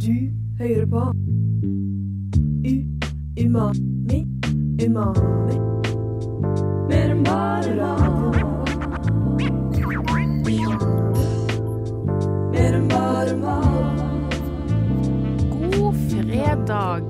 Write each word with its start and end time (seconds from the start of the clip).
Du 0.00 0.14
hører 0.58 0.86
på 0.86 1.00
U 2.68 2.74
Umami 3.44 4.20
Umami 4.84 5.56
Mer 6.88 7.10
enn 7.14 7.24
bare 7.26 7.72
mat 7.78 8.38
Mer 12.52 12.78
enn 12.78 12.88
bare 12.92 13.34
mat 13.42 14.36
God 15.52 15.94
fredag. 16.08 17.02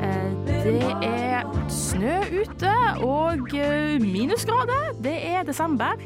Eh, 0.00 0.30
Det 0.46 0.80
er 1.02 1.44
snø 1.68 2.18
ute 2.40 2.74
og 3.04 3.54
eh, 3.54 4.00
minusgrader. 4.00 4.94
Det 5.04 5.16
er 5.28 5.42
desember. 5.44 6.00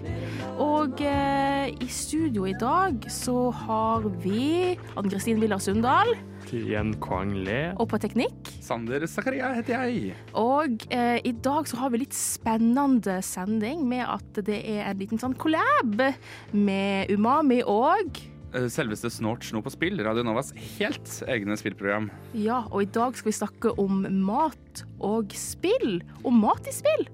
Og 0.59 1.01
eh, 1.07 1.69
i 1.71 1.89
studio 1.93 2.47
i 2.49 2.55
dag 2.59 3.05
så 3.13 3.51
har 3.55 4.07
vi 4.25 4.75
Ann 4.99 5.11
Kristin 5.11 5.39
Villa 5.43 5.59
Sundal. 5.63 6.11
Tien 6.49 6.95
Kwang 7.03 7.35
Le. 7.47 7.59
Og 7.79 7.91
på 7.93 8.01
teknikk. 8.03 8.51
Sander 8.65 9.05
Zakaria 9.07 9.53
heter 9.55 9.85
jeg. 9.85 10.17
Og 10.39 10.89
eh, 10.91 11.21
i 11.23 11.35
dag 11.45 11.69
så 11.71 11.79
har 11.83 11.93
vi 11.95 12.03
litt 12.03 12.17
spennende 12.17 13.21
sending 13.23 13.85
med 13.87 14.07
at 14.09 14.43
det 14.49 14.59
er 14.65 14.89
en 14.89 14.99
liten 14.99 15.23
sånn 15.23 15.37
collab 15.39 16.03
med 16.51 17.15
Umami 17.15 17.63
og 17.63 18.19
Eh, 18.57 18.65
Selveste 18.73 19.11
Snort 19.13 19.45
Sno 19.45 19.61
på 19.61 19.73
spill, 19.75 20.01
Radio 20.05 20.25
Novas 20.25 20.55
helt 20.79 21.11
egne 21.29 21.57
spillprogram. 21.61 22.09
Ja, 22.33 22.63
og 22.71 22.87
i 22.87 22.91
dag 22.97 23.19
skal 23.19 23.29
vi 23.29 23.37
snakke 23.37 23.75
om 23.81 24.07
mat 24.25 24.85
og 25.05 25.35
spill. 25.37 25.99
Og 26.25 26.33
mat 26.33 26.69
i 26.69 26.73
spill. 26.73 27.05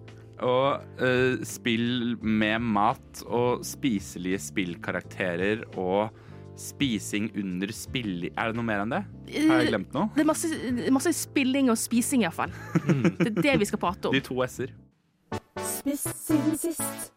Og 0.43 0.83
uh, 0.98 1.43
spill 1.47 2.16
med 2.20 2.59
mat 2.75 3.23
og 3.27 3.62
spiselige 3.66 4.41
spillkarakterer 4.42 5.62
og 5.79 6.11
spising 6.59 7.30
under 7.38 7.70
spill... 7.75 8.29
Er 8.34 8.51
det 8.51 8.59
noe 8.59 8.66
mer 8.66 8.83
enn 8.84 8.95
det? 8.95 9.02
Har 9.48 9.62
jeg 9.62 9.73
glemt 9.73 9.95
noe? 9.95 10.11
Det 10.15 10.23
er 10.25 10.28
masse, 10.28 10.51
masse 10.95 11.15
spilling 11.19 11.70
og 11.70 11.78
spising, 11.78 12.27
iallfall. 12.27 12.55
Det 13.19 13.31
er 13.31 13.41
det 13.42 13.56
vi 13.62 13.70
skal 13.70 13.83
prate 13.83 14.11
om. 14.11 14.14
De 14.14 14.22
to 14.25 14.39
s-er. 14.47 14.75
Spist 15.64 16.11
siden 16.27 16.59
sist 16.59 17.11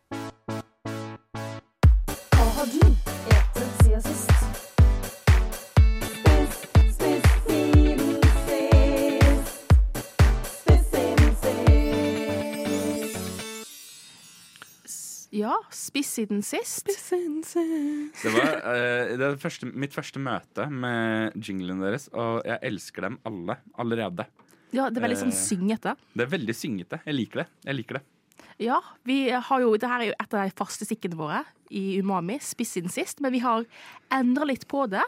Hva 2.33 2.47
har 2.57 2.73
du 2.73 2.81
etet 2.87 3.69
siden 3.83 4.01
sist? 4.09 4.36
Ja, 15.37 15.53
spiss 15.73 16.09
siden 16.17 16.39
sist. 16.45 16.87
Det 16.89 18.31
var 18.33 18.57
uh, 18.63 19.11
det 19.13 19.21
var 19.21 19.37
første, 19.41 19.69
mitt 19.69 19.93
første 19.93 20.21
møte 20.23 20.65
med 20.73 21.35
jinglene 21.37 21.83
deres, 21.85 22.07
og 22.13 22.41
jeg 22.47 22.57
elsker 22.71 23.05
dem 23.09 23.19
alle 23.27 23.59
allerede. 23.77 24.25
Ja, 24.73 24.89
det 24.89 24.99
er 24.99 25.05
veldig 25.07 25.19
sånn 25.21 25.33
Eh. 25.35 25.39
syngete. 25.39 25.93
Det 26.17 26.25
er 26.25 26.31
veldig 26.33 26.55
syngete. 26.57 26.99
Jeg 27.05 27.15
liker 27.15 27.43
det. 27.43 27.47
Jeg 27.69 27.77
liker 27.77 27.99
det. 27.99 28.03
Ja, 28.59 28.79
vi 29.05 29.29
har 29.29 29.61
jo, 29.61 29.75
det 29.77 29.87
her 29.89 30.01
er 30.01 30.09
jo 30.09 30.15
et 30.17 30.33
av 30.33 30.47
de 30.49 30.55
faste 30.57 30.85
stikkene 30.87 31.17
våre 31.19 31.43
i 31.69 31.99
Umami, 32.01 32.39
spiss 32.41 32.73
siden 32.77 32.89
sist, 32.89 33.21
men 33.21 33.31
vi 33.35 33.39
har 33.43 33.65
endra 34.13 34.47
litt 34.49 34.65
på 34.67 34.87
det. 34.89 35.03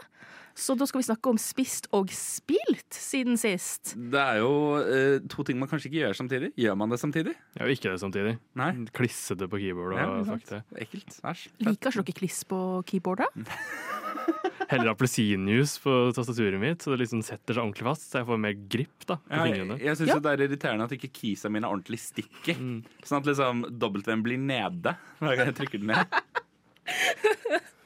Så 0.60 0.74
da 0.76 0.84
skal 0.84 1.00
vi 1.00 1.06
snakke 1.08 1.30
om 1.32 1.38
spist 1.40 1.86
og 1.96 2.10
spilt 2.12 2.92
siden 2.92 3.38
sist. 3.40 3.94
Det 3.96 4.20
er 4.20 4.42
jo 4.42 4.50
eh, 4.82 5.22
to 5.32 5.44
ting 5.48 5.56
man 5.60 5.70
kanskje 5.70 5.88
ikke 5.88 6.02
gjør 6.02 6.18
samtidig. 6.18 6.50
Gjør 6.60 6.76
man 6.76 6.92
det 6.92 6.98
samtidig? 7.00 7.32
Ja, 7.56 7.64
ikke 7.72 7.94
det 7.94 8.00
samtidig. 8.02 8.34
Nei. 8.60 8.68
Klissete 8.92 9.48
på 9.48 9.60
keyboard 9.62 9.96
Ja, 9.96 10.08
fuck 10.28 10.44
det. 10.50 10.60
Ekkelt. 10.84 11.16
Æsj. 11.24 11.46
Liker 11.64 11.94
ikke 11.96 12.04
dere 12.10 12.18
kliss 12.20 12.42
på 12.50 12.60
keyboardet? 12.90 13.30
Heller 14.70 14.92
appelsinjuice 14.92 15.80
på 15.82 15.94
tastaturet 16.14 16.60
mitt, 16.62 16.84
så 16.84 16.92
det 16.92 17.00
liksom 17.06 17.24
setter 17.26 17.56
seg 17.56 17.64
ordentlig 17.64 17.88
fast. 17.88 18.04
Så 18.12 18.20
jeg 18.20 18.28
får 18.28 18.42
mer 18.44 18.54
grip 18.70 19.08
da, 19.08 19.16
på 19.16 19.32
Ja, 19.32 19.46
jeg 19.48 19.56
fingrene. 19.56 19.80
jeg 19.82 19.98
syns 19.98 20.12
Ja. 20.12 20.18
det 20.22 20.30
er 20.36 20.44
irriterende 20.46 20.86
at 20.86 20.94
ikke 20.94 21.10
keysa 21.16 21.50
mine 21.50 21.66
er 21.66 21.72
ordentlig 21.74 21.98
stikker. 22.04 22.60
Mm. 22.60 22.78
Sånn 23.02 23.22
at 23.24 23.32
liksom 23.32 23.64
W-en 23.80 24.22
blir 24.28 24.38
nede 24.44 24.94
hver 25.18 25.40
gang 25.40 25.50
jeg 25.50 25.58
trykker 25.64 25.82
den 25.82 25.94
ned. 25.96 26.04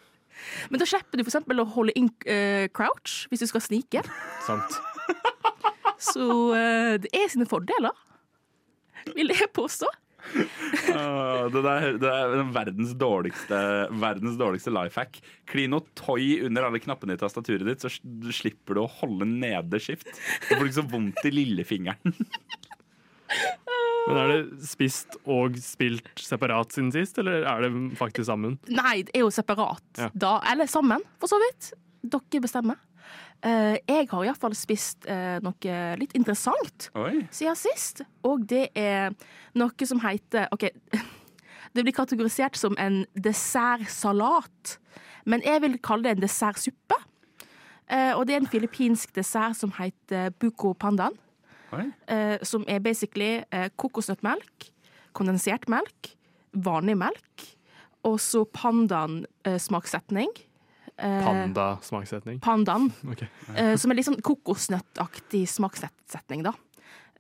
Men 0.71 0.83
da 0.83 0.89
slipper 0.89 1.21
du 1.21 1.25
eksempel 1.25 1.63
å 1.63 1.69
holde 1.75 1.95
inn 1.99 2.11
uh, 2.29 2.67
crouch 2.77 3.25
hvis 3.31 3.45
du 3.45 3.49
skal 3.51 3.65
snike. 3.65 4.05
Sant. 4.47 4.79
Så 6.03 6.25
uh, 6.53 6.95
det 7.01 7.11
er 7.15 7.31
sine 7.33 7.49
fordeler, 7.49 7.95
vil 9.15 9.33
jeg 9.35 9.53
påstå. 9.57 9.91
Åh, 10.95 11.51
det, 11.53 11.61
der, 11.63 11.87
det 12.01 12.11
er 12.11 12.33
den 12.33 12.53
verdens 12.55 12.95
dårligste, 12.99 13.59
verdens 14.01 14.39
dårligste 14.41 14.73
life 14.73 15.01
hack. 15.01 15.19
Klin 15.51 15.75
noe 15.75 15.85
toy 15.99 16.41
under 16.47 16.69
alle 16.69 16.81
knappene 16.83 17.17
i 17.17 17.21
tastaturet 17.21 17.67
ditt, 17.69 17.85
så 17.85 17.93
slipper 18.35 18.79
du 18.79 18.85
å 18.85 18.91
holde 19.01 19.29
nede 19.29 19.81
skift. 19.83 20.09
Du 20.49 20.55
får 20.55 20.67
ikke 20.67 20.79
så 20.81 20.87
vondt 20.95 21.21
i 21.29 21.35
lillefingeren. 21.35 22.17
Men 24.05 24.19
er 24.21 24.33
det 24.33 24.67
spist 24.69 25.17
og 25.25 25.57
spilt 25.65 26.11
separat 26.21 26.75
siden 26.75 26.91
sist, 26.93 27.19
eller 27.23 27.47
er 27.49 27.65
det 27.65 27.71
faktisk 27.99 28.29
sammen? 28.29 28.59
Nei, 28.69 28.99
det 29.07 29.15
er 29.17 29.25
jo 29.25 29.31
separat. 29.33 29.85
Ja. 29.97 30.11
Da, 30.13 30.35
eller 30.53 30.69
sammen, 30.69 31.05
for 31.21 31.33
så 31.33 31.41
vidt. 31.41 31.73
Dere 32.05 32.43
bestemmer. 32.45 32.81
Eh, 33.45 33.77
jeg 33.89 34.09
har 34.09 34.25
iallfall 34.25 34.55
spist 34.57 35.09
eh, 35.11 35.37
noe 35.45 35.79
litt 36.01 36.15
interessant 36.17 36.89
Oi. 36.97 37.25
siden 37.35 37.59
sist. 37.59 38.05
Og 38.25 38.45
det 38.49 38.71
er 38.79 39.13
noe 39.59 39.89
som 39.89 40.01
heter 40.05 40.49
OK, 40.55 40.69
det 41.75 41.85
blir 41.85 41.97
kategorisert 41.97 42.57
som 42.61 42.77
en 42.81 43.03
dessertsalat. 43.17 44.79
Men 45.29 45.45
jeg 45.45 45.65
vil 45.65 45.81
kalle 45.85 46.09
det 46.09 46.17
en 46.17 46.25
dessertsuppe. 46.25 47.01
Eh, 47.93 48.13
og 48.17 48.25
det 48.25 48.37
er 48.37 48.43
en 48.45 48.49
filippinsk 48.49 49.13
dessert 49.17 49.59
som 49.61 49.73
heter 49.77 50.33
buko 50.41 50.73
pandan. 50.73 51.17
Eh, 52.07 52.39
som 52.47 52.65
er 52.69 52.81
basically 52.85 53.45
eh, 53.51 53.69
kokosnøttmelk, 53.81 54.71
kondensert 55.17 55.69
melk, 55.73 56.15
vanlig 56.55 56.97
melk, 57.01 57.47
og 58.05 58.19
så 58.21 58.45
pandan-smaksetning. 58.45 60.31
Panda-smaksetning. 60.99 62.39
Pandan, 62.45 62.91
Ok. 63.11 63.25
eh, 63.57 63.75
som 63.81 63.91
er 63.91 63.99
litt 63.99 64.07
sånn 64.09 64.21
kokosnøttaktig 64.25 65.45
smaksetning, 65.51 66.45
da. 66.47 66.53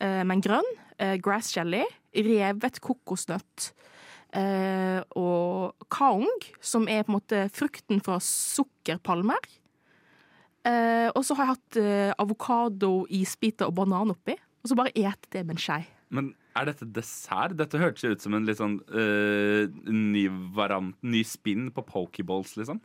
Eh, 0.00 0.22
men 0.26 0.42
grønn, 0.44 0.68
eh, 0.98 1.16
grass 1.22 1.52
jelly, 1.56 1.82
revet 2.14 2.78
kokosnøtt 2.84 3.72
eh, 4.36 5.00
og 5.18 5.74
kaung, 5.90 6.28
som 6.62 6.86
er 6.88 7.02
på 7.02 7.10
en 7.12 7.16
måte 7.18 7.44
frukten 7.54 8.02
fra 8.04 8.20
sukkerpalmer. 8.22 9.42
Eh, 10.64 11.10
og 11.12 11.20
så 11.26 11.34
har 11.36 11.44
jeg 11.48 11.54
hatt 11.56 11.78
eh, 11.82 12.12
avokado, 12.22 12.92
isbiter 13.12 13.68
og 13.68 13.74
banan 13.80 14.14
oppi. 14.14 14.36
Og 14.64 14.70
så 14.70 14.78
bare 14.78 14.94
et 14.96 15.28
det 15.34 15.44
med 15.44 15.58
en 15.58 15.60
skei. 15.60 15.82
Men 16.14 16.32
er 16.56 16.70
dette 16.70 16.86
dessert? 16.96 17.56
Dette 17.58 17.78
hørtes 17.80 18.04
ut 18.06 18.22
som 18.24 18.34
en 18.36 18.46
litt 18.48 18.60
sånn 18.60 18.78
øh, 18.88 19.68
ny 19.92 20.24
variant, 20.56 20.96
ny 21.04 21.20
spinn 21.26 21.68
på 21.74 21.84
pokeballs, 21.84 22.54
liksom. 22.56 22.80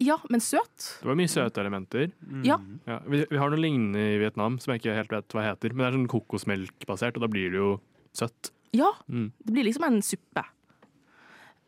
Ja, 0.00 0.14
men 0.30 0.40
søt. 0.40 0.84
Det 1.02 1.08
var 1.10 1.16
mye 1.18 1.30
søte 1.30 1.58
elementer. 1.60 2.12
Ja. 2.46 2.60
Ja, 2.86 3.00
vi, 3.10 3.24
vi 3.28 3.40
har 3.40 3.50
noe 3.50 3.58
lignende 3.58 4.04
i 4.14 4.20
Vietnam 4.22 4.60
som 4.62 4.70
jeg 4.72 4.84
ikke 4.84 4.94
helt 4.94 5.14
vet 5.16 5.34
hva 5.34 5.48
heter. 5.48 5.74
Men 5.74 5.82
det 5.82 5.88
er 5.88 5.96
sånn 5.96 6.12
kokosmelkbasert, 6.12 7.18
og 7.18 7.24
da 7.26 7.30
blir 7.32 7.50
det 7.50 7.58
jo 7.60 7.72
søtt. 8.16 8.52
Ja, 8.76 8.92
Mm. 9.08 9.32
det 9.42 9.52
blir 9.56 9.66
liksom 9.66 9.84
en 9.88 10.00
suppe. 10.04 10.44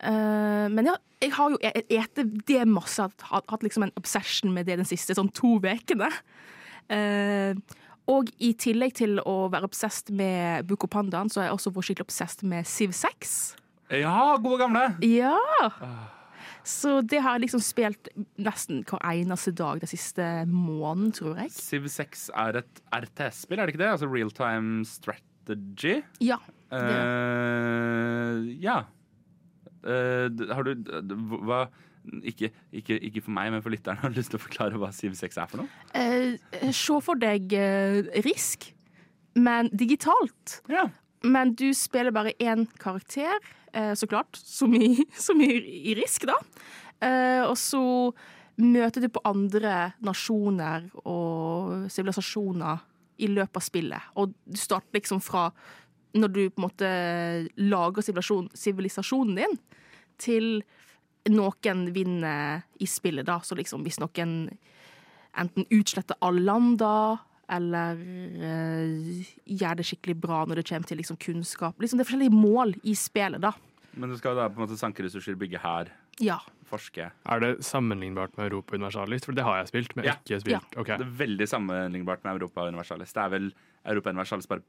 Uh, 0.01 0.65
men 0.73 0.87
ja, 0.87 0.95
jeg 1.21 1.33
har 1.35 1.51
jo 1.53 1.59
spist 1.61 2.21
det 2.49 2.63
masse. 2.69 3.03
Hatt, 3.27 3.45
hatt, 3.51 3.65
liksom 3.65 3.85
en 3.85 3.93
obsession 3.99 4.53
med 4.55 4.65
det 4.69 4.79
den 4.79 4.87
siste 4.89 5.13
sånn 5.17 5.29
to 5.35 5.57
ukene. 5.61 6.09
Eh, 6.91 7.53
og 8.11 8.31
i 8.43 8.51
tillegg 8.59 8.95
til 8.99 9.19
å 9.23 9.35
være 9.51 9.67
obsessed 9.69 10.11
med 10.15 10.67
Buko 10.69 10.89
Pandaen, 10.91 11.31
så 11.31 11.41
er 11.41 11.49
jeg 11.49 11.57
også 11.57 11.73
vært 11.75 11.89
skikkelig 11.89 12.09
obsessed 12.09 12.47
med 12.51 12.67
Siv 12.69 12.95
6. 12.97 13.35
Ja, 14.01 14.33
gode 14.41 14.61
gamle! 14.63 14.87
Ja! 15.05 15.37
Så 16.67 16.99
det 17.01 17.23
har 17.25 17.35
jeg 17.35 17.47
liksom 17.47 17.61
spilt 17.65 18.09
nesten 18.41 18.83
hver 18.85 19.01
eneste 19.09 19.53
dag 19.57 19.81
den 19.81 19.89
siste 19.89 20.25
måneden, 20.45 21.11
tror 21.17 21.39
jeg. 21.41 21.53
Civ 21.55 21.87
6 21.89 22.27
er 22.37 22.61
et 22.61 22.81
RTS-spill, 22.93 23.59
er 23.59 23.65
det 23.67 23.75
ikke 23.75 23.83
det? 23.83 23.93
Altså 23.95 24.09
Real 24.11 24.33
Time 24.37 24.85
Strategy? 24.85 26.01
Ja. 26.21 26.37
Uh, 26.71 28.45
ja. 28.61 28.83
Uh, 29.81 30.29
har 30.53 30.67
du 30.67 30.91
Hva 31.49 31.65
ikke, 32.23 32.51
ikke, 32.73 32.97
ikke 32.99 33.23
for 33.25 33.33
meg, 33.35 33.51
men 33.53 33.63
for 33.63 33.73
lytteren. 33.73 33.99
Har 34.01 34.13
lyst 34.15 34.33
til 34.33 34.39
å 34.39 34.43
forklare 34.43 34.79
hva 34.81 34.91
Siv 34.95 35.15
6 35.17 35.39
er 35.41 35.49
for 35.51 35.63
noe? 35.63 35.81
Eh, 35.97 36.71
se 36.75 36.97
for 37.05 37.19
deg 37.21 37.53
eh, 37.57 38.11
Risk, 38.25 38.71
men 39.39 39.71
digitalt. 39.75 40.59
Ja. 40.71 40.87
Men 41.21 41.53
du 41.57 41.69
spiller 41.77 42.13
bare 42.15 42.33
én 42.41 42.65
karakter, 42.81 43.37
eh, 43.73 43.93
så 43.93 44.09
klart, 44.09 44.37
som 44.37 44.73
i, 44.75 44.95
som 45.27 45.41
i, 45.41 45.51
i 45.91 45.97
Risk, 45.99 46.27
da. 46.29 46.37
Eh, 47.01 47.41
og 47.45 47.57
så 47.59 47.83
møter 48.61 49.01
du 49.01 49.09
på 49.09 49.23
andre 49.25 49.91
nasjoner 50.05 50.89
og 51.07 51.87
sivilisasjoner 51.89 52.81
i 53.21 53.29
løpet 53.29 53.57
av 53.57 53.65
spillet. 53.65 54.11
Og 54.17 54.33
du 54.45 54.59
starter 54.59 54.99
liksom 54.99 55.21
fra 55.23 55.49
når 56.17 56.31
du 56.35 56.41
på 56.49 56.59
en 56.59 56.65
måte 56.65 56.89
lager 57.61 58.03
sivilisasjonen 58.03 59.37
din, 59.37 59.53
til 60.21 60.47
noen 61.29 61.93
vinner 61.93 62.63
i 62.81 62.87
spillet, 62.89 63.25
da. 63.27 63.39
Så 63.45 63.55
liksom 63.55 63.83
hvis 63.85 63.99
noen 64.01 64.49
enten 65.37 65.65
utsletter 65.71 66.17
alle 66.21 66.41
lander, 66.43 67.19
eller 67.51 67.99
eh, 67.99 69.25
gjør 69.45 69.75
det 69.79 69.85
skikkelig 69.89 70.15
bra 70.23 70.45
når 70.47 70.61
det 70.61 70.67
kommer 70.69 70.87
til 70.87 70.97
liksom, 71.01 71.17
kunnskap. 71.19 71.75
Liksom, 71.83 71.99
det 71.99 72.05
er 72.05 72.09
forskjellige 72.09 72.35
mål 72.35 72.73
i 72.87 72.95
spillet, 72.95 73.41
da. 73.43 73.51
Men 73.99 74.09
du 74.13 74.15
skal 74.17 74.37
da 74.39 74.47
på 74.47 74.55
en 74.61 74.65
måte 74.65 74.79
sanke 74.79 75.03
ressurser, 75.03 75.35
bygge 75.35 75.59
her, 75.59 75.91
Ja. 76.23 76.37
forske. 76.65 77.09
Er 77.27 77.39
det 77.43 77.63
sammenlignbart 77.67 78.37
med 78.37 78.51
Europa 78.51 78.75
Universalis? 78.75 79.25
For 79.25 79.33
det 79.35 79.43
har 79.43 79.57
jeg 79.59 79.67
spilt, 79.67 79.95
men 79.97 80.05
Ja. 80.05 80.13
ikke 80.23 80.39
spilt. 80.39 80.77
Ok. 80.77 80.87
Det 80.87 81.01
er 81.07 81.17
veldig 81.27 81.47
sammenlignbart 81.47 82.23
med 82.23 82.39
Europa 82.39 82.67
Universalis. 82.67 83.11
Det 83.13 83.21
er 83.23 83.29
vel 83.29 83.53
Europa 83.85 84.09
Universalis 84.09 84.47
bare 84.47 84.61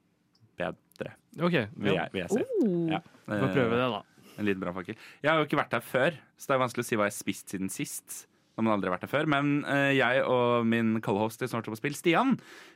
bedre, 0.59 1.13
Ok, 1.41 1.53
vil 1.79 1.95
ja. 1.95 2.03
jeg, 2.03 2.09
vil 2.13 2.21
jeg 2.23 2.31
si. 2.31 2.43
Oh. 2.67 2.91
Ja. 2.91 2.99
Vi 3.27 3.39
får 3.39 3.55
prøve 3.55 3.71
det, 3.79 3.91
da. 3.95 4.03
En 4.39 4.47
liten 4.47 4.63
brannfakkel. 4.63 4.99
Jeg 5.23 5.31
har 5.31 5.41
jo 5.41 5.49
ikke 5.49 5.61
vært 5.61 5.75
her 5.77 5.85
før, 5.85 6.21
så 6.37 6.51
det 6.51 6.57
er 6.57 6.63
vanskelig 6.63 6.85
å 6.85 6.89
si 6.89 6.99
hva 6.99 7.09
jeg 7.09 7.15
har 7.15 7.19
spist 7.19 7.53
siden 7.53 7.73
sist. 7.73 8.21
Når 8.57 8.67
man 8.67 8.75
aldri 8.75 8.91
har 8.91 8.97
vært 8.99 9.07
her 9.07 9.13
før 9.15 9.29
Men 9.33 9.53
eh, 9.65 9.95
jeg 9.97 10.25
og 10.29 10.67
min 10.69 10.99
co-host 11.05 11.41
i 11.41 11.49
Snart 11.49 11.71
og 11.73 11.79
spill, 11.79 11.97
Stian, 11.97 12.35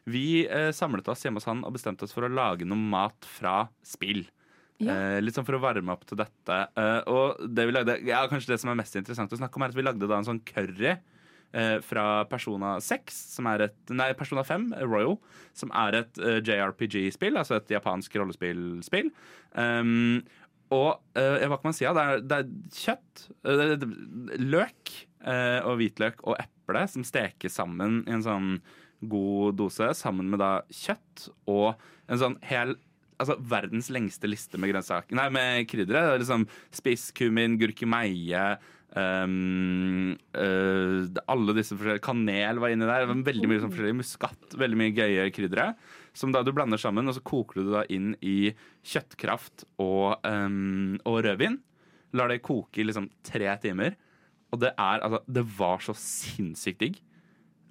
vi 0.09 0.47
eh, 0.49 0.71
samlet 0.73 1.09
oss 1.13 1.27
hjemme 1.27 1.43
hos 1.43 1.49
han 1.51 1.61
og 1.69 1.75
bestemte 1.77 2.07
oss 2.07 2.17
for 2.17 2.25
å 2.25 2.33
lage 2.33 2.69
noe 2.69 2.81
mat 2.81 3.29
fra 3.29 3.67
spill. 3.85 4.25
Ja. 4.81 4.93
Eh, 4.93 5.19
litt 5.25 5.37
sånn 5.37 5.47
for 5.49 5.57
å 5.57 5.63
varme 5.63 5.93
opp 5.93 6.07
til 6.09 6.21
dette. 6.21 6.63
Eh, 6.77 7.03
og 7.13 7.45
det 7.53 7.69
vi 7.69 7.77
lagde, 7.77 7.99
ja, 8.09 8.25
kanskje 8.31 8.55
det 8.55 8.61
som 8.63 8.73
er 8.73 8.81
mest 8.81 8.97
interessant 8.97 9.33
å 9.33 9.41
snakke 9.41 9.61
om, 9.61 9.67
er 9.67 9.73
at 9.73 9.79
vi 9.79 9.85
lagde 9.85 10.09
da 10.09 10.19
en 10.21 10.29
sånn 10.29 10.43
curry 10.49 10.95
eh, 11.57 11.77
fra 11.85 12.07
Persona 12.31 12.77
6, 12.83 13.21
som 13.37 13.49
er 13.53 13.69
et 13.69 13.95
Nei, 13.97 14.11
Persona 14.19 14.45
5, 14.47 14.69
eh, 14.77 14.89
Royal, 14.89 15.17
som 15.57 15.73
er 15.77 16.01
et 16.03 16.21
eh, 16.21 16.41
JRPG-spill, 16.45 17.39
altså 17.41 17.61
et 17.61 17.77
japansk 17.77 18.17
rollespillspill. 18.21 19.13
Um, 19.57 20.25
og 20.75 21.19
eh, 21.19 21.45
hva 21.47 21.59
kan 21.61 21.71
man 21.71 21.77
si? 21.77 21.87
Det, 21.87 22.03
er, 22.03 22.25
det 22.27 22.39
er 22.41 22.49
kjøtt, 22.75 23.27
eh, 23.47 23.61
det 23.63 23.87
er 23.87 24.43
løk 24.43 24.95
eh, 25.23 25.61
og 25.63 25.79
hvitløk 25.81 26.25
og 26.27 26.39
eple 26.43 26.83
som 26.91 27.07
stekes 27.07 27.59
sammen 27.61 28.01
i 28.07 28.17
en 28.17 28.25
sånn 28.27 28.51
god 29.07 29.59
dose, 29.61 29.93
sammen 29.95 30.33
med 30.33 30.41
da 30.43 30.51
kjøtt 30.73 31.29
og 31.53 31.77
en 32.11 32.23
sånn 32.23 32.39
hel 32.47 32.77
Altså 33.17 33.39
verdens 33.49 33.87
lengste 33.89 34.29
liste 34.29 34.59
med 34.61 34.69
grønnsaker 34.69 35.17
Nei, 35.17 35.31
med 35.33 35.63
kryddere. 35.71 36.03
Det 36.05 36.17
er 36.19 36.21
Liksom 36.21 36.43
spiss, 36.77 37.07
kummin, 37.17 37.55
gurkemeie 37.57 38.43
um, 38.93 40.11
uh, 40.37 41.23
alle 41.33 41.55
disse 41.57 41.73
forskjellige 41.79 42.05
Kanel 42.05 42.61
var 42.61 42.75
inni 42.75 42.85
der. 42.85 43.09
Veldig 43.09 43.49
mye 43.49 43.63
sånn 43.63 43.73
forskjellig 43.73 43.99
Muskat. 44.03 44.59
Veldig 44.61 44.81
mye 44.83 44.95
gøye 44.99 45.31
kryddere. 45.33 45.71
Som 46.17 46.33
da 46.33 46.41
du 46.43 46.53
blander 46.57 46.81
sammen, 46.81 47.09
og 47.11 47.17
så 47.17 47.23
koker 47.27 47.61
du 47.61 47.67
det 47.69 47.75
da 47.77 47.83
inn 47.93 48.15
i 48.25 48.55
kjøttkraft 48.89 49.67
og, 49.85 50.17
um, 50.25 50.95
og 51.05 51.19
rødvin. 51.27 51.59
Lar 52.17 52.31
det 52.33 52.41
koke 52.47 52.81
i 52.81 52.87
liksom 52.89 53.11
tre 53.27 53.51
timer. 53.61 53.99
Og 54.55 54.63
det 54.63 54.71
er 54.79 55.03
altså 55.05 55.21
Det 55.29 55.43
var 55.59 55.83
så 55.85 55.93
sinnssykt 55.99 56.81
digg. 56.81 56.97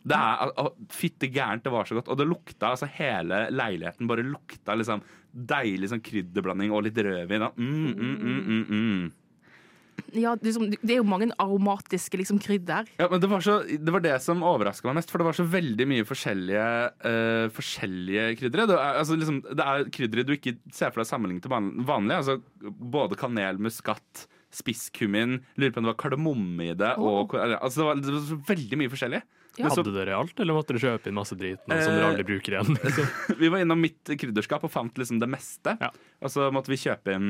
Det 0.05 0.13
er 0.13 0.51
al- 0.61 0.73
Fytte 0.93 1.25
gærent, 1.33 1.63
det 1.65 1.71
var 1.73 1.87
så 1.89 1.97
godt. 1.97 2.11
Og 2.13 2.17
det 2.19 2.27
lukta 2.29 2.69
altså 2.75 2.85
hele 2.99 3.47
leiligheten 3.49 4.05
bare 4.11 4.25
lukta 4.27 4.75
liksom 4.77 5.01
deilig 5.33 5.89
sånn 5.91 6.03
krydderblanding 6.05 6.71
og 6.71 6.85
litt 6.85 6.99
rødvin. 7.01 7.41
da. 7.41 7.49
Mm, 7.57 7.93
mm, 7.97 8.17
mm, 8.21 8.41
mm, 8.45 8.65
mm. 8.69 9.11
Ja, 10.15 10.33
liksom, 10.39 10.69
det 10.71 10.93
er 10.95 10.99
jo 11.01 11.07
mange 11.07 11.27
aromatiske 11.41 12.19
liksom, 12.19 12.39
krydder. 12.43 12.87
Ja, 12.99 13.07
men 13.11 13.21
det 13.23 13.29
var, 13.31 13.43
så, 13.43 13.57
det 13.67 13.93
var 13.93 14.03
det 14.03 14.15
som 14.23 14.43
overraska 14.47 14.87
meg 14.89 14.99
mest, 14.99 15.11
for 15.11 15.21
det 15.21 15.27
var 15.27 15.37
så 15.37 15.45
veldig 15.47 15.87
mye 15.91 16.05
forskjellige, 16.07 16.67
uh, 17.05 17.47
forskjellige 17.55 18.27
kryddere. 18.39 18.67
Det 18.71 18.77
er, 18.77 18.99
altså, 19.01 19.17
liksom, 19.19 19.41
det 19.47 19.67
er 19.73 19.89
kryddere 19.97 20.27
du 20.27 20.33
ikke 20.37 20.55
ser 20.73 20.93
for 20.95 21.03
deg 21.03 21.09
sammenlignet 21.11 21.45
til 21.47 21.53
van- 21.53 21.73
vanlig. 21.87 22.19
Altså, 22.21 22.39
både 22.95 23.19
kanel, 23.19 23.59
muskat, 23.61 24.25
spisskummin. 24.55 25.41
Lurer 25.59 25.73
på 25.75 25.81
om 25.81 25.87
det 25.87 25.93
var 25.93 26.01
kardemomme 26.05 26.69
i 26.71 26.77
det. 26.79 26.93
Og, 27.01 27.35
altså, 27.35 27.81
det, 27.81 27.87
var, 27.89 28.03
det 28.05 28.15
var 28.15 28.23
så 28.29 28.39
veldig 28.53 28.81
mye 28.83 28.93
forskjellig. 28.93 29.23
Ja. 29.55 29.69
Hadde 29.71 29.93
dere 29.95 30.17
alt, 30.19 30.39
eller 30.43 30.57
måtte 30.57 30.73
dere 30.75 30.83
kjøpe 30.83 31.07
inn 31.07 31.15
masse 31.15 31.35
drit 31.39 31.61
nå, 31.63 31.75
som 31.79 31.93
Eh, 31.93 31.95
dere 31.95 32.09
aldri 32.09 32.25
bruker 32.27 32.57
igjen? 32.57 32.75
Liksom? 32.75 33.05
vi 33.41 33.51
var 33.53 33.63
innom 33.63 33.79
mitt 33.79 34.11
krydderskap 34.19 34.65
og 34.67 34.71
fant 34.73 34.99
liksom 34.99 35.21
det 35.21 35.29
meste. 35.31 35.77
Ja. 35.79 35.93
Og 36.19 36.33
så 36.33 36.49
måtte 36.51 36.73
vi 36.73 36.79
kjøpe 36.81 37.15
inn 37.15 37.29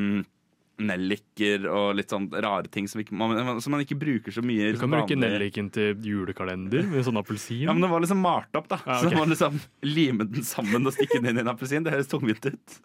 nelliker 0.81 1.67
og 1.71 1.95
litt 1.95 2.11
sånn 2.11 2.27
rare 2.31 2.67
ting 2.71 2.87
som, 2.91 2.99
ikke, 3.01 3.15
man, 3.15 3.61
som 3.63 3.71
man 3.75 3.83
ikke 3.85 3.97
bruker 3.99 4.33
så 4.35 4.43
mye. 4.45 4.73
Du 4.75 4.81
kan 4.81 4.91
bruke 4.91 5.13
vanlig. 5.15 5.29
nelliken 5.31 5.69
til 5.75 5.95
julekalender 6.03 6.87
med 6.91 7.05
sånn 7.07 7.19
appelsin. 7.21 7.63
Ja, 7.67 7.75
men 7.75 7.85
det 7.85 7.91
var 7.93 8.03
liksom 8.03 8.19
malt 8.23 8.59
opp, 8.59 8.67
da. 8.71 8.81
Ja, 8.85 8.99
Så 9.03 9.11
man 9.15 9.31
liksom 9.31 9.59
lime 9.87 10.27
den 10.27 10.43
sammen 10.47 10.83
og 10.87 10.95
stikke 10.95 11.21
den 11.21 11.31
inn 11.31 11.39
i 11.39 11.45
en 11.45 11.51
appelsin. 11.53 11.85
Det 11.85 11.95
høres 11.95 12.11
tungvint 12.11 12.49
ut. 12.49 12.79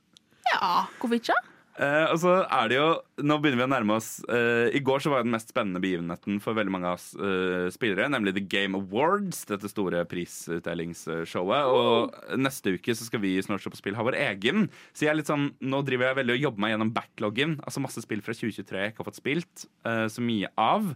Ja, 0.52 0.86
hvorfor 1.00 1.18
ikke? 1.18 1.36
Eh, 1.80 2.06
og 2.12 2.18
så 2.20 2.32
er 2.44 2.66
det 2.68 2.76
jo 2.76 2.88
Nå 3.24 3.38
begynner 3.40 3.62
vi 3.62 3.64
å 3.64 3.70
nærme 3.72 3.94
oss 3.96 4.08
uh, 4.28 4.66
I 4.68 4.82
går 4.84 5.00
så 5.00 5.08
var 5.14 5.22
den 5.24 5.32
mest 5.32 5.48
spennende 5.48 5.80
begivenheten 5.80 6.36
for 6.44 6.52
veldig 6.58 6.74
mange 6.74 6.90
av 6.90 6.98
oss 6.98 7.06
eh, 7.16 7.70
spillere, 7.72 8.10
nemlig 8.12 8.34
The 8.36 8.42
Game 8.52 8.76
Awards, 8.76 9.46
dette 9.48 9.70
store 9.72 10.02
prisutdelingsshowet. 10.10 11.70
Og 11.72 12.36
neste 12.40 12.74
uke 12.76 12.94
så 12.96 13.06
skal 13.08 13.22
vi 13.24 13.32
i 13.38 13.44
Snart 13.44 13.64
Shop 13.64 13.74
og 13.76 13.80
Spill 13.80 13.96
ha 13.98 14.04
vår 14.06 14.18
egen. 14.18 14.68
Så 14.92 15.06
jeg 15.06 15.14
er 15.14 15.18
litt 15.22 15.30
sånn 15.30 15.50
Nå 15.64 15.80
driver 15.88 16.10
jeg 16.10 16.20
veldig 16.20 16.36
og 16.36 16.44
jobber 16.46 16.64
meg 16.66 16.74
gjennom 16.74 16.92
backloggen. 16.96 17.56
Altså 17.64 17.82
masse 17.84 18.04
spill 18.04 18.22
fra 18.26 18.36
2023 18.36 18.84
jeg 18.84 18.92
ikke 18.92 19.02
har 19.04 19.10
fått 19.10 19.20
spilt 19.22 19.66
så 20.12 20.24
mye 20.24 20.52
av. 20.60 20.92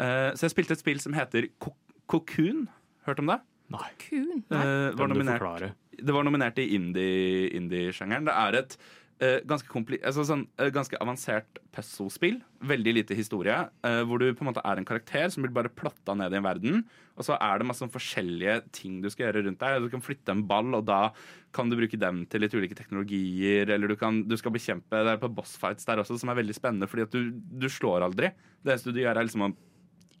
Eh, 0.00 0.30
så 0.38 0.46
jeg 0.46 0.54
spilte 0.54 0.76
et 0.78 0.82
spill 0.82 1.00
som 1.02 1.16
heter 1.16 1.50
Co- 1.62 1.76
Cocoon. 2.10 2.66
Hørt 3.06 3.20
om 3.22 3.30
det? 3.34 3.40
Nei, 3.70 3.90
Kun. 4.02 4.30
Eh, 4.50 4.56
Nei. 4.56 4.90
var 4.98 5.70
det 6.00 6.14
var 6.16 6.24
nominert 6.24 6.56
i 6.58 6.64
indie- 6.78 7.50
indie-sjangeren. 7.58 8.24
det 8.24 8.32
er 8.34 8.56
et 8.62 8.76
ganske, 9.20 9.68
altså 10.00 10.22
sånn, 10.24 10.46
eh, 10.56 10.70
ganske 10.72 10.96
avansert 10.96 11.58
puzzle-spill. 11.76 12.38
Veldig 12.64 12.94
lite 12.94 13.14
historie. 13.14 13.68
eh, 13.84 14.02
hvor 14.02 14.18
du 14.18 14.32
på 14.32 14.40
en 14.40 14.48
måte 14.52 14.64
er 14.64 14.78
en 14.78 14.84
karakter 14.84 15.28
som 15.28 15.42
blir 15.42 15.52
bare 15.52 15.68
plotta 15.68 16.14
ned 16.14 16.32
i 16.32 16.36
en 16.36 16.42
verden. 16.42 16.84
Og 17.16 17.24
så 17.24 17.36
er 17.36 17.58
det 17.58 17.66
masse 17.66 17.84
sånn 17.84 17.92
forskjellige 17.92 18.72
ting 18.72 19.02
du 19.02 19.10
skal 19.10 19.26
gjøre 19.26 19.44
rundt 19.44 19.60
deg. 19.60 19.82
Du 19.82 19.90
kan 19.90 20.00
flytte 20.00 20.32
en 20.32 20.46
ball, 20.46 20.74
og 20.74 20.86
da 20.86 21.12
kan 21.52 21.68
du 21.68 21.76
bruke 21.76 21.98
dem 21.98 22.24
til 22.26 22.40
litt 22.40 22.54
ulike 22.54 22.74
teknologier. 22.74 23.68
Eller 23.68 23.88
du, 23.88 23.96
kan, 23.96 24.22
du 24.24 24.36
skal 24.36 24.52
bekjempe 24.52 25.04
Det 25.04 25.12
er 25.12 25.20
på 25.20 25.34
bossfights 25.34 25.84
der 25.84 26.00
også, 26.00 26.18
som 26.18 26.30
er 26.30 26.40
veldig 26.40 26.56
spennende, 26.56 26.88
fordi 26.88 27.02
at 27.02 27.12
du, 27.12 27.30
du 27.32 27.68
slår 27.68 28.06
aldri. 28.08 28.32
Det 28.64 28.72
eneste 28.72 28.92
du 28.92 29.02
gjør, 29.02 29.16
er 29.16 29.28
liksom 29.28 29.50
å 29.50 29.54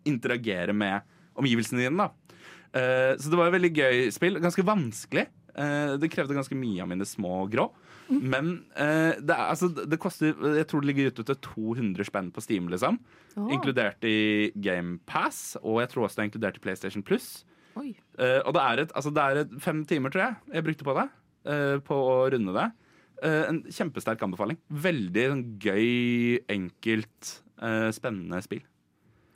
interagere 0.04 0.72
med 0.72 1.00
omgivelsene 1.40 1.86
dine. 1.86 1.96
da 2.04 2.12
Uh, 2.70 3.18
så 3.18 3.26
det 3.26 3.34
var 3.34 3.48
et 3.48 3.56
veldig 3.56 3.72
gøy 3.74 3.96
spill. 4.14 4.38
Ganske 4.38 4.62
vanskelig. 4.62 5.26
Uh, 5.56 5.98
det 5.98 6.10
krevde 6.12 6.36
ganske 6.36 6.54
mye 6.54 6.84
av 6.84 6.90
mine 6.92 7.06
små 7.08 7.42
grå. 7.50 7.66
Men 8.10 8.50
eh, 8.74 9.14
det, 9.20 9.34
er, 9.36 9.46
altså, 9.52 9.68
det 9.70 9.98
koster 10.02 10.34
Jeg 10.56 10.66
tror 10.70 10.82
det 10.82 10.90
ligger 10.90 11.12
ute 11.12 11.24
til 11.28 11.38
200 11.46 12.08
spenn 12.08 12.32
på 12.34 12.42
Steam, 12.44 12.66
liksom. 12.72 12.98
Oh. 13.36 13.52
Inkludert 13.54 14.02
i 14.08 14.50
GamePass, 14.58 15.56
og 15.62 15.80
jeg 15.84 15.92
tror 15.92 16.08
også 16.08 16.18
det 16.18 16.24
er 16.24 16.30
inkludert 16.32 16.58
i 16.58 16.64
PlayStation 16.64 17.04
Plus. 17.06 17.30
Oi. 17.78 17.92
Eh, 18.18 18.40
og 18.42 18.54
det 18.56 18.62
er, 18.66 18.84
et, 18.84 18.94
altså, 18.98 19.12
det 19.14 19.22
er 19.22 19.42
et 19.44 19.56
fem 19.62 19.84
timer, 19.86 20.10
tror 20.10 20.24
jeg, 20.26 20.38
jeg 20.58 20.66
brukte 20.66 20.88
på 20.88 20.96
det. 20.98 21.08
eh, 21.46 21.76
på 21.86 21.94
å 21.94 22.16
runde 22.34 22.52
det. 22.56 22.66
Eh, 23.22 23.44
en 23.50 23.62
kjempesterk 23.68 24.22
anbefaling. 24.24 24.58
Veldig 24.72 25.24
sånn, 25.30 25.44
gøy, 25.60 26.40
enkelt, 26.52 27.30
eh, 27.62 27.90
spennende 27.96 28.42
spill. 28.44 28.64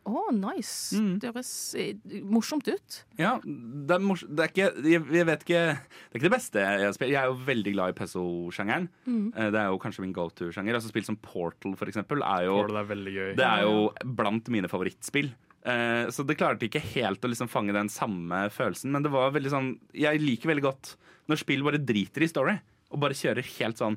Å, 0.04 0.23
nice. 0.37 0.92
Mm. 1.00 1.12
Det 1.23 1.30
høres 1.30 1.50
eh, 1.80 1.94
morsomt 2.28 2.66
ut. 2.68 2.96
Ja, 3.16 3.38
det 3.44 3.94
er, 3.96 4.02
mors 4.04 4.20
det 4.28 4.42
er 4.44 4.50
ikke 4.52 4.66
jeg, 4.84 5.00
jeg 5.16 5.26
vet 5.30 5.44
ikke 5.46 5.62
Det 5.73 6.11
er 6.12 6.18
ikke 6.20 6.26
det 6.28 6.32
beste 6.34 6.61
jeg 6.64 6.84
har 6.84 6.92
spilt. 6.96 7.12
Jeg 7.14 7.20
er 7.23 7.30
jo 7.30 7.38
veldig 7.46 7.73
glad 7.76 7.94
i 7.94 7.96
puzzle-sjangeren. 8.02 8.88
Eh, 9.08 9.49
Det 9.54 9.62
er 9.62 9.70
jo 9.73 9.78
kanskje 9.80 10.04
min 10.04 10.12
go 10.12 10.26
to-sjanger. 10.28 10.76
Altså 10.76 10.92
Spill 10.92 11.06
som 11.08 11.16
Portal, 11.25 11.73
for 11.80 11.88
eksempel, 11.88 12.20
er 12.20 12.44
jo, 12.50 12.58
Portal 12.61 12.76
det 12.76 12.82
er 12.84 12.90
veldig 12.92 13.14
gøy. 13.16 13.32
det 13.40 13.49
er 13.49 13.64
jo 13.64 14.12
blant 14.20 14.52
mine 14.52 14.68
favorittspill. 14.68 15.32
Eh, 15.64 16.11
Så 16.12 16.26
det 16.28 16.37
klarte 16.37 16.68
ikke 16.68 16.84
helt 16.92 17.25
å 17.25 17.32
liksom 17.32 17.49
fange 17.49 17.73
den 17.73 17.88
samme 17.88 18.44
følelsen, 18.52 18.92
men 18.92 19.02
det 19.02 19.11
var 19.14 19.32
veldig 19.32 19.50
sånn 19.56 19.70
Jeg 19.96 20.20
liker 20.20 20.52
veldig 20.52 20.66
godt 20.68 20.96
når 21.32 21.40
spill 21.40 21.62
bare 21.64 21.80
driter 21.80 22.20
i 22.20 22.28
story, 22.28 22.58
og 22.92 23.00
bare 23.00 23.16
kjører 23.16 23.46
helt 23.56 23.80
sånn 23.80 23.96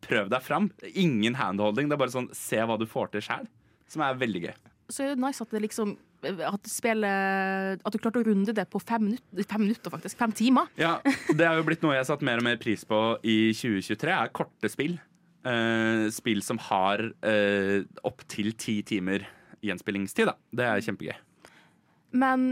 Prøv 0.00 0.30
deg 0.32 0.40
fram. 0.46 0.70
Ingen 0.94 1.34
handholding. 1.36 1.90
Det 1.90 1.92
er 1.98 2.00
bare 2.00 2.14
sånn 2.14 2.30
se 2.32 2.56
hva 2.64 2.78
du 2.80 2.86
får 2.88 3.10
til 3.12 3.20
sjæl. 3.26 3.42
Som 3.90 4.00
er 4.06 4.14
veldig 4.16 4.40
gøy. 4.46 4.54
Så 4.90 5.04
er 5.04 5.14
det 5.14 5.22
nice 5.22 5.42
at 5.44 5.52
det 5.54 5.62
liksom 5.64 5.96
at 6.20 6.68
spillet 6.68 7.80
At 7.80 7.94
du 7.94 7.96
klarte 7.96 8.20
å 8.20 8.26
runde 8.26 8.52
det 8.52 8.66
på 8.68 8.80
fem 8.82 9.06
minutter, 9.06 9.46
fem 9.48 9.62
minutter 9.64 9.92
faktisk. 9.92 10.18
Fem 10.20 10.34
timer. 10.36 10.68
Ja, 10.80 10.98
Det 11.30 11.46
er 11.46 11.56
jo 11.56 11.64
blitt 11.66 11.84
noe 11.84 11.94
jeg 11.96 12.04
har 12.04 12.10
satt 12.10 12.24
mer 12.26 12.42
og 12.42 12.46
mer 12.46 12.58
pris 12.60 12.84
på 12.84 13.00
i 13.24 13.38
2023, 13.56 14.12
er 14.12 14.34
korte 14.36 14.72
spill. 14.72 14.98
Eh, 15.40 16.06
spill 16.12 16.42
som 16.44 16.58
har 16.66 17.00
uh, 17.00 17.78
opptil 18.04 18.52
ti 18.60 18.80
timer 18.84 19.24
gjenspillingstid. 19.64 20.28
da. 20.28 20.36
Det 20.52 20.66
er 20.66 20.84
kjempegøy. 20.84 21.16
Men 22.20 22.50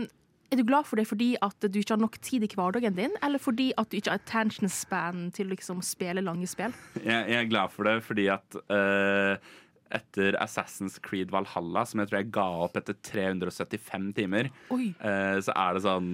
er 0.48 0.56
du 0.56 0.64
glad 0.64 0.86
for 0.88 0.96
det 0.96 1.04
fordi 1.10 1.34
at 1.44 1.60
du 1.60 1.78
ikke 1.80 1.96
har 1.96 2.00
nok 2.00 2.16
tid 2.24 2.46
i 2.46 2.50
hverdagen 2.56 2.96
din, 2.96 3.16
eller 3.24 3.42
fordi 3.42 3.70
at 3.76 3.90
du 3.90 3.98
ikke 3.98 4.14
har 4.14 4.22
attention 4.22 4.70
span 4.72 5.28
til 5.36 5.48
å 5.48 5.52
liksom 5.52 5.82
spille 5.84 6.24
lange 6.24 6.48
spill? 6.48 6.72
Jeg, 7.02 7.28
jeg 7.28 7.42
er 7.42 7.50
glad 7.50 7.74
for 7.74 7.88
det 7.88 7.98
fordi 8.06 8.30
at 8.32 8.56
eh, 8.56 9.50
etter 9.94 10.36
Assassin's 10.42 10.98
Creed 11.02 11.30
Valhalla, 11.32 11.84
som 11.88 12.00
jeg 12.02 12.10
tror 12.10 12.18
jeg 12.20 12.30
ga 12.34 12.46
opp 12.66 12.76
etter 12.80 12.96
375 13.08 14.10
timer, 14.18 14.50
Oi. 14.74 14.90
eh, 15.00 15.38
så 15.44 15.54
er 15.56 15.74
det 15.78 15.84
sånn 15.86 16.10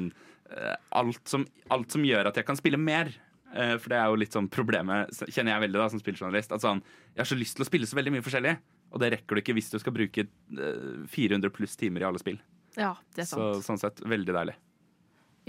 eh, 0.50 0.74
alt, 1.00 1.22
som, 1.28 1.46
alt 1.74 1.90
som 1.94 2.04
gjør 2.06 2.30
at 2.30 2.36
jeg 2.40 2.46
kan 2.48 2.58
spille 2.60 2.78
mer. 2.80 3.10
Eh, 3.54 3.76
for 3.78 3.90
det 3.92 3.98
er 4.00 4.08
jo 4.10 4.20
litt 4.22 4.34
sånn 4.34 4.48
problemet, 4.50 5.10
kjenner 5.30 5.54
jeg 5.56 5.64
veldig 5.68 5.80
da 5.82 5.88
som 5.92 6.02
spilljournalist. 6.02 6.54
At 6.56 6.62
sånn, 6.64 6.82
jeg 7.14 7.22
har 7.24 7.30
så 7.30 7.38
lyst 7.38 7.58
til 7.58 7.66
å 7.66 7.68
spille 7.70 7.86
så 7.90 7.98
veldig 7.98 8.14
mye 8.16 8.26
forskjellig, 8.26 8.54
og 8.94 9.02
det 9.02 9.12
rekker 9.16 9.34
du 9.34 9.42
ikke 9.42 9.54
hvis 9.58 9.72
du 9.74 9.78
skal 9.82 9.94
bruke 9.96 10.24
eh, 10.26 11.06
400 11.10 11.50
pluss 11.54 11.74
timer 11.80 12.02
i 12.04 12.08
alle 12.10 12.22
spill. 12.22 12.38
Ja, 12.78 12.94
det 13.14 13.22
er 13.26 13.30
Så 13.30 13.38
sant. 13.58 13.66
sånn 13.68 13.82
sett, 13.84 14.02
veldig 14.10 14.34
deilig. 14.34 14.56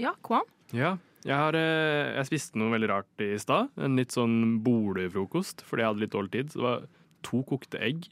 Ja, 0.02 0.12
Kwan? 0.26 0.46
Ja, 0.74 0.96
jeg, 1.26 1.34
har, 1.34 1.56
jeg 1.58 2.26
spiste 2.28 2.58
noe 2.60 2.70
veldig 2.74 2.90
rart 2.90 3.22
i 3.24 3.32
stad. 3.42 3.70
En 3.82 3.96
litt 3.98 4.14
sånn 4.14 4.58
bolefrokost, 4.66 5.62
fordi 5.66 5.82
jeg 5.82 5.90
hadde 5.90 6.02
litt 6.04 6.12
dårlig 6.14 6.32
tid. 6.34 6.52
Så 6.52 6.60
det 6.60 6.66
var 6.66 6.84
to 7.26 7.40
kokte 7.48 7.80
egg, 7.82 8.06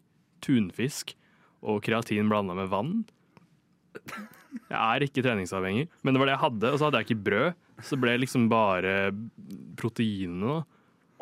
tunfisk 0.45 1.15
og 1.65 1.81
kreatin 1.87 2.29
blanda 2.31 2.55
med 2.59 2.69
vann. 2.73 2.99
Jeg 4.71 4.79
er 4.79 5.05
ikke 5.07 5.23
treningsavhengig, 5.25 5.87
men 6.05 6.15
det 6.15 6.21
var 6.21 6.29
det 6.31 6.35
jeg 6.37 6.43
hadde. 6.45 6.71
Og 6.75 6.79
så 6.81 6.87
hadde 6.89 7.01
jeg 7.01 7.09
ikke 7.09 7.25
brød, 7.27 7.61
så 7.89 7.99
ble 8.01 8.15
det 8.15 8.23
liksom 8.27 8.49
bare 8.53 8.95
proteinene. 9.81 10.61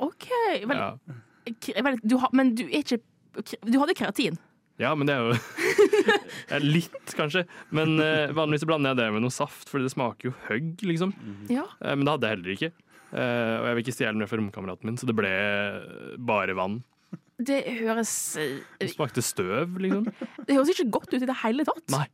OK. 0.03 0.29
Vel, 0.67 0.77
Ja. 0.77 1.83
vel, 1.87 1.99
du 2.03 2.17
har, 2.19 2.31
men 2.33 2.55
du 2.59 2.65
er 2.69 2.83
ikke 2.83 2.99
Du 3.65 3.79
hadde 3.81 3.95
kreatin? 3.97 4.37
ja, 4.83 4.91
men 4.99 5.07
det 5.07 5.15
er 5.15 5.21
jo 5.23 5.37
Litt, 6.75 7.13
kanskje. 7.17 7.45
Men 7.71 7.95
uh, 8.01 8.33
vanligvis 8.35 8.65
så 8.65 8.69
blander 8.69 8.93
jeg 8.93 8.99
det 8.99 9.07
med 9.15 9.23
noe 9.25 9.33
saft, 9.33 9.69
fordi 9.71 9.87
det 9.87 9.93
smaker 9.95 10.29
jo 10.29 10.33
høgg, 10.49 10.83
liksom. 10.85 11.13
Ja. 11.53 11.65
Uh, 11.81 11.95
men 11.95 12.05
det 12.05 12.13
hadde 12.17 12.29
jeg 12.29 12.37
heller 12.37 12.55
ikke. 12.57 12.71
Uh, 13.13 13.55
og 13.61 13.67
jeg 13.69 13.75
vil 13.79 13.83
ikke 13.85 13.95
stjele 13.97 14.21
det 14.21 14.29
fra 14.29 14.41
romkameraten 14.41 14.89
min, 14.91 14.99
så 15.01 15.07
det 15.09 15.15
ble 15.17 15.31
bare 16.29 16.57
vann. 16.59 16.81
Det 17.41 17.61
høres 17.81 18.11
eh, 18.41 18.59
Det 18.81 18.91
smakte 18.93 19.23
støv, 19.25 19.79
liksom. 19.83 20.09
Det 20.47 20.57
høres 20.57 20.73
ikke 20.75 20.91
godt 20.99 21.15
ut 21.15 21.23
i 21.23 21.29
det 21.29 21.39
hele 21.43 21.65
tatt. 21.69 21.85
Nei. 21.95 22.07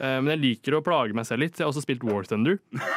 Eh, 0.00 0.18
men 0.22 0.32
jeg 0.36 0.42
liker 0.44 0.78
å 0.78 0.84
plage 0.84 1.16
meg 1.16 1.26
selv 1.28 1.44
litt. 1.44 1.58
Jeg 1.58 1.66
har 1.66 1.72
også 1.72 1.84
spilt 1.84 2.06
War 2.06 2.28
Thunder. 2.28 2.60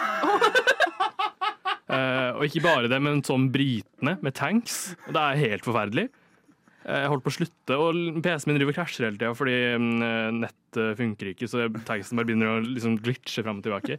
Eh, 1.93 2.29
og 2.33 2.47
ikke 2.47 2.61
bare 2.63 2.89
det, 2.89 2.97
men 3.03 3.19
sånn 3.21 3.49
britene 3.53 4.15
med 4.23 4.33
tanks. 4.33 4.95
Og 5.05 5.11
det 5.13 5.21
er 5.21 5.41
helt 5.43 5.65
forferdelig. 5.67 6.07
Eh, 6.83 7.01
Jeg 7.03 7.11
holdt 7.11 7.23
på 7.25 7.31
å 7.31 7.35
slutte, 7.37 7.77
og 7.79 7.99
PC-en 8.23 8.51
min 8.51 8.59
driver 8.59 8.75
krasjer 8.75 9.07
hele 9.07 9.19
tida 9.19 9.33
fordi 9.37 9.55
mm, 9.79 10.39
nettet 10.41 10.97
funker 10.99 11.29
ikke, 11.31 11.47
så 11.47 11.67
tagsen 11.87 12.17
bare 12.19 12.27
begynner 12.27 12.49
å 12.55 12.63
liksom 12.65 12.97
glitche 13.03 13.43
fram 13.45 13.59
og 13.61 13.65
tilbake. 13.67 13.97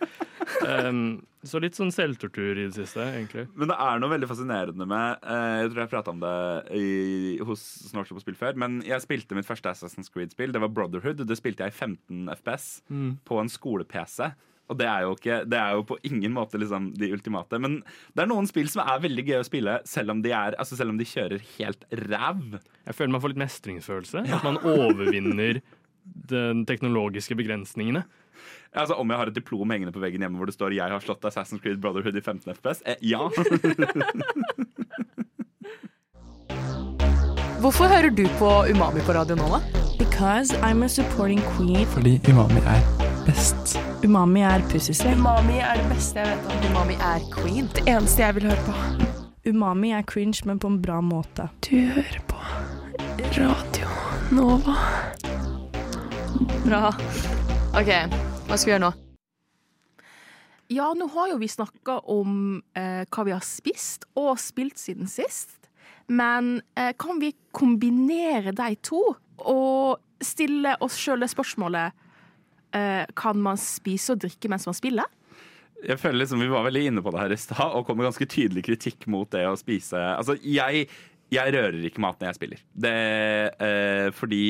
Um, 0.67 1.23
så 1.47 1.61
litt 1.63 1.77
sånn 1.79 1.93
selvtortur 1.95 2.57
i 2.59 2.67
det 2.67 2.75
siste, 2.77 3.05
egentlig. 3.15 3.47
Men 3.55 3.71
det 3.71 3.77
er 3.87 4.01
noe 4.03 4.13
veldig 4.13 4.29
fascinerende 4.31 4.87
med 4.89 5.23
eh, 5.29 5.59
Jeg 5.63 5.71
tror 5.73 5.83
jeg 5.85 5.93
prata 5.93 6.15
om 6.15 6.23
det 6.25 6.35
i, 6.77 6.87
hos 7.45 7.63
Snorkel 7.91 8.19
på 8.19 8.25
spill 8.25 8.39
før. 8.41 8.57
Men 8.61 8.81
jeg 8.87 9.05
spilte 9.05 9.37
mitt 9.39 9.49
første 9.49 9.71
Assassin's 9.73 10.11
Creed-spill. 10.13 10.53
Det 10.57 10.63
var 10.65 10.73
Brotherhood. 10.73 11.23
Det 11.29 11.39
spilte 11.41 11.67
jeg 11.67 11.75
i 11.75 11.79
15 11.79 12.33
FPS 12.41 12.67
på 13.29 13.41
en 13.41 13.53
skole-PC. 13.53 14.33
Og 14.73 14.79
det 14.81 14.87
er, 14.89 15.05
jo 15.05 15.13
ikke, 15.13 15.39
det 15.45 15.59
er 15.61 15.75
jo 15.77 15.83
på 15.85 15.99
ingen 16.09 16.33
måte 16.33 16.57
liksom 16.61 16.89
de 16.97 17.11
ultimate. 17.13 17.59
Men 17.61 17.83
det 18.17 18.25
er 18.25 18.31
noen 18.31 18.49
spill 18.49 18.69
som 18.73 18.81
er 18.87 19.03
veldig 19.05 19.25
gøy 19.29 19.39
å 19.43 19.47
spille, 19.47 19.77
selv 19.89 20.15
om 20.15 20.23
de, 20.25 20.33
er, 20.33 20.57
altså 20.61 20.79
selv 20.79 20.95
om 20.95 20.99
de 21.01 21.09
kjører 21.09 21.45
helt 21.59 21.85
ræv. 22.07 22.59
Jeg 22.87 22.97
føler 22.97 23.13
man 23.13 23.25
får 23.25 23.35
litt 23.35 23.45
mestringsfølelse. 23.45 24.25
At 24.25 24.47
man 24.47 24.61
overvinner 24.65 25.61
de 26.05 26.43
teknologiske 26.69 27.37
begrensningene. 27.37 28.03
Altså 28.75 28.97
Om 28.99 29.11
jeg 29.11 29.21
har 29.21 29.31
et 29.31 29.37
diplom 29.37 29.71
hengende 29.71 29.93
på 29.95 30.03
veggen 30.03 30.25
hjemme 30.25 30.37
hvor 30.41 30.47
det 30.51 30.57
står 30.57 30.75
'Jeg 30.75 30.91
har 30.91 31.01
slått 31.01 31.25
Assassin's 31.25 31.63
Creed 31.63 31.81
Brotherhood 31.81 32.17
i 32.17 32.21
15 32.21 32.53
FPS', 32.55 32.83
eh, 32.87 32.97
ja. 33.01 33.29
Hvorfor 37.61 37.85
hører 37.89 38.11
du 38.11 38.29
på 38.39 38.65
Umami 38.69 39.01
på 39.01 39.13
radio 39.15 39.37
nå, 39.37 39.49
da? 39.49 39.61
Because 39.99 40.53
I'm 40.61 40.83
a 40.85 40.89
supporting 40.89 41.41
queen. 41.57 41.87
Fordi 41.87 42.21
umami 42.29 42.61
er 42.61 43.04
best. 43.27 43.79
Umami 44.05 44.41
er 44.45 44.63
pussysvell. 44.71 45.19
Umami 45.19 45.59
er 45.59 45.81
det 45.81 45.89
beste 45.91 46.21
jeg 46.21 46.29
vet 46.31 46.49
om. 46.53 46.65
Umami 46.71 46.97
er 47.01 47.25
queen. 47.33 47.69
Det 47.75 47.85
eneste 47.89 48.23
jeg 48.23 48.37
vil 48.39 48.49
høre 48.51 48.65
på. 48.67 48.75
Umami 49.45 49.93
er 49.93 50.05
cringe, 50.09 50.41
men 50.45 50.59
på 50.59 50.71
en 50.73 50.81
bra 50.83 51.01
måte. 51.05 51.49
Du 51.65 51.77
hører 51.77 52.21
på 52.29 52.37
Radio 53.37 53.89
Nova. 54.33 54.77
Bra. 56.65 56.93
OK, 57.75 57.91
hva 58.47 58.57
skal 58.57 58.69
vi 58.69 58.73
gjøre 58.75 58.85
nå? 58.87 58.93
Ja, 60.73 60.87
nå 60.97 61.09
har 61.13 61.35
jo 61.35 61.41
vi 61.43 61.51
snakka 61.53 61.99
om 62.11 62.63
eh, 62.77 63.05
hva 63.05 63.27
vi 63.27 63.35
har 63.35 63.45
spist 63.45 64.09
og 64.17 64.39
spilt 64.41 64.81
siden 64.81 65.11
sist. 65.11 65.59
Men 66.09 66.59
eh, 66.77 66.95
kan 66.97 67.21
vi 67.21 67.35
kombinere 67.53 68.53
de 68.57 68.73
to 68.85 69.03
og 69.45 70.25
stille 70.25 70.77
oss 70.85 70.97
sjøl 71.01 71.25
det 71.25 71.31
spørsmålet 71.33 72.04
Kan 73.17 73.39
man 73.45 73.61
spise 73.61 74.17
og 74.17 74.25
drikke 74.25 74.51
mens 74.51 74.67
man 74.67 74.77
spiller? 74.77 75.11
Jeg 75.85 76.01
føler 76.01 76.23
liksom 76.23 76.43
Vi 76.43 76.51
var 76.53 76.67
veldig 76.67 76.85
inne 76.91 77.03
på 77.05 77.13
det 77.15 77.25
her 77.25 77.35
i 77.35 77.41
stad 77.41 77.75
og 77.77 77.87
kom 77.87 77.99
med 78.01 78.09
ganske 78.09 78.29
tydelig 78.31 78.65
kritikk 78.67 79.09
mot 79.13 79.31
det 79.35 79.45
å 79.49 79.57
spise 79.59 80.01
Altså, 80.15 80.37
jeg, 80.41 80.87
jeg 81.35 81.57
rører 81.57 81.83
ikke 81.89 82.03
mat 82.05 82.21
når 82.21 82.31
jeg 82.31 82.39
spiller. 82.39 82.63
Det, 82.87 82.95
eh, 83.67 84.09
fordi 84.17 84.45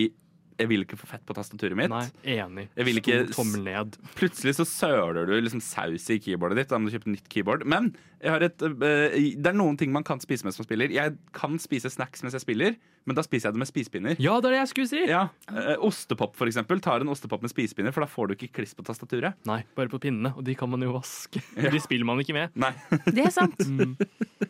jeg 0.54 0.70
vil 0.70 0.84
ikke 0.84 0.98
få 0.98 1.08
fett 1.10 1.24
på 1.26 1.34
tastaturet 1.34 1.74
mitt. 1.78 1.90
Nei, 1.90 2.04
enig. 2.36 2.68
Jeg 2.76 2.86
vil 2.86 3.00
ikke 3.00 3.16
tommel 3.34 3.64
ned. 3.66 3.96
Plutselig 4.14 4.54
så 4.60 4.66
søler 4.68 5.26
du 5.26 5.34
liksom 5.34 5.62
saus 5.64 6.06
i 6.14 6.20
keyboardet 6.22 6.60
ditt. 6.60 6.70
Da 6.70 6.78
må 6.78 6.86
du 6.86 6.94
kjøpe 6.94 7.10
nytt 7.10 7.26
keyboard. 7.32 7.64
Men 7.66 7.90
jeg 8.20 8.30
har 8.30 8.44
et, 8.46 8.62
eh, 8.62 9.16
det 9.34 9.50
er 9.50 9.58
noen 9.58 9.78
ting 9.80 9.90
man 9.94 10.06
kan 10.06 10.22
spise 10.22 10.46
mens 10.46 10.60
man 10.60 10.68
spiller. 10.68 10.94
Jeg 10.94 11.16
kan 11.34 11.58
spise 11.62 11.90
snacks 11.90 12.22
mens 12.22 12.38
jeg 12.38 12.44
spiller, 12.46 12.78
men 13.04 13.16
da 13.18 13.24
spiser 13.24 13.50
jeg 13.50 13.56
det 13.56 13.60
med 13.62 13.68
spisepinner. 13.68 14.16
Ja, 14.22 14.38
det 14.40 14.48
er 14.48 14.56
det 14.56 14.60
jeg 14.62 14.70
skulle 14.72 14.90
si! 14.90 15.02
Ja, 15.10 15.26
eh, 15.52 15.74
Ostepop, 15.84 16.36
for 16.38 16.48
eksempel. 16.50 16.80
Tar 16.84 17.04
en 17.04 17.10
ostepop 17.12 17.44
med 17.44 17.52
spisepinner, 17.52 17.92
for 17.94 18.04
da 18.04 18.08
får 18.10 18.30
du 18.30 18.34
ikke 18.36 18.50
kliss 18.60 18.72
på 18.76 18.84
tastaturet. 18.86 19.36
Nei, 19.48 19.60
bare 19.76 19.92
på 19.92 20.00
pinnene, 20.02 20.32
og 20.34 20.44
de 20.46 20.56
kan 20.58 20.70
man 20.72 20.84
jo 20.84 20.94
vaske. 20.96 21.42
De 21.74 21.80
spiller 21.82 22.08
man 22.08 22.22
ikke 22.22 22.36
med. 22.36 22.54
Nei. 22.56 22.72
Det 23.10 23.28
er 23.28 23.34
sant. 23.34 23.60
Mm. 23.74 23.96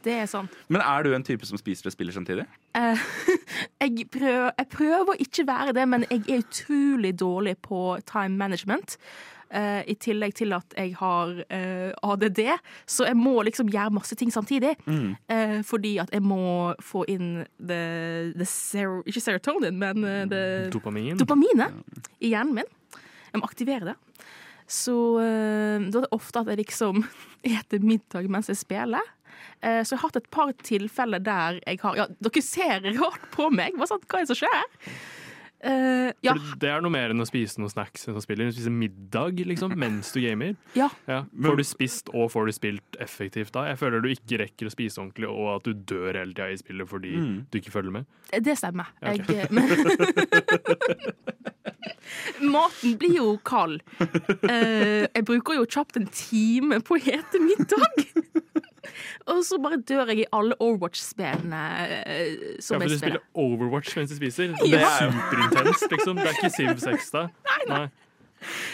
Det 0.04 0.12
er 0.12 0.26
sant. 0.28 0.52
Men 0.72 0.82
er 0.84 1.04
du 1.06 1.14
en 1.16 1.22
type 1.24 1.46
som 1.48 1.56
spiser 1.56 1.88
og 1.88 1.94
spiller 1.94 2.12
samtidig? 2.12 2.44
Eh, 2.76 3.04
jeg, 3.84 4.06
prøver, 4.12 4.50
jeg 4.58 4.68
prøver 4.72 5.12
å 5.14 5.16
ikke 5.22 5.46
være 5.48 5.74
det, 5.76 5.84
men 5.88 6.04
jeg 6.10 6.24
er 6.26 6.42
utrolig 6.44 7.14
dårlig 7.20 7.54
på 7.64 7.80
time 8.10 8.36
management. 8.36 8.98
Eh, 9.54 9.84
I 9.86 9.94
tillegg 10.02 10.32
til 10.34 10.50
at 10.56 10.74
jeg 10.74 10.96
har 10.98 11.30
uh, 11.44 12.10
ADD, 12.10 12.40
så 12.90 13.06
jeg 13.06 13.14
må 13.18 13.36
liksom 13.46 13.68
gjøre 13.70 13.94
masse 13.94 14.16
ting 14.18 14.32
samtidig. 14.34 14.72
Eh, 15.30 15.60
fordi 15.62 15.92
at 16.02 16.10
jeg 16.14 16.24
må 16.26 16.72
få 16.82 17.04
inn 17.12 17.44
det, 17.58 18.34
det 18.34 18.48
ser, 18.50 18.98
Ikke 19.06 19.22
serotonin, 19.22 19.78
men 19.78 20.02
eh, 20.04 20.24
det 20.30 20.42
Dopamin. 20.74 21.14
dopaminet 21.20 22.10
i 22.20 22.32
hjernen 22.34 22.58
min. 22.58 22.72
Jeg 23.30 23.42
må 23.42 23.46
aktivere 23.46 23.92
det. 23.92 23.96
Så 24.66 24.94
eh, 25.22 25.86
da 25.86 26.00
er 26.00 26.06
det 26.08 26.14
ofte 26.16 26.42
at 26.42 26.50
jeg 26.50 26.62
liksom 26.64 27.04
eter 27.54 27.84
middag 27.84 28.26
mens 28.32 28.50
jeg 28.50 28.58
spiller. 28.58 29.06
Eh, 29.62 29.82
så 29.84 29.94
jeg 29.94 30.00
har 30.00 30.08
hatt 30.08 30.18
et 30.22 30.30
par 30.34 30.50
tilfeller 30.66 31.22
der 31.22 31.60
jeg 31.62 31.78
har 31.84 32.00
Ja, 32.00 32.08
dere 32.26 32.42
ser 32.42 32.90
rart 32.98 33.30
på 33.34 33.50
meg! 33.54 33.76
Hva 33.78 33.86
er 33.86 34.24
det 34.24 34.30
som 34.32 34.40
skjer? 34.42 34.66
Eh, 35.64 36.10
ja, 36.20 36.34
For 36.36 36.58
det 36.60 36.68
er 36.68 36.82
noe 36.84 36.92
mer 36.92 37.14
enn 37.14 37.24
å 37.24 37.26
spise 37.28 37.56
noen 37.60 37.72
snacks 37.72 38.04
enn 38.10 38.18
å 38.18 38.22
spille. 38.24 38.44
Du 38.50 38.52
spiser 38.52 38.74
middag 38.74 39.40
liksom, 39.48 39.72
mens 39.82 40.12
du 40.12 40.20
gamer. 40.20 40.54
ja. 40.76 40.90
Ja. 41.08 41.22
Får 41.44 41.56
du 41.60 41.64
spist 41.66 42.10
og 42.12 42.30
får 42.34 42.50
du 42.50 42.52
spilt 42.56 42.98
effektivt 43.02 43.54
da? 43.56 43.64
Jeg 43.70 43.80
føler 43.80 44.04
du 44.04 44.10
ikke 44.12 44.40
rekker 44.44 44.68
å 44.68 44.72
spise 44.74 45.00
ordentlig, 45.00 45.28
og 45.30 45.48
at 45.56 45.68
du 45.68 45.72
dør 45.94 46.12
hele 46.20 46.34
tida 46.34 46.50
i 46.52 46.60
spillet 46.60 46.88
fordi 46.90 47.14
du 47.50 47.58
ikke 47.60 47.72
følger 47.74 47.96
med. 48.00 48.04
Det 48.44 48.56
stemmer. 48.58 48.92
Ja, 49.00 49.14
ok. 49.14 49.30
Jeg, 49.32 49.48
men, 49.54 49.64
Maten 52.54 52.96
blir 53.00 53.14
jo 53.16 53.28
kald. 53.46 53.80
Uh, 54.00 55.04
jeg 55.08 55.24
bruker 55.26 55.56
jo 55.58 55.64
kjapt 55.70 55.96
en 56.00 56.08
time 56.12 56.80
på 56.84 56.98
å 56.98 57.02
ete 57.14 57.40
middag. 57.42 58.23
Og 59.26 59.40
så 59.46 59.56
bare 59.62 59.78
dør 59.88 60.10
jeg 60.12 60.18
i 60.18 60.24
alle 60.36 60.54
Overwatch-spillene 60.60 61.60
eh, 62.04 62.32
Ja, 62.60 62.60
for 62.60 62.78
du 62.78 62.84
jeg 62.84 62.98
spiller. 62.98 62.98
spiller 62.98 63.20
Overwatch 63.34 63.96
mens 63.96 64.10
du 64.10 64.16
spiser. 64.18 64.52
Det 64.60 64.80
er 64.80 65.10
superintenst, 65.10 65.86
liksom. 65.92 66.16
Det 66.20 66.26
er 66.28 66.36
ikke 66.40 66.50
Siv 66.52 66.74
6 66.82 67.10
da. 67.14 67.22
Nei. 67.48 67.60
nei. 67.70 67.84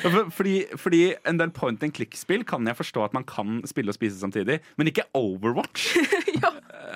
for- 0.02 0.30
Fordi, 0.34 0.54
fordi 0.76 1.02
en 1.30 1.38
del 1.38 1.50
point 1.54 1.82
and 1.86 1.94
click-spill 1.94 2.42
kan 2.44 2.66
jeg 2.66 2.74
forstå 2.76 3.04
at 3.04 3.14
man 3.14 3.22
kan 3.24 3.60
spille 3.70 3.88
og 3.92 3.94
spise 3.94 4.18
samtidig, 4.18 4.58
men 4.76 4.86
ikke 4.90 5.06
Overwatch. 5.14 5.92
Ja. 6.40 6.50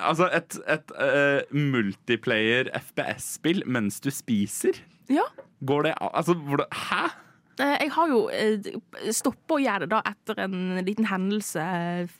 Altså 0.08 0.25
et, 0.32 0.54
et 0.73 0.90
uh, 0.96 1.42
multiplayer 1.54 2.70
FPS-spill 2.78 3.62
mens 3.66 4.00
du 4.00 4.08
spiser. 4.11 4.78
Ja. 5.12 5.26
Går 5.68 5.82
det 5.88 5.92
av? 6.00 6.11
Altså, 6.16 6.34
hæ? 6.88 7.02
Eh, 7.61 7.76
Jeg 7.84 7.90
har 7.94 8.08
jo 8.11 8.20
stoppa 9.14 9.54
å 9.56 9.61
gjøre 9.62 9.84
det 9.84 9.90
da 9.92 10.00
etter 10.11 10.40
en 10.46 10.80
liten 10.84 11.06
hendelse 11.06 11.64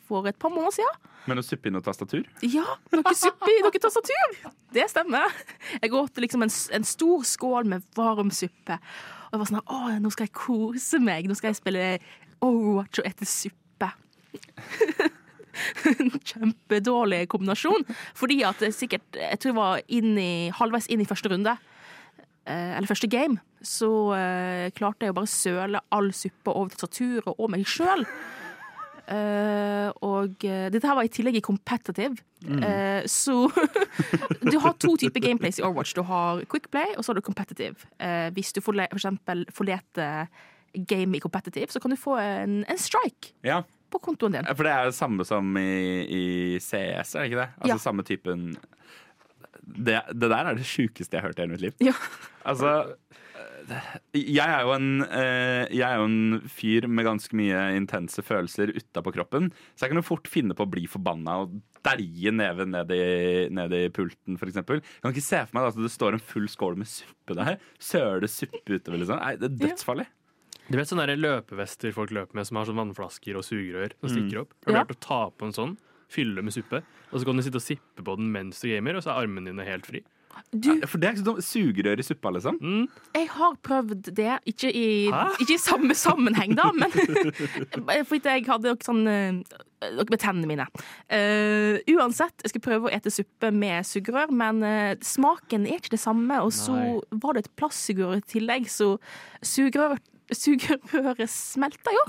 for 0.07 0.27
et 0.29 0.37
par 0.39 0.53
måneder 0.53 0.77
siden. 0.77 1.11
Men 1.27 1.41
å 1.41 1.43
suppe 1.43 1.67
i 1.67 1.73
noe 1.73 1.81
tastatur? 1.83 2.23
Ja, 2.45 2.63
noe 2.93 3.15
suppe 3.17 3.49
i 3.49 3.61
noe 3.65 3.81
tastatur. 3.81 4.35
Det 4.75 4.85
stemmer. 4.91 5.33
Jeg 5.81 5.91
åt 5.97 6.21
liksom 6.21 6.45
en, 6.45 6.53
en 6.77 6.85
stor 6.87 7.23
skål 7.25 7.65
med 7.71 7.83
varm 7.97 8.29
suppe. 8.31 8.77
Og 8.77 9.35
jeg 9.35 9.41
var 9.41 9.49
sånn 9.49 9.63
Å, 9.65 9.79
nå 9.99 10.11
skal 10.13 10.27
jeg 10.29 10.35
kose 10.37 10.99
meg. 11.03 11.27
Nå 11.27 11.35
skal 11.35 11.51
jeg 11.51 11.59
spille 11.59 11.87
Overwatch 12.45 13.01
og 13.01 13.07
ete 13.09 13.25
suppe. 13.27 13.89
En 15.89 16.11
Kjempedårlig 16.29 17.23
kombinasjon. 17.31 17.85
Fordi 18.17 18.41
at 18.47 18.61
sikkert 18.75 19.15
Jeg 19.19 19.39
tror 19.41 19.51
jeg 19.51 19.57
var 19.59 19.83
inn 19.87 20.17
i, 20.19 20.31
halvveis 20.55 20.87
inn 20.91 21.01
i 21.03 21.07
første 21.09 21.31
runde. 21.31 21.57
eh, 22.45 22.77
Eller 22.77 22.87
første 22.91 23.09
game. 23.09 23.39
Så 23.65 23.89
eh, 24.15 24.69
klarte 24.77 25.07
jeg 25.07 25.13
å 25.15 25.17
bare 25.17 25.31
søle 25.31 25.81
all 25.95 26.11
suppe 26.13 26.53
over 26.53 26.69
tastaturet 26.75 27.33
og 27.35 27.49
meg 27.53 27.65
sjøl. 27.69 28.05
Eh, 29.05 29.89
og 30.01 30.41
eh, 30.49 30.67
dette 30.73 30.87
her 30.89 30.97
var 30.97 31.05
i 31.05 31.11
tillegg 31.13 31.37
i 31.37 31.43
competitive. 31.45 32.17
Eh, 32.45 33.05
så 33.09 33.35
du 34.51 34.57
har 34.63 34.73
to 34.81 34.95
typer 35.01 35.21
gameplays 35.21 35.59
i 35.61 35.65
Overwatch. 35.65 35.93
Du 35.97 36.01
har 36.09 36.41
quick 36.49 36.71
play, 36.73 36.95
og 36.97 37.05
så 37.05 37.11
har 37.13 37.19
du 37.19 37.25
competitive. 37.25 37.85
Eh, 38.01 38.31
hvis 38.33 38.53
du 38.55 38.61
får 38.65 38.79
for 38.87 38.97
eksempel 39.01 39.45
får 39.53 39.69
lete 39.69 40.09
game 40.89 41.15
i 41.17 41.21
competitive, 41.23 41.69
så 41.71 41.79
kan 41.79 41.93
du 41.93 41.99
få 42.01 42.17
en, 42.19 42.63
en 42.67 42.81
strike 42.81 43.31
Ja. 43.47 43.61
på 43.93 44.01
kontoen 44.03 44.33
din. 44.39 44.49
For 44.57 44.65
det 44.67 44.73
er 44.73 44.89
jo 44.89 44.95
samme 44.97 45.23
som 45.25 45.53
i, 45.61 45.69
i 46.03 46.23
CS, 46.59 47.13
er 47.15 47.21
det 47.21 47.29
ikke 47.29 47.43
det? 47.45 47.49
Altså 47.61 47.75
Ja. 47.77 47.77
samme 47.85 48.03
typen 48.03 48.49
det, 49.65 50.01
det 50.13 50.27
der 50.29 50.45
er 50.49 50.57
det 50.59 50.65
sjukeste 50.67 51.15
jeg 51.15 51.21
har 51.23 51.29
hørt 51.31 51.39
i 51.39 51.45
hele 51.45 51.55
mitt 51.55 51.63
liv. 51.63 51.77
Ja. 51.81 51.93
Altså 52.45 52.73
jeg 54.15 54.37
er, 54.45 54.61
jo 54.65 54.73
en, 54.75 54.89
eh, 55.05 55.65
jeg 55.73 55.83
er 55.85 55.97
jo 55.99 56.05
en 56.07 56.41
fyr 56.51 56.87
med 56.91 57.05
ganske 57.07 57.35
mye 57.37 57.61
intense 57.75 58.21
følelser 58.25 58.73
utapå 58.77 59.13
kroppen, 59.15 59.49
så 59.75 59.85
jeg 59.85 59.93
kan 59.93 59.99
jo 60.01 60.05
fort 60.05 60.29
finne 60.31 60.55
på 60.57 60.65
å 60.65 60.71
bli 60.71 60.85
forbanna 60.91 61.37
og 61.43 61.55
derje 61.85 62.33
neven 62.33 62.71
ned 62.73 62.91
i, 62.95 63.01
ned 63.53 63.73
i 63.77 63.83
pulten, 63.93 64.37
f.eks. 64.39 64.59
Jeg 64.61 64.83
kan 65.03 65.13
ikke 65.13 65.25
se 65.25 65.41
for 65.45 65.57
meg 65.59 65.69
at 65.71 65.79
det 65.81 65.91
står 65.93 66.17
en 66.17 66.23
full 66.33 66.47
skål 66.51 66.77
med 66.81 66.89
suppe 66.89 67.37
der. 67.37 67.57
Søle 67.81 68.29
suppe 68.31 68.77
utover, 68.79 69.01
liksom. 69.01 69.19
Nei, 69.21 69.35
det 69.41 69.51
er 69.51 69.57
dødsfarlig. 69.67 70.07
Du 70.65 70.79
vet 70.79 70.89
sånne 70.89 71.13
løpevester 71.19 71.93
folk 71.93 72.09
løper 72.15 72.39
med 72.39 72.47
som 72.49 72.57
har 72.57 72.65
sånn 72.65 72.79
vannflasker 72.79 73.37
og 73.37 73.45
sugerør 73.45 73.93
som 73.99 74.09
stikker 74.09 74.39
opp? 74.45 74.55
Har 74.65 74.73
du 74.73 74.79
Ja. 74.79 74.85
å 74.89 74.99
ta 74.99 75.19
på 75.29 75.45
en 75.45 75.53
sånn, 75.53 75.75
fylle 76.09 76.41
med 76.41 76.53
suppe, 76.53 76.81
og 77.11 77.19
så 77.19 77.25
kan 77.25 77.37
du 77.37 77.43
sitte 77.45 77.59
og 77.61 77.65
sippe 77.65 78.01
på 78.05 78.15
den 78.17 78.31
mens 78.33 78.61
du 78.61 78.69
gamer, 78.69 78.95
og 78.97 79.03
så 79.05 79.11
er 79.13 79.25
armene 79.25 79.51
dine 79.53 79.65
helt 79.65 79.85
fri? 79.85 80.01
Du, 80.51 80.69
For 80.87 81.01
det 81.01 81.07
er 81.09 81.15
ikke 81.15 81.25
sånn 81.25 81.45
sugerør 81.45 82.01
i 82.01 82.05
suppa, 82.05 82.31
liksom. 82.35 82.57
Mm. 82.61 82.85
jeg 83.17 83.29
har 83.35 83.55
prøvd 83.65 84.09
det. 84.15 84.33
Ikke 84.51 84.69
i, 84.71 84.87
ikke 85.41 85.55
i 85.57 85.61
samme 85.61 85.95
sammenheng, 85.97 86.55
da, 86.57 86.69
men 86.75 86.91
fordi 88.09 88.35
jeg 88.37 88.45
hadde 88.47 88.71
noe 88.73 88.85
sånn 88.85 89.05
eh, 89.11 89.39
Noe 89.85 90.07
med 90.09 90.17
tennene 90.17 90.47
mine. 90.49 90.63
Uh, 91.11 91.75
uansett, 91.93 92.33
jeg 92.41 92.55
skal 92.55 92.63
prøve 92.63 92.87
å 92.87 92.93
ete 92.95 93.11
suppe 93.13 93.51
med 93.53 93.85
sugerør, 93.85 94.31
men 94.33 94.63
uh, 94.65 94.95
smaken 95.05 95.67
er 95.69 95.77
ikke 95.77 95.93
det 95.93 95.99
samme. 96.01 96.39
Og 96.41 96.55
så 96.55 96.73
Nei. 96.73 97.19
var 97.21 97.35
det 97.35 97.43
et 97.43 97.51
plastsugerør 97.59 98.17
i 98.17 98.25
tillegg, 98.33 98.65
så 98.71 98.95
sugerør 99.45 99.99
Sugerøret 100.33 101.29
smelter 101.29 101.93
jo. 101.93 102.03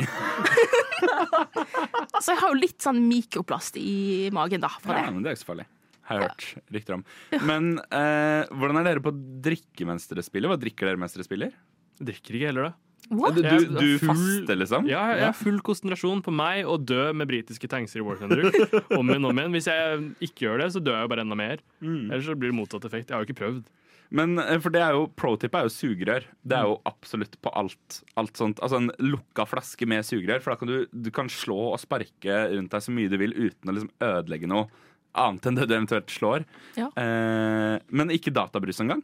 så 2.23 2.33
jeg 2.33 2.41
har 2.41 2.49
jo 2.49 2.57
litt 2.57 2.81
sånn 2.81 3.03
mikroplast 3.11 3.77
i 3.77 4.31
magen 4.33 4.63
da, 4.65 4.71
For 4.81 4.97
Ja, 4.97 5.03
det. 5.05 5.13
men 5.13 5.21
det 5.21 5.35
er 5.35 5.37
ikke 5.37 5.43
så 5.43 5.51
farlig. 5.51 5.67
Har 6.07 6.21
jeg 6.21 6.29
hørt 6.29 6.73
rykter 6.77 6.97
om. 6.99 7.05
Men 7.49 7.73
eh, 7.91 8.49
hvordan 8.55 8.79
er 8.81 8.87
dere 8.93 9.03
på 9.05 9.11
å 9.13 9.21
drikke 9.47 9.87
mens 9.89 10.07
dere 10.11 10.23
spiller? 10.27 10.53
Hva 10.53 10.59
drikker 10.63 10.87
dere 10.91 11.01
mens 11.03 11.17
dere 11.17 11.27
spiller? 11.27 11.55
Jeg 11.99 12.11
drikker 12.13 12.39
ikke 12.39 12.51
heller, 12.53 12.69
da. 12.71 12.75
What? 13.07 13.37
Du, 13.37 13.43
du, 13.47 13.67
du 13.77 13.89
full- 14.03 14.09
faster, 14.09 14.57
liksom? 14.59 14.87
Ja, 14.91 15.05
jeg 15.15 15.27
har 15.29 15.37
full 15.39 15.61
konsentrasjon 15.63 16.25
på 16.27 16.33
meg 16.35 16.67
og 16.67 16.83
dø 16.91 17.13
med 17.15 17.29
britiske 17.31 17.69
tanks 17.71 17.95
i 17.95 18.03
War 18.03 18.19
Thunder. 18.19 18.49
Om 18.99 19.13
igjen, 19.13 19.27
om 19.29 19.39
igjen. 19.39 19.53
Hvis 19.55 19.69
jeg 19.71 20.01
ikke 20.27 20.47
gjør 20.49 20.63
det, 20.65 20.71
så 20.75 20.83
dør 20.83 20.97
jeg 20.99 21.07
jo 21.07 21.13
bare 21.15 21.23
enda 21.27 21.39
mer. 21.39 21.63
Mm. 21.79 22.09
Ellers 22.11 22.27
så 22.27 22.35
blir 22.39 22.51
det 22.51 22.59
motsatt 22.59 22.87
effekt. 22.89 23.11
Jeg 23.13 23.15
har 23.19 23.23
jo 23.23 23.29
ikke 23.31 23.39
prøvd. 23.45 23.61
Men 24.17 24.35
eh, 24.43 24.59
for 24.63 24.75
det 24.75 24.83
er 24.83 24.95
jo, 24.99 25.07
pro 25.19 25.33
tip 25.39 25.55
er 25.59 25.69
jo 25.69 25.73
sugerør. 25.77 26.27
Det 26.47 26.59
er 26.59 26.67
jo 26.71 26.81
absolutt 26.91 27.39
på 27.47 27.51
alt. 27.63 28.01
alt 28.19 28.39
sånt. 28.43 28.63
Altså 28.63 28.83
En 28.83 28.91
lukka 29.03 29.47
flaske 29.51 29.87
med 29.91 30.07
sugerør. 30.07 30.43
For 30.43 30.55
da 30.55 30.61
kan 30.65 30.71
du, 30.75 30.77
du 30.91 31.13
kan 31.15 31.31
slå 31.31 31.61
og 31.77 31.79
sparke 31.83 32.41
rundt 32.57 32.75
deg 32.75 32.85
så 32.89 32.95
mye 32.99 33.11
du 33.13 33.17
vil 33.23 33.35
uten 33.39 33.71
å 33.71 33.77
liksom 33.79 33.95
ødelegge 34.03 34.51
noe 34.51 34.67
annet 35.19 35.47
enn 35.49 35.59
det 35.59 35.67
du 35.69 35.75
eventuelt 35.77 36.13
slår. 36.13 36.45
Ja. 36.79 36.91
Eh, 37.01 37.77
men 37.89 38.13
ikke 38.15 38.35
databrus 38.35 38.81
engang. 38.85 39.03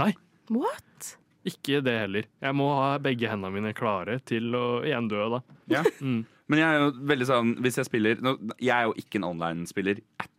Nei, 0.00 0.12
What? 0.52 1.16
ikke 1.48 1.80
det 1.84 1.94
heller. 2.04 2.26
Jeg 2.42 2.54
må 2.54 2.68
ha 2.76 2.96
begge 3.02 3.28
hendene 3.30 3.54
mine 3.54 3.72
klare 3.76 4.20
til 4.28 4.54
å 4.54 4.66
igjen 4.86 5.08
dø, 5.10 5.24
da. 5.36 5.40
Ja. 5.70 5.82
Mm. 6.00 6.22
Men 6.50 6.60
jeg 6.60 6.68
er 6.68 6.80
jo 6.82 6.88
veldig 7.08 7.26
sånn 7.28 7.50
Hvis 7.62 7.76
jeg 7.78 7.86
spiller 7.86 8.18
nå, 8.20 8.32
Jeg 8.60 8.72
er 8.74 8.88
jo 8.88 8.94
ikke 8.98 9.20
en 9.20 9.28
online-spiller 9.30 10.00
at 10.20 10.31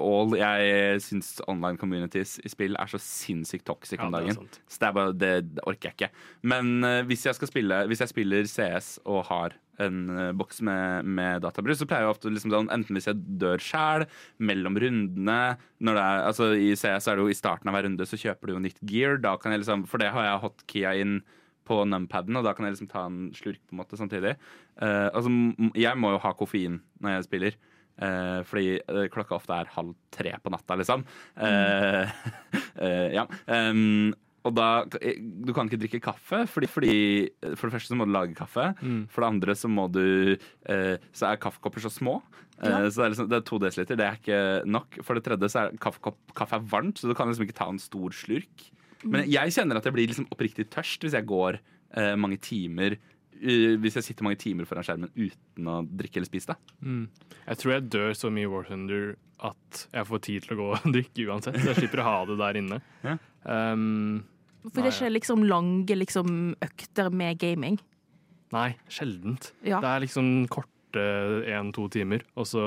all. 0.00 0.34
Jeg 0.38 1.02
syns 1.04 1.36
online 1.50 1.78
communities 1.80 2.36
i 2.44 2.50
spill 2.52 2.78
er 2.80 2.90
så 2.90 3.00
sinnssykt 3.02 3.66
toxic 3.68 4.00
om 4.02 4.14
det 4.14 4.22
dagen. 4.22 4.38
sant. 4.40 4.58
Så 4.68 4.80
det, 4.82 4.92
bare, 4.96 5.12
det, 5.18 5.34
det 5.56 5.66
orker 5.68 5.90
jeg 5.90 5.98
ikke. 5.98 6.24
Men 6.42 6.72
uh, 6.86 7.02
hvis 7.08 7.26
jeg 7.28 7.38
skal 7.38 7.50
spille 7.50 7.84
Hvis 7.90 8.02
jeg 8.04 8.12
spiller 8.12 8.48
CS 8.48 8.98
og 9.04 9.24
har 9.30 9.56
en 9.82 10.02
uh, 10.10 10.32
boks 10.36 10.60
med, 10.66 11.06
med 11.06 11.42
databrus, 11.42 11.80
så 11.80 11.88
pleier 11.90 12.06
jeg 12.06 12.14
ofte 12.14 12.32
liksom 12.32 12.52
sånn, 12.54 12.70
enten 12.74 12.94
hvis 12.94 13.08
jeg 13.10 13.22
dør 13.40 13.62
sjæl, 13.62 14.06
mellom 14.38 14.78
rundene 14.78 15.38
det 15.84 15.94
er, 15.98 16.20
altså 16.24 16.52
I 16.54 16.72
CS 16.78 17.08
er 17.10 17.18
det 17.18 17.24
jo 17.26 17.32
i 17.32 17.36
starten 17.36 17.70
av 17.70 17.76
hver 17.76 17.88
runde 17.88 18.06
så 18.08 18.18
kjøper 18.20 18.48
du 18.48 18.54
jo 18.54 18.62
nytt 18.62 18.78
gear. 18.88 19.18
Liksom, 19.20 19.86
for 19.90 20.02
det 20.02 20.12
har 20.14 20.28
jeg 20.28 20.44
hotkeya 20.44 20.94
inn 21.02 21.18
på 21.64 21.80
numpaden, 21.88 22.36
og 22.36 22.44
da 22.44 22.52
kan 22.56 22.66
jeg 22.66 22.76
liksom 22.76 22.90
ta 22.92 23.06
en 23.08 23.28
slurk 23.36 23.60
på 23.64 23.74
en 23.74 23.80
måte 23.80 23.98
samtidig. 23.98 24.34
Uh, 24.76 25.08
altså, 25.10 25.30
jeg 25.78 26.00
må 26.00 26.14
jo 26.14 26.22
ha 26.22 26.34
koffein 26.36 26.80
når 27.00 27.18
jeg 27.18 27.28
spiller. 27.28 27.58
Eh, 28.00 28.42
fordi 28.48 28.78
eh, 28.80 29.06
klokka 29.12 29.36
ofte 29.38 29.56
er 29.60 29.70
halv 29.76 29.94
tre 30.14 30.34
på 30.42 30.52
natta, 30.54 30.76
liksom. 30.80 31.04
Eh, 31.36 32.12
eh, 32.84 33.08
ja. 33.16 33.26
Um, 33.46 34.12
og 34.44 34.52
da 34.58 34.84
eh, 35.00 35.16
Du 35.20 35.54
kan 35.56 35.70
ikke 35.70 35.80
drikke 35.80 36.02
kaffe, 36.04 36.42
fordi, 36.50 36.68
fordi 36.68 36.94
for 37.56 37.68
det 37.70 37.76
første 37.78 37.94
så 37.94 37.96
må 37.96 38.04
du 38.08 38.12
lage 38.12 38.36
kaffe. 38.36 38.74
Mm. 38.84 39.06
For 39.08 39.24
det 39.24 39.30
andre 39.32 39.54
så 39.56 39.70
må 39.72 39.86
du 39.92 40.34
eh, 40.36 40.96
Så 41.16 41.30
er 41.30 41.40
kaffekopper 41.40 41.80
så 41.86 41.92
små. 41.92 42.18
Eh, 42.60 42.68
Ja. 42.68 42.84
Så 42.90 43.00
det 43.00 43.04
er, 43.06 43.12
liksom, 43.14 43.28
det 43.32 43.38
er 43.40 43.46
to 43.48 43.58
desiliter, 43.58 43.96
det 43.98 44.04
er 44.06 44.18
ikke 44.20 44.42
nok. 44.70 45.00
For 45.02 45.16
det 45.18 45.24
tredje 45.26 45.48
så 45.50 45.64
er 45.64 45.78
kaffekopp, 45.82 46.20
kaffe 46.38 46.60
er 46.60 46.68
varmt, 46.70 47.00
så 47.00 47.08
du 47.10 47.14
kan 47.16 47.26
liksom 47.26 47.48
ikke 47.48 47.56
ta 47.58 47.66
en 47.72 47.80
stor 47.82 48.14
slurk. 48.14 48.68
Men 49.04 49.26
jeg 49.28 49.52
kjenner 49.56 49.76
at 49.80 49.84
jeg 49.84 49.92
blir 49.96 50.08
liksom 50.08 50.28
oppriktig 50.32 50.68
tørst 50.72 51.02
hvis 51.04 51.16
jeg 51.16 51.26
går 51.28 51.58
eh, 51.96 52.14
mange 52.16 52.38
timer 52.40 52.94
eh, 52.94 53.00
Hvis 53.44 53.98
jeg 53.98 54.06
sitter 54.06 54.24
mange 54.26 54.38
timer 54.40 54.66
foran 54.68 54.86
skjermen 54.86 55.10
uten 55.14 55.68
å 55.68 55.80
drikke 55.84 56.20
eller 56.20 56.28
spise. 56.30 56.54
det. 56.54 56.74
Mm. 56.80 57.02
Jeg 57.44 57.60
tror 57.60 57.72
jeg 57.74 57.88
dør 57.92 58.14
så 58.16 58.30
mye 58.32 58.46
i 58.48 58.50
War 58.52 58.64
Thunder 58.68 59.14
at 59.44 59.80
jeg 59.92 60.08
får 60.08 60.22
tid 60.24 60.44
til 60.46 60.54
å 60.54 60.60
gå 60.60 60.68
og 60.76 60.86
drikke 60.96 61.26
uansett. 61.28 61.58
Så 61.60 61.72
jeg 61.72 61.82
slipper 61.82 62.00
å 62.04 62.06
ha 62.08 62.14
det 62.30 62.38
der 62.40 62.60
inne. 62.62 62.78
Ja. 63.04 63.16
Um, 63.44 64.22
For 64.64 64.80
det 64.80 64.86
er 64.88 64.96
ikke 64.96 65.12
liksom 65.18 65.44
lange 65.50 65.98
liksom, 66.00 66.30
økter 66.64 67.10
med 67.12 67.38
gaming. 67.42 67.76
nei, 68.54 68.70
sjeldent. 68.88 69.50
Ja. 69.66 69.80
Det 69.82 69.90
er 69.90 70.04
liksom 70.06 70.28
korte 70.52 71.02
én-to 71.50 71.88
timer, 71.90 72.22
og 72.38 72.46
så 72.46 72.64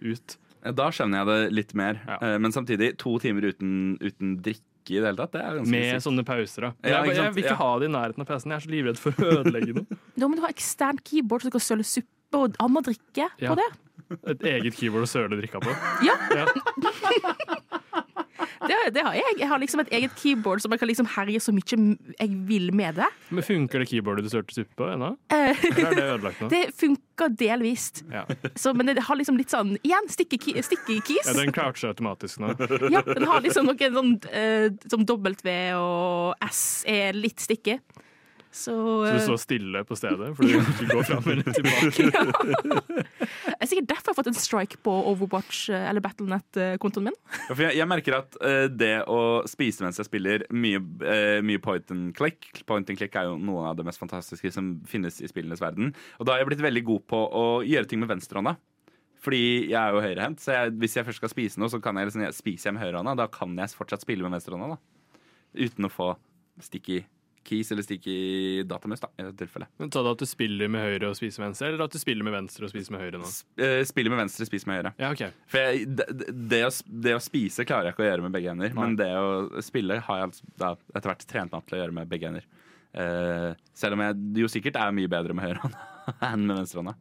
ut. 0.00 0.36
Da 0.74 0.88
skjønner 0.90 1.20
jeg 1.22 1.28
det 1.28 1.54
litt 1.54 1.74
mer. 1.78 2.00
Ja. 2.08 2.16
Eh, 2.24 2.38
men 2.42 2.50
samtidig, 2.54 2.96
to 2.98 3.18
timer 3.22 3.44
uten, 3.52 3.98
uten 4.02 4.38
drikke 4.42 4.64
i 4.94 5.00
det 5.00 5.08
hele 5.10 5.16
tatt, 5.16 5.32
det 5.32 5.42
er 5.42 5.58
Med 5.64 5.88
sykt. 5.96 6.04
sånne 6.06 6.24
pauser, 6.24 6.60
da. 6.68 6.70
Ja, 6.86 7.02
jeg, 7.04 7.16
jeg 7.16 7.34
vil 7.34 7.42
ikke 7.44 7.54
Ja. 7.56 7.56
ha 7.56 7.78
det 7.78 7.88
i 7.88 7.92
nærheten 7.92 8.20
av 8.20 8.26
PC-en. 8.26 8.50
Jeg 8.52 8.56
er 8.56 8.66
så 8.66 8.70
livredd 8.70 8.98
for 8.98 9.10
å 9.12 9.32
ødelegge 9.40 9.74
noe. 9.74 9.86
Da 10.20 10.28
må 10.28 10.36
du 10.36 10.42
ha 10.42 10.48
ekstern 10.52 10.98
keyboard 11.02 11.42
så 11.42 11.50
du 11.50 11.56
kan 11.58 11.60
søle 11.66 11.84
suppe 11.84 12.34
og 12.34 12.56
annen 12.62 12.82
drikke 12.86 13.28
Ja. 13.42 13.54
på 13.54 13.56
det. 13.56 13.68
Et 14.30 14.42
eget 14.52 14.74
keyboard 14.78 15.02
å 15.02 15.10
søle 15.10 15.34
drikka 15.40 15.58
på. 15.60 15.72
Ja. 16.06 16.14
Ja. 16.30 16.46
det. 18.38 18.78
Det 18.94 19.04
har 19.06 19.16
jeg. 19.18 19.36
Jeg 19.40 19.48
har 19.50 19.60
liksom 19.62 19.82
et 19.84 19.92
eget 19.98 20.14
keyboard 20.20 20.62
som 20.64 20.74
jeg 20.74 20.82
kan 20.82 20.90
liksom 20.90 21.08
herje 21.16 21.42
så 21.42 21.54
mye 21.54 21.78
jeg 22.20 22.30
vil 22.48 22.70
med 22.76 23.00
det. 23.00 23.08
Men 23.30 23.46
funker 23.46 23.82
det 23.82 23.88
keyboardet 23.90 24.26
du 24.26 24.32
sølte 24.32 24.56
suppe 24.56 24.76
på 24.78 24.88
ennå? 24.92 25.12
Eh, 25.32 25.66
Eller 25.70 25.90
er 25.90 25.98
det 25.98 26.06
ødelagt 26.14 26.40
nå? 26.44 26.50
Det 26.56 26.62
funker 26.78 27.32
delvis. 27.40 27.88
Ja. 28.12 28.24
Så, 28.54 28.74
men 28.76 28.90
det 28.92 29.02
har 29.06 29.16
liksom 29.18 29.38
litt 29.40 29.52
sånn 29.52 29.76
Igjen, 29.80 30.08
stikke, 30.12 30.38
key, 30.40 30.60
keys. 30.60 31.26
ja, 31.26 31.34
Den 31.36 31.52
croucher 31.54 31.92
automatisk 31.94 32.42
nå. 32.42 32.52
Ja, 32.94 33.02
den 33.06 33.26
har 33.28 33.44
liksom 33.44 33.68
noen 33.70 33.96
sånn 33.96 34.12
uh, 34.30 34.68
Som 34.90 35.06
W 35.08 35.54
og 35.80 36.48
S 36.50 36.60
er 36.88 37.16
litt 37.16 37.40
stikke. 37.42 37.80
Så, 38.56 38.72
Så 38.72 39.04
du 39.04 39.08
eh, 39.10 39.20
står 39.20 39.36
stille 39.36 39.82
på 39.84 39.96
stedet 39.98 40.30
fordi 40.38 40.54
du 40.54 40.68
ikke 40.72 40.86
går 40.94 41.02
fram 41.04 41.26
eller 41.28 41.44
tilbake. 41.52 42.06
Det 43.45 43.45
er 43.62 43.70
sikkert 43.70 43.88
derfor 43.90 44.10
jeg 44.10 44.14
har 44.14 44.18
fått 44.18 44.30
en 44.30 44.38
strike 44.38 44.78
på 44.84 44.92
Overwatch 45.12 45.66
eh, 45.72 45.88
eller 45.90 46.04
Battlenet-kontoen 46.04 47.08
min. 47.08 47.18
Ja, 47.48 47.56
jeg, 47.66 47.78
jeg 47.80 47.88
merker 47.90 48.18
at 48.20 48.38
uh, 48.42 48.66
det 48.70 48.92
å 49.10 49.20
spise 49.48 49.84
mens 49.84 50.00
jeg 50.00 50.08
spiller, 50.08 50.46
mye, 50.54 50.80
uh, 51.02 51.40
mye 51.46 51.62
point 51.62 51.92
and 51.94 52.14
click 52.16 52.48
Point 52.68 52.90
and 52.90 52.98
click 52.98 53.16
er 53.18 53.28
jo 53.30 53.36
noe 53.38 53.68
av 53.70 53.76
det 53.78 53.86
mest 53.86 54.00
fantastiske 54.02 54.50
som 54.54 54.74
finnes 54.88 55.20
i 55.22 55.30
spillenes 55.30 55.62
verden. 55.62 55.92
Og 56.18 56.26
da 56.26 56.34
har 56.34 56.42
jeg 56.42 56.50
blitt 56.50 56.64
veldig 56.64 56.84
god 56.86 57.04
på 57.10 57.20
å 57.26 57.44
gjøre 57.66 57.90
ting 57.90 58.02
med 58.02 58.10
venstrehånda. 58.10 58.56
Fordi 59.26 59.42
jeg 59.72 59.78
er 59.80 59.94
jo 59.94 60.02
høyrehendt, 60.04 60.42
så 60.42 60.54
jeg, 60.54 60.76
hvis 60.82 60.96
jeg 60.98 61.06
først 61.06 61.22
skal 61.22 61.32
spise 61.32 61.60
noe, 61.60 61.70
så 61.72 61.80
kan 61.82 61.98
jeg 61.98 62.10
liksom, 62.10 62.22
jeg 62.26 62.36
spiser 62.36 62.70
jeg 62.70 62.76
med 62.76 62.84
høyrehånda. 62.84 63.16
Da 63.18 63.26
kan 63.32 63.54
jeg 63.58 63.74
fortsatt 63.78 64.04
spille 64.04 64.26
med 64.26 64.36
venstrehånda. 64.36 64.76
da. 64.76 65.20
Uten 65.56 65.88
å 65.88 65.92
få 65.92 66.12
sticky 66.62 67.02
keys 67.46 67.70
eller 67.72 67.86
sticky 67.86 68.16
datamus, 68.68 69.02
da, 69.02 69.10
i 69.16 69.24
dette 69.24 69.38
tilfellet. 69.44 69.70
Men 69.80 69.92
Ta 69.94 70.02
det 70.04 70.14
at 70.16 70.22
du 70.22 70.28
spiller 70.28 70.70
med 70.72 70.84
høyre 70.84 71.10
og 71.10 71.18
spiser 71.18 71.42
med 71.42 71.50
venstre, 71.50 71.70
eller 71.70 71.86
at 71.86 71.94
du 71.94 72.00
spiller 72.02 72.26
med 72.26 72.36
venstre 72.36 72.68
og 72.68 72.72
spiser 72.72 72.94
med 72.94 73.04
høyre 73.04 73.22
nå? 73.22 73.30
Eh, 73.62 73.94
med 74.10 74.20
venstre, 74.20 74.48
spiser 74.48 74.70
med 74.70 74.80
høyre. 74.80 74.94
Ja, 75.02 75.10
ok. 75.14 75.24
For 75.52 75.62
jeg, 75.62 75.88
det, 75.98 76.28
det, 76.52 76.62
å, 76.66 76.70
det 77.06 77.16
å 77.16 77.22
spise 77.22 77.66
klarer 77.68 77.90
jeg 77.90 77.96
ikke 77.96 78.06
å 78.06 78.10
gjøre 78.10 78.26
med 78.26 78.36
begge 78.36 78.52
hender. 78.52 78.72
Nei. 78.74 78.82
Men 78.82 78.96
det 79.00 79.10
å 79.18 79.64
spille 79.64 80.00
har 80.06 80.22
jeg 80.22 80.30
altså 80.30 80.54
da 80.60 80.72
etter 80.92 81.12
hvert 81.12 81.26
trent 81.30 81.56
meg 81.56 81.66
til 81.66 81.78
å 81.78 81.82
gjøre 81.82 81.98
med 82.00 82.12
begge 82.12 82.30
hender. 82.30 82.48
Uh, 82.96 83.50
selv 83.76 83.92
om 83.92 84.00
jeg 84.00 84.40
jo 84.40 84.48
sikkert 84.48 84.78
er 84.80 84.94
mye 84.96 85.10
bedre 85.12 85.34
med 85.36 85.44
høyrehånda 85.44 85.82
enn 86.30 86.46
med 86.48 86.62
venstrehånda. 86.62 86.94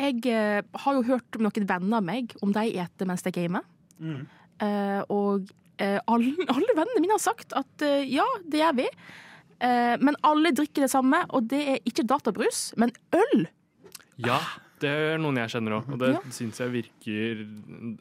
Jeg 0.00 0.22
uh, 0.26 0.80
har 0.84 0.98
jo 0.98 1.04
hørt 1.12 1.38
om 1.38 1.46
noen 1.46 1.68
venner 1.68 2.00
av 2.00 2.06
meg 2.06 2.34
om 2.42 2.54
de 2.54 2.66
eter 2.82 3.08
mens 3.08 3.22
de 3.26 3.34
gamer. 3.34 3.66
Eh, 4.00 5.00
og 5.12 5.48
eh, 5.80 5.98
alle, 6.10 6.34
alle 6.52 6.76
vennene 6.76 7.00
mine 7.00 7.16
har 7.16 7.22
sagt 7.22 7.54
at 7.56 7.84
ja, 8.08 8.26
det 8.44 8.60
gjør 8.62 8.78
vi. 8.82 8.88
Eh, 9.60 9.96
men 10.00 10.16
alle 10.24 10.52
drikker 10.56 10.86
det 10.86 10.90
samme, 10.92 11.22
og 11.30 11.48
det 11.50 11.60
er 11.74 11.78
ikke 11.84 12.06
databrus, 12.08 12.72
men 12.80 12.92
øl. 13.12 13.46
Ja, 14.20 14.38
det 14.80 14.88
er 14.88 15.18
noen 15.20 15.36
jeg 15.36 15.50
kjenner 15.52 15.78
òg, 15.80 15.88
og 15.92 15.98
det 16.00 16.14
Ja. 16.14 16.20
syns 16.32 16.58
jeg 16.60 16.70
virker 16.72 17.42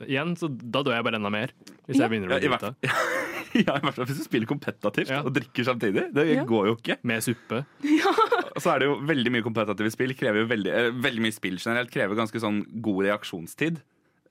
Igjen, 0.07 0.35
så 0.39 0.47
da 0.49 0.81
dør 0.83 0.95
jeg 0.95 1.03
bare 1.03 1.15
enda 1.19 1.29
mer. 1.29 1.49
Hvis 1.87 1.97
Ja. 1.99 2.07
jeg 2.07 2.11
begynner 2.11 2.29
å 2.29 2.31
Ja, 2.31 2.37
i 2.37 2.47
bli 2.47 2.57
drita. 2.57 2.75
ja, 3.67 3.75
i 3.75 3.79
hvert 3.83 3.95
fall 3.95 4.05
hvis 4.05 4.17
du 4.17 4.23
spiller 4.23 4.47
kompetativt 4.47 5.09
Ja. 5.09 5.21
og 5.23 5.33
drikker 5.33 5.65
samtidig. 5.67 6.13
Det 6.13 6.27
Ja. 6.35 6.43
går 6.45 6.67
jo 6.67 6.75
ikke. 6.77 6.97
Med 7.03 7.21
suppe. 7.21 7.65
Og 8.55 8.61
så 8.63 8.73
er 8.75 8.79
det 8.79 8.87
jo 8.87 8.95
veldig 9.05 9.31
mye 9.31 9.43
kompetative 9.43 9.91
spill 9.91 10.13
krever 10.15 10.41
jo 10.43 10.47
veldig, 10.47 10.71
eh, 10.71 10.91
veldig 10.91 11.21
mye 11.21 11.33
spill 11.35 11.57
generelt 11.57 11.91
krever 11.91 12.15
ganske 12.15 12.39
sånn 12.39 12.63
god 12.81 13.05
reaksjonstid. 13.05 13.81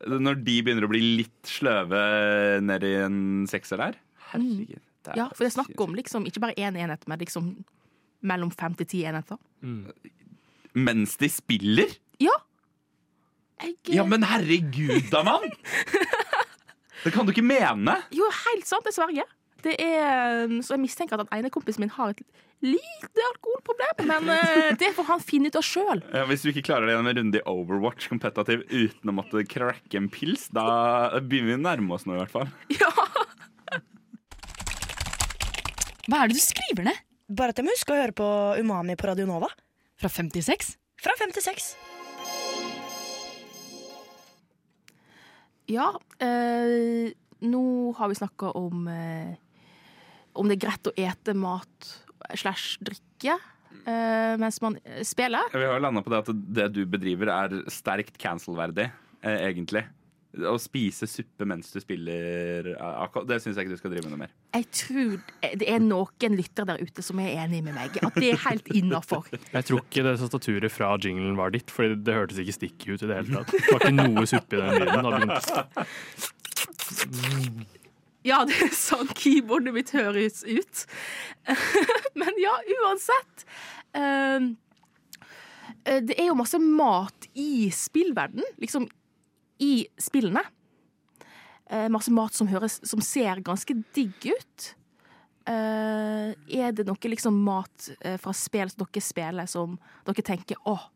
Når 0.06 0.44
de 0.44 0.62
begynner 0.62 0.84
å 0.84 0.88
bli 0.88 1.00
litt 1.18 1.42
sløve 1.44 2.60
ned 2.62 2.82
i 2.84 2.94
en 3.04 3.46
sekser 3.46 3.76
der 3.78 3.94
Herregud. 4.32 4.80
Det 5.06 5.14
er 5.14 5.20
Ja, 5.22 5.28
for 5.32 5.44
det 5.44 5.50
er 5.52 5.56
snakk 5.58 5.84
om 5.84 5.96
liksom 5.98 6.26
ikke 6.28 6.42
bare 6.42 6.56
én 6.58 6.78
enhet, 6.78 7.06
men 7.10 7.20
liksom 7.22 7.52
mellom 8.26 8.50
fem 8.50 8.74
til 8.78 8.88
ti 8.90 9.04
enheter. 9.06 9.38
Mens 10.74 11.16
de 11.20 11.30
spiller? 11.32 11.94
Ja. 12.22 12.34
Jeg, 13.62 13.76
Ja, 13.94 14.04
men 14.06 14.26
herregud 14.26 15.10
da, 15.10 15.24
mann! 15.26 15.50
Det 17.04 17.12
kan 17.14 17.26
du 17.26 17.30
ikke 17.30 17.46
mene! 17.46 17.94
Jo, 18.10 18.26
helt 18.44 18.66
sant, 18.66 18.86
dessverre. 18.86 19.12
sverger. 19.14 19.34
Det 19.62 19.74
er, 19.82 20.50
så 20.62 20.76
jeg 20.76 20.82
mistenker 20.84 21.18
at 21.18 21.26
den 21.26 21.38
ene 21.40 21.50
kompisen 21.50 21.82
min 21.82 21.90
har 21.94 22.12
et 22.12 22.20
lite 22.62 23.24
alkoholproblem, 23.32 24.06
men 24.06 24.30
eh, 24.34 24.70
det 24.78 24.92
får 24.96 25.06
han 25.08 25.22
finne 25.22 25.50
ut 25.50 25.58
av 25.58 25.66
sjøl. 25.66 26.02
Ja, 26.14 26.24
hvis 26.30 26.44
du 26.44 26.50
ikke 26.52 26.64
klarer 26.70 26.86
det 26.86 26.94
gjennom 26.94 27.10
en 27.10 27.18
runde 27.20 27.40
i 27.40 27.44
Overwatch 27.50 28.10
kompetativ 28.10 28.64
uten 28.70 29.10
å 29.10 29.16
måtte 29.18 29.42
cracke 29.50 29.98
en 29.98 30.10
pils, 30.14 30.48
da 30.54 30.66
begynner 31.18 31.54
vi 31.54 31.58
å 31.58 31.64
nærme 31.66 31.98
oss 31.98 32.06
noe, 32.06 32.18
i 32.18 32.22
hvert 32.22 32.34
fall. 32.34 32.50
Ja. 32.74 32.90
Hva 36.08 36.22
er 36.24 36.30
det 36.30 36.38
du 36.38 36.42
skriver 36.42 36.88
ned? 36.88 37.04
Bare 37.28 37.52
at 37.52 37.60
jeg 37.60 37.66
må 37.68 37.74
huske 37.74 37.92
å 37.92 38.00
høre 38.00 38.16
på 38.16 38.26
Umami 38.62 38.96
på 38.96 39.10
Radio 39.10 39.28
Nova. 39.28 39.50
Fra 40.00 40.08
56? 40.08 40.74
Fra 41.04 41.14
56. 41.20 41.74
ja 45.68 45.90
eh, 46.24 47.12
nå 47.44 47.62
har 47.98 48.08
vi 48.08 48.16
snakka 48.16 48.54
om 48.56 48.86
eh, 48.88 49.36
om 50.38 50.48
det 50.48 50.58
er 50.58 50.64
greit 50.64 50.88
å 50.88 50.94
ete 50.96 51.34
mat 51.36 51.90
slash 52.38 52.78
drikke 52.84 53.34
eh, 53.34 54.34
mens 54.40 54.60
man 54.62 54.78
spiller. 55.06 55.50
Vi 55.52 55.66
har 55.66 55.76
jo 55.76 55.82
landa 55.82 56.02
på 56.04 56.12
det 56.14 56.22
at 56.22 56.30
det 56.60 56.68
du 56.76 56.82
bedriver, 56.88 57.30
er 57.34 57.70
sterkt 57.72 58.16
cancel-verdig, 58.22 58.88
eh, 59.20 59.40
egentlig. 59.50 59.84
Å 60.28 60.58
spise 60.60 61.06
suppe 61.08 61.46
mens 61.48 61.70
du 61.72 61.78
spiller 61.80 62.66
Det 63.24 63.38
syns 63.40 63.56
jeg 63.56 63.64
ikke 63.64 63.72
du 63.72 63.78
skal 63.80 63.92
drive 63.94 64.04
med 64.04 64.12
noe 64.12 64.20
mer. 64.26 64.32
Jeg 64.52 64.66
tror 64.76 65.14
det 65.62 65.68
er 65.72 65.80
noen 65.80 66.36
lyttere 66.36 66.68
der 66.68 66.82
ute 66.84 67.02
som 67.02 67.16
er 67.22 67.32
enig 67.46 67.62
med 67.64 67.74
meg. 67.78 67.96
At 68.04 68.18
det 68.20 68.34
er 68.34 68.42
helt 68.44 68.68
innafor. 68.76 69.24
Jeg 69.32 69.64
tror 69.70 69.80
ikke 69.80 70.04
det 70.04 70.12
tastaturet 70.20 70.74
fra 70.74 70.92
jinglen 71.00 71.38
var 71.38 71.54
ditt, 71.56 71.72
for 71.72 71.96
det 71.96 72.14
hørtes 72.14 72.42
ikke 72.44 72.56
sticky 72.58 72.92
ut 72.92 73.02
i 73.06 73.08
det 73.08 73.16
hele 73.22 73.40
tatt. 73.40 73.56
Det 73.56 73.72
var 73.72 73.86
ikke 73.88 73.96
noe 73.96 74.26
suppe 74.28 74.52
i 74.52 74.60
den 74.60 74.72
lyden. 74.84 75.06
Ja, 78.28 78.42
det 78.44 78.56
er 78.66 78.72
sånn 78.76 79.08
keyboardet 79.16 79.72
mitt 79.72 79.94
høres 79.96 80.42
ut. 80.44 80.84
Men 82.20 82.32
ja, 82.42 82.54
uansett. 82.82 83.48
eh, 83.96 84.52
eh, 85.88 86.00
det 86.04 86.18
er 86.18 86.28
jo 86.28 86.36
masse 86.36 86.60
mat 86.60 87.28
i 87.38 87.70
spillverden, 87.72 88.44
liksom 88.60 88.90
i 89.62 89.86
spillene. 90.00 90.42
Eh, 91.68 91.88
masse 91.92 92.12
mat 92.14 92.36
som, 92.36 92.48
høres, 92.48 92.78
som 92.88 93.02
ser 93.04 93.42
ganske 93.44 93.76
digg 93.96 94.30
ut. 94.30 94.68
Eh, 95.48 96.30
er 96.60 96.72
det 96.76 96.84
noe 96.88 97.10
liksom 97.12 97.36
mat 97.44 97.90
eh, 98.00 98.18
fra 98.20 98.34
spill 98.36 98.70
som 98.72 98.84
dere 98.84 99.04
spiller, 99.04 99.48
som 99.48 99.76
dere 100.06 100.24
tenker 100.24 100.60
åh, 100.68 100.88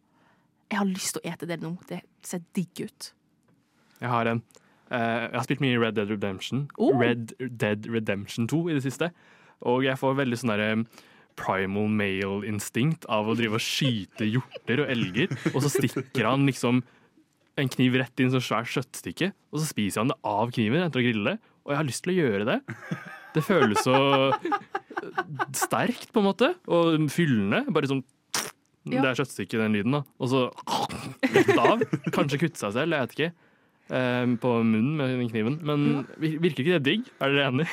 jeg 0.72 0.80
har 0.80 0.88
lyst 0.88 1.16
til 1.16 1.22
å 1.22 1.28
ete 1.32 1.48
det 1.48 1.60
nå, 1.60 1.74
det 1.88 2.02
ser 2.24 2.44
digg 2.56 2.84
ut? 2.86 3.12
Jeg 4.00 4.10
har 4.10 4.28
en. 4.28 4.42
Eh, 4.92 5.22
jeg 5.28 5.36
har 5.36 5.46
spilt 5.46 5.64
mye 5.64 5.80
Red 5.80 5.96
Dead 5.96 6.10
Redemption. 6.10 6.66
Oh. 6.76 6.96
Red 7.00 7.34
Dead 7.38 7.88
Redemption 7.88 8.48
2 8.50 8.64
i 8.70 8.76
det 8.76 8.84
siste. 8.84 9.12
Og 9.68 9.84
jeg 9.86 10.00
får 10.00 10.18
veldig 10.18 10.40
sånn 10.40 10.52
derre 10.52 10.72
primal 11.38 11.88
male 11.88 12.48
instinkt 12.48 13.06
av 13.12 13.30
å 13.30 13.36
drive 13.38 13.56
og 13.56 13.64
skyte 13.64 14.26
hjorter 14.28 14.82
og 14.84 14.90
elger, 14.92 15.32
og 15.54 15.62
så 15.64 15.70
stikker 15.72 16.28
han 16.28 16.44
liksom 16.48 16.82
en 17.60 17.68
kniv 17.68 17.96
rett 18.00 18.20
inn 18.22 18.30
sånn 18.32 18.40
svært 18.44 18.70
kjøttstykke, 18.72 19.32
og 19.52 19.60
så 19.60 19.66
spiser 19.68 20.00
han 20.02 20.08
det 20.12 20.18
av 20.24 20.50
kniven 20.54 20.82
etter 20.86 21.02
å 21.02 21.04
grille 21.04 21.34
det. 21.34 21.38
Og 21.66 21.72
jeg 21.74 21.78
har 21.82 21.86
lyst 21.88 22.02
til 22.06 22.12
å 22.14 22.18
gjøre 22.22 22.46
det. 22.48 22.58
Det 23.34 23.42
føles 23.46 23.82
så 23.84 23.96
sterkt, 25.56 26.10
på 26.12 26.22
en 26.22 26.26
måte, 26.30 26.52
og 26.70 26.98
fyllende. 27.12 27.64
Bare 27.72 27.90
sånn 27.90 28.02
Ja. 28.82 28.98
Det 28.98 29.10
er 29.12 29.18
kjøttstykket, 29.20 29.60
den 29.62 29.74
lyden, 29.76 29.94
da. 29.94 30.00
Og 30.18 30.26
så 30.32 30.40
rett 31.30 31.52
av. 31.54 31.84
Kanskje 32.16 32.40
kutte 32.42 32.58
seg 32.58 32.72
selv, 32.74 32.96
jeg 32.96 33.04
vet 33.04 33.12
ikke. 33.14 33.28
eh, 33.94 34.24
På 34.42 34.56
munnen 34.66 34.96
med 34.98 35.12
den 35.20 35.28
kniven. 35.30 35.58
Men 35.62 35.84
virker 36.18 36.64
ikke 36.64 36.80
det 36.80 36.82
digg? 36.88 37.04
Er 37.22 37.30
dere 37.30 37.44
enig? 37.52 37.68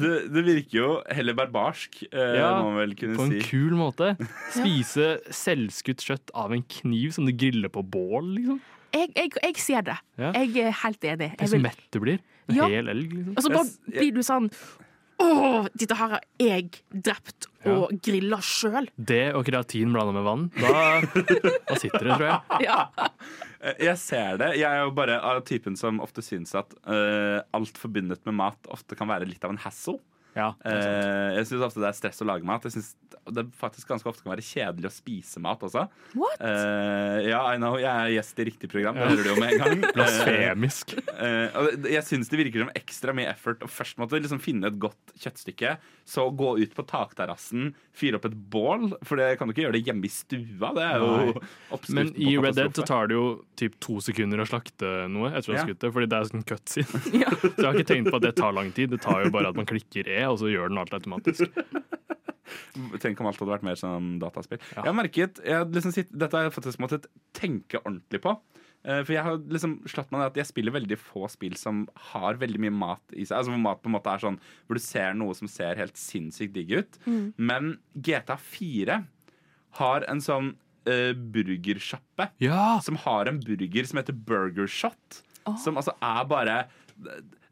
Det, 0.00 0.14
det 0.32 0.44
virker 0.46 0.78
jo 0.78 0.88
heller 1.12 1.36
barbarsk, 1.36 1.98
eh, 2.08 2.38
Ja, 2.40 2.54
må 2.62 2.70
man 2.72 2.80
vel 2.86 2.94
kunne 2.96 3.18
På 3.20 3.26
en 3.26 3.34
si. 3.36 3.42
kul 3.50 3.76
måte. 3.76 4.14
Spise 4.54 5.10
selvskutt 5.28 6.00
kjøtt 6.08 6.32
av 6.34 6.56
en 6.56 6.64
kniv 6.64 7.12
som 7.12 7.28
du 7.28 7.34
griller 7.36 7.68
på 7.68 7.84
bål, 7.84 8.32
liksom. 8.38 8.62
Jeg, 8.94 9.10
jeg, 9.16 9.30
jeg 9.42 9.56
ser 9.60 9.82
det. 9.82 9.96
Ja. 10.18 10.32
Jeg 10.36 10.56
er 10.68 10.74
helt 10.84 11.04
enig. 11.04 11.30
Det 11.36 11.46
er 11.46 11.52
så 11.52 11.58
mett 11.62 11.80
du 11.92 12.00
blir. 12.00 12.20
En 12.48 12.54
Ja. 12.60 12.66
hel 12.70 12.88
elg, 12.92 13.10
liksom. 13.12 13.36
Og 13.36 13.42
så 13.42 13.50
bare 13.50 13.98
blir 13.98 14.12
du 14.14 14.20
sånn 14.22 14.50
Å, 15.16 15.66
dette 15.72 15.96
her 15.96 16.10
har 16.12 16.24
jeg 16.38 16.66
drept 16.92 17.46
og 17.64 17.94
grilla 18.04 18.36
sjøl. 18.44 18.84
Det 19.00 19.32
og 19.34 19.46
kreatin 19.48 19.94
blanda 19.94 20.12
med 20.12 20.26
vann, 20.26 20.42
da, 20.60 21.00
da 21.66 21.78
sitter 21.80 22.04
det, 22.04 22.18
tror 22.18 22.26
jeg. 22.28 22.40
Ja. 22.68 22.82
Eh, 23.58 23.78
Jeg 23.86 23.96
ser 23.98 24.36
det. 24.42 24.50
Jeg 24.60 24.68
er 24.68 24.84
jo 24.84 24.92
bare 24.94 25.16
av 25.24 25.40
typen 25.48 25.74
som 25.80 26.02
ofte 26.04 26.20
syns 26.22 26.52
at 26.60 26.76
uh, 26.84 27.40
alt 27.56 27.80
forbundet 27.80 28.20
med 28.28 28.36
mat 28.42 28.68
ofte 28.68 28.94
kan 28.98 29.08
være 29.08 29.24
litt 29.26 29.42
av 29.48 29.54
en 29.56 29.62
hassle. 29.64 29.96
Ja. 30.36 30.50
Eh, 30.68 31.38
jeg 31.38 31.48
syns 31.48 31.64
ofte 31.64 31.80
det 31.80 31.88
er 31.90 31.96
stress 31.96 32.20
å 32.20 32.28
lage 32.28 32.46
mat. 32.46 32.66
Jeg 32.68 32.76
synes 32.76 32.92
det 33.32 33.42
faktisk 33.58 33.88
ganske 33.90 34.06
ofte 34.10 34.22
kan 34.22 34.34
være 34.34 34.44
kjedelig 34.44 34.90
å 34.90 34.94
spise 34.94 35.40
mat 35.42 35.62
også. 35.66 35.86
What? 36.14 36.42
Eh, 36.44 37.30
ja, 37.30 37.40
I 37.54 37.58
know. 37.58 37.78
Jeg 37.80 37.90
er 37.90 38.12
gjest 38.14 38.42
i 38.42 38.46
riktig 38.50 38.70
program. 38.70 38.98
Det 38.98 39.08
hører 39.08 39.24
du 39.24 39.30
jo 39.32 39.36
med 39.40 39.54
en 39.54 39.62
gang. 39.64 39.86
Blasfemisk. 39.96 40.94
Eh, 41.16 41.56
og 41.56 41.88
jeg 41.90 42.04
syns 42.06 42.30
det 42.30 42.40
virker 42.42 42.66
som 42.66 42.72
ekstra 42.76 43.14
mye 43.16 43.30
effort 43.32 43.64
å 43.64 43.70
først 43.70 43.98
måtte 44.02 44.20
liksom 44.20 44.42
finne 44.42 44.70
et 44.70 44.78
godt 44.82 45.16
kjøttstykke, 45.24 45.76
så 46.06 46.28
gå 46.38 46.52
ut 46.60 46.76
på 46.76 46.84
takterrassen, 46.86 47.72
fyre 47.96 48.20
opp 48.20 48.28
et 48.28 48.36
bål, 48.52 48.90
for 49.06 49.18
det 49.18 49.32
kan 49.40 49.48
du 49.48 49.54
ikke 49.54 49.64
gjøre 49.64 49.78
det 49.78 49.84
hjemme 49.88 50.06
i 50.06 50.12
stua. 50.12 50.70
Det 50.76 50.84
er 50.84 51.02
jo 51.02 51.10
oppskriften 51.74 51.96
Men 51.98 52.12
i 52.14 52.36
Red 52.38 52.60
Dead 52.60 52.76
så 52.78 52.86
tar 52.86 53.10
det 53.10 53.16
jo 53.16 53.26
typ 53.58 53.78
to 53.82 53.98
sekunder 54.04 54.44
å 54.44 54.46
slakte 54.48 54.92
noe 55.10 55.32
etter 55.32 55.54
å 55.54 55.56
ha 55.56 55.64
skutt 55.66 55.82
det, 55.82 55.92
fordi 55.96 56.10
det 56.12 56.20
er 56.20 56.30
sånn 56.30 56.46
cutscene. 56.46 57.02
Så 57.56 57.62
jeg 57.62 57.66
har 57.66 57.78
ikke 57.78 57.88
tenkt 57.88 58.10
på 58.12 58.18
at 58.18 58.24
det 58.26 58.32
tar 58.38 58.54
lang 58.54 58.68
tid. 58.76 58.90
Det 58.92 58.98
tar 59.02 59.24
jo 59.24 59.30
bare 59.34 59.50
at 59.50 59.58
man 59.58 59.66
klikker 59.68 60.08
E, 60.12 60.25
og 60.32 60.40
så 60.42 60.50
gjør 60.52 60.72
den 60.72 60.80
alt 60.82 60.94
automatisk. 60.96 61.46
Tenk 63.02 63.20
om 63.20 63.28
alt 63.30 63.40
hadde 63.40 63.52
vært 63.54 63.64
mer 63.66 63.78
som 63.80 64.16
dataspill. 64.22 64.60
Ja. 64.74 64.82
Jeg 64.84 64.90
har 64.90 64.96
merket, 64.98 65.40
jeg 65.44 65.56
har 65.58 65.66
liksom 65.72 65.94
sitt, 65.94 66.12
Dette 66.12 66.36
har 66.38 66.46
jeg 66.46 66.54
faktisk 66.54 66.82
måttet 66.82 67.08
tenke 67.36 67.80
ordentlig 67.82 68.20
på. 68.24 68.36
Eh, 68.86 69.00
For 69.02 69.14
jeg 69.16 69.24
har 69.26 69.40
liksom 69.40 69.78
slått 69.90 70.12
meg 70.12 70.20
ned 70.22 70.30
at 70.30 70.38
jeg 70.40 70.50
spiller 70.52 70.74
veldig 70.76 70.98
få 71.00 71.26
spill 71.32 71.56
som 71.58 71.84
har 72.12 72.38
veldig 72.40 72.60
mye 72.66 72.74
mat 72.76 73.16
i 73.16 73.24
seg. 73.26 73.38
Altså 73.40 73.54
Hvor 73.54 73.62
mat 73.64 73.82
på 73.82 73.90
en 73.90 73.96
måte 73.96 74.12
er 74.12 74.22
sånn 74.22 74.38
Hvor 74.68 74.78
du 74.78 74.84
ser 74.84 75.16
noe 75.18 75.34
som 75.38 75.50
ser 75.50 75.80
helt 75.80 75.98
sinnssykt 76.00 76.54
digg 76.54 76.76
ut. 76.76 77.00
Men 77.36 77.76
GTA 77.96 78.38
4 78.40 79.00
har 79.80 80.06
en 80.08 80.22
sånn 80.24 80.54
uh, 80.88 81.12
burgersjappe 81.12 82.30
Ja! 82.40 82.78
som 82.84 82.96
har 83.02 83.28
en 83.28 83.40
burger 83.42 83.88
som 83.88 83.98
heter 84.00 84.16
Burgershot. 84.16 85.22
Oh. 85.46 85.56
Som 85.60 85.76
altså 85.80 85.92
er 86.00 86.22
bare 86.30 86.60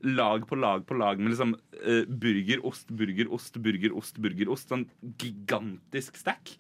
lag 0.05 0.45
på 0.49 0.57
lag 0.61 0.85
på 0.87 0.97
lag 1.01 1.19
med 1.21 1.33
liksom 1.33 1.55
uh, 1.57 2.05
burger, 2.09 2.61
ost, 2.69 2.89
burger, 2.93 3.29
ost, 3.33 3.57
burger, 3.65 3.93
ost, 3.97 4.19
burger, 4.21 4.51
ost. 4.53 4.69
Sånn 4.73 4.87
gigantisk 5.21 6.17
stack. 6.21 6.55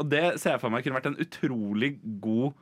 Og 0.00 0.08
det 0.12 0.24
ser 0.42 0.56
jeg 0.56 0.62
for 0.64 0.72
meg 0.72 0.84
kunne 0.84 0.98
vært 0.98 1.10
en 1.12 1.20
utrolig 1.22 1.94
god 2.20 2.56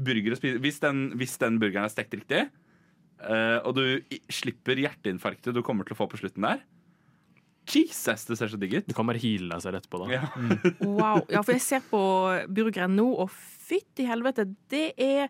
burger 0.00 0.32
å 0.32 0.38
spise. 0.40 0.60
Hvis 0.62 0.78
den, 0.84 1.06
hvis 1.20 1.34
den 1.42 1.58
burgeren 1.60 1.84
er 1.88 1.92
stekt 1.92 2.14
riktig, 2.16 2.46
uh, 3.24 3.58
og 3.66 3.74
du 3.76 3.82
i- 4.12 4.22
slipper 4.32 4.78
hjerteinfarktet 4.80 5.56
du 5.56 5.60
kommer 5.66 5.84
til 5.88 5.96
å 5.96 6.00
få 6.02 6.08
på 6.12 6.20
slutten 6.22 6.46
der 6.46 6.62
Jesus, 7.70 8.24
det 8.26 8.34
ser 8.40 8.48
så 8.50 8.58
digg 8.58 8.72
ut. 8.80 8.86
Du 8.88 8.94
kan 8.96 9.06
bare 9.06 9.20
heale 9.22 9.52
deg 9.52 9.62
selv 9.62 9.78
etterpå, 9.78 10.00
da. 10.02 10.06
Ja. 10.10 10.22
Wow. 10.82 11.20
Ja, 11.30 11.42
for 11.44 11.52
jeg 11.54 11.62
ser 11.62 11.84
på 11.86 12.00
burgeren 12.50 12.96
nå, 12.98 13.04
og 13.22 13.30
fytti 13.30 14.06
helvete, 14.08 14.48
det 14.72 14.88
er 14.98 15.28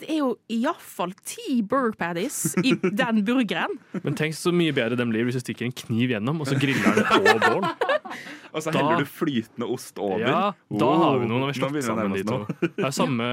det 0.00 0.08
er 0.10 0.18
jo 0.22 0.30
iallfall 0.50 1.12
ti 1.26 1.60
burger 1.62 1.94
patties 2.00 2.54
i 2.64 2.74
den 3.02 3.22
burgeren. 3.26 3.76
Men 4.02 4.16
tenk 4.18 4.34
så 4.38 4.50
mye 4.54 4.74
bedre 4.74 4.98
den 4.98 5.12
blir 5.12 5.24
hvis 5.28 5.38
du 5.38 5.44
stikker 5.44 5.68
en 5.68 5.76
kniv 5.76 6.14
gjennom, 6.16 6.40
og 6.42 6.50
så 6.50 6.58
griller 6.58 6.98
den 6.98 7.06
på 7.10 7.38
bål. 7.48 7.68
Og 8.54 8.62
så 8.62 8.70
Da- 8.70 8.94
du 9.00 9.02
flytende 9.10 9.66
ost 9.66 9.96
over. 9.98 10.20
Ja, 10.22 10.52
da 10.70 10.86
Oh, 10.86 11.00
har 11.02 11.16
vi 11.18 11.26
noe 11.26 11.40
når 11.42 11.48
vi 11.50 11.56
slår 11.58 11.80
sammen 11.82 12.12
de 12.14 12.20
to. 12.22 12.36
Det 12.62 12.84
er 12.86 12.92
samme 12.94 13.24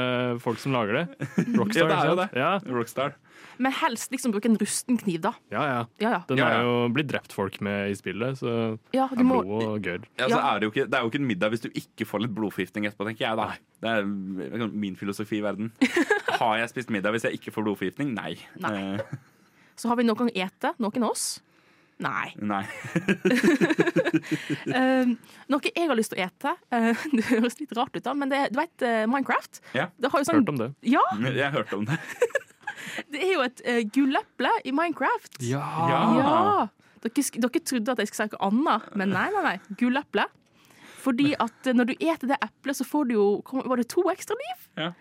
folk 0.41 0.57
som 0.57 0.73
lager 0.73 0.95
det. 0.97 1.27
Rockstar, 1.53 1.83
Ja, 1.83 1.89
det 1.91 1.97
er 1.99 2.09
jo 2.09 2.15
det. 2.17 2.25
Ja, 2.33 2.49
Rockstar. 2.73 3.13
Men 3.61 3.75
helst 3.77 4.09
liksom 4.09 4.33
bruke 4.33 4.49
en 4.49 4.57
rusten 4.57 4.97
kniv, 4.97 5.19
da. 5.21 5.35
ja, 5.53 5.61
ja. 5.67 5.81
Ja, 6.01 6.09
ja. 6.15 6.19
Den 6.31 6.39
er 6.41 6.55
ja. 6.55 6.61
jo 6.65 6.87
blitt 6.95 7.11
drept 7.11 7.35
folk 7.37 7.59
med 7.61 7.91
i 7.91 7.93
spillet, 7.99 8.39
så 8.41 8.55
ja 8.97 9.05
det 9.11 9.19
du 9.19 9.21
er 9.21 9.27
må, 9.29 9.43
blod 9.45 9.67
og 9.67 9.85
gørr. 9.85 10.07
Ja, 10.17 10.31
Ja. 10.31 10.39
er 10.55 10.59
det, 10.63 10.71
ikke, 10.71 10.87
det 10.89 10.97
er 10.97 11.05
jo 11.05 11.11
ikke 11.13 11.21
en 11.21 11.29
middag 11.29 11.53
hvis 11.53 11.61
du 11.61 11.69
ikke 11.69 12.07
får 12.09 12.23
litt 12.25 12.33
blodforgiftning 12.33 12.89
etterpå, 12.89 13.05
tenker 13.11 13.27
jeg 13.27 13.37
da. 13.37 13.51
Det 13.81 13.93
er 13.93 14.67
min 14.73 14.97
filosofi 14.97 15.37
i 15.37 15.45
verden. 15.45 15.69
Har 16.41 16.57
jeg 16.57 16.71
spist 16.71 16.91
middag 16.93 17.13
hvis 17.13 17.27
jeg 17.27 17.37
ikke 17.37 17.53
får 17.53 17.67
blodforgiftning? 17.67 18.15
Nei. 18.17 18.33
Nei. 18.63 18.73
Eh, 18.97 19.41
så 19.77 19.91
har 19.91 19.99
vi 19.99 20.05
noen 20.07 20.31
ete, 20.33 20.73
noen 20.81 21.05
av 21.05 21.13
oss. 21.13 21.25
Nei. 22.01 22.33
Nei. 22.41 22.65
Eh, 24.71 25.07
noe 25.51 25.69
jeg 25.69 25.87
har 25.87 25.95
lyst 25.95 26.11
til 26.11 26.19
å 26.19 26.25
ete 26.25 26.51
eh, 26.75 27.03
Det 27.15 27.23
høres 27.29 27.55
litt 27.61 27.71
rart 27.77 27.95
ut, 27.95 28.03
da, 28.03 28.11
men 28.17 28.31
det, 28.31 28.41
du 28.51 28.57
vet 28.59 28.83
eh, 28.85 29.05
Minecraft? 29.09 29.61
Ja. 29.77 29.85
Det 29.95 30.11
har 30.11 30.21
jo 30.21 30.27
sånn, 30.27 30.41
Hørt 30.41 30.51
om 30.51 30.59
det. 30.59 30.67
Ja, 30.87 31.03
Jeg 31.23 31.53
hørte 31.53 31.79
om 31.79 31.85
det. 31.87 31.97
det 33.13 33.21
er 33.23 33.31
jo 33.31 33.45
et 33.45 33.63
uh, 33.63 33.79
gulleple 33.95 34.51
i 34.67 34.73
Minecraft. 34.75 35.39
Ja. 35.47 35.63
Ja. 36.19 36.35
Dere, 37.05 37.25
dere 37.45 37.63
trodde 37.63 37.95
at 37.95 38.03
jeg 38.03 38.11
skulle 38.11 38.27
si 38.27 38.35
noe 38.35 38.49
annet, 38.49 38.89
men 38.99 39.13
nei, 39.15 39.27
nei, 39.33 39.45
nei. 39.47 39.77
Gulleple. 39.79 40.27
Fordi 41.01 41.31
at 41.41 41.71
når 41.73 41.91
du 41.91 41.95
eter 41.97 42.33
det 42.33 42.41
eplet, 42.43 42.81
så 42.81 42.85
får 42.87 43.09
du 43.09 43.15
jo 43.15 43.27
Var 43.41 43.81
det 43.81 43.87
to 43.89 44.03
ekstra 44.11 44.37
liv? 44.37 44.67
Ja. 44.77 44.91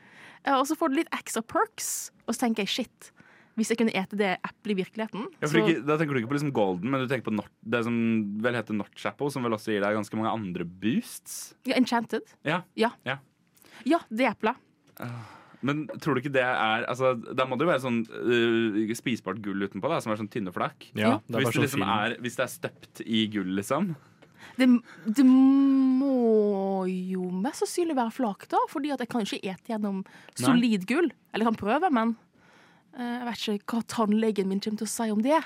Eh, 0.46 0.54
Og 0.56 0.66
så 0.68 0.76
får 0.78 0.92
du 0.92 1.00
litt 1.00 1.10
ekstra 1.16 1.42
perks. 1.42 2.10
Og 2.26 2.34
så 2.34 2.46
tenker 2.46 2.64
jeg 2.64 2.72
shit, 2.74 3.10
hvis 3.58 3.72
jeg 3.72 3.80
kunne 3.80 3.92
ete 3.98 4.16
det 4.16 4.30
eplet 4.46 4.72
i 4.72 4.76
virkeligheten 4.78 5.24
Ja, 5.40 5.48
for 5.48 5.56
så, 5.58 5.62
ikke, 5.66 5.82
da 5.84 5.96
tenker 5.98 6.14
du 6.16 6.20
ikke 6.22 6.30
på 6.30 6.36
liksom 6.38 6.52
golden, 6.56 6.92
men 6.92 7.02
du 7.02 7.10
tenker 7.10 7.26
på 7.28 7.34
Nort, 7.34 7.50
det 7.66 7.82
som 7.84 7.96
vel 8.40 8.56
heter 8.56 8.76
Notch 8.78 9.04
Apple, 9.10 9.28
som 9.34 9.44
vel 9.44 9.56
også 9.56 9.74
gir 9.74 9.82
deg 9.84 9.98
ganske 9.98 10.16
mange 10.16 10.32
andre 10.32 10.64
boosts. 10.64 11.54
ja, 11.68 11.74
Enchanted. 11.76 12.22
Ja. 12.46 12.62
Ja. 12.78 12.92
Ja. 13.04 13.18
Ja, 13.88 14.00
det 14.08 14.28
eplet. 14.30 14.56
Men 15.64 15.86
tror 16.00 16.16
du 16.16 16.22
ikke 16.22 16.32
det 16.32 16.42
er 16.44 16.86
altså, 16.88 17.14
Da 17.36 17.44
må 17.48 17.56
det 17.58 17.66
jo 17.66 17.70
være 17.70 17.82
sånn 17.84 17.98
uh, 18.08 18.94
spisbart 18.96 19.40
gull 19.44 19.60
utenpå, 19.66 19.88
da, 19.92 19.98
som 20.00 20.12
er 20.14 20.20
sånn 20.20 20.30
tynne 20.32 20.52
flak. 20.56 20.86
Ja, 20.96 21.18
det 21.26 21.36
er 21.36 21.44
hvis, 21.44 21.50
det 21.50 21.56
sånn 21.56 21.66
liksom 21.66 21.84
er, 21.84 22.14
hvis 22.24 22.38
det 22.38 22.44
er 22.46 22.52
støpt 22.54 23.02
i 23.04 23.26
gull, 23.32 23.52
liksom. 23.58 23.90
Det, 24.60 24.68
det 25.18 25.24
må 25.26 26.84
jo 26.90 27.28
mest 27.42 27.64
sannsynlig 27.64 27.96
være 27.98 28.14
flak, 28.14 28.46
da, 28.52 28.60
fordi 28.70 28.92
at 28.94 29.02
jeg 29.04 29.12
kan 29.12 29.24
ikke 29.26 29.40
ete 29.54 29.72
gjennom 29.74 30.02
solid 30.38 30.86
gull. 30.90 31.10
Eller 31.32 31.46
jeg 31.46 31.52
kan 31.52 31.60
prøve, 31.60 31.92
men 31.96 32.14
eh, 32.96 33.14
jeg 33.18 33.28
vet 33.30 33.46
ikke 33.56 33.78
hva 33.78 33.84
tannlegen 33.96 34.50
min 34.50 34.62
kommer 34.62 34.82
til 34.82 34.88
å 34.90 34.94
si 34.94 35.10
om 35.14 35.22
det. 35.24 35.40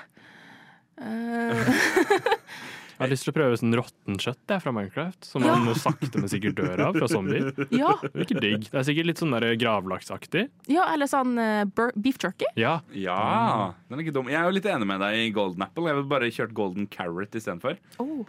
Eh, 1.01 1.75
Jeg 2.95 3.03
har 3.03 3.11
lyst 3.11 3.25
til 3.27 3.33
å 3.33 3.35
prøve 3.35 3.55
sånn 3.59 3.75
råttent 3.75 4.23
kjøtt 4.23 4.51
jeg, 4.53 4.61
fra 4.63 4.71
Minecraft, 4.71 5.25
som 5.27 5.43
man 5.43 5.65
må 5.67 5.73
sakte, 5.75 6.13
men 6.15 6.31
sikkert 6.31 6.55
dør 6.61 6.83
av 6.85 6.95
fra 6.95 7.09
zombier. 7.11 7.49
ja, 7.75 7.89
Det 8.05 8.13
er 8.13 8.23
ikke 8.23 8.39
digg. 8.39 8.69
Det 8.69 8.79
er 8.79 8.85
sikkert 8.87 9.09
litt 9.09 9.19
sånn 9.19 9.35
gravlaksaktig. 9.59 10.45
ja, 10.71 10.85
eller 10.93 11.09
sånn 11.11 11.35
uh, 11.35 11.89
beef 11.99 12.21
jerky. 12.23 12.47
Ja. 12.55 12.77
Ja, 12.95 13.73
den 13.89 13.99
er 13.99 14.05
ikke 14.05 14.15
dum. 14.15 14.31
Jeg 14.31 14.39
er 14.39 14.47
jo 14.47 14.55
litt 14.55 14.69
enig 14.71 14.87
med 14.87 15.03
deg 15.03 15.25
i 15.25 15.27
golden 15.35 15.67
apple. 15.67 15.89
Jeg 15.91 15.99
ville 15.99 16.11
bare 16.15 16.31
kjørt 16.37 16.55
golden 16.55 16.87
carrot 16.87 17.35
istedenfor. 17.35 17.75
Oh, 17.99 18.23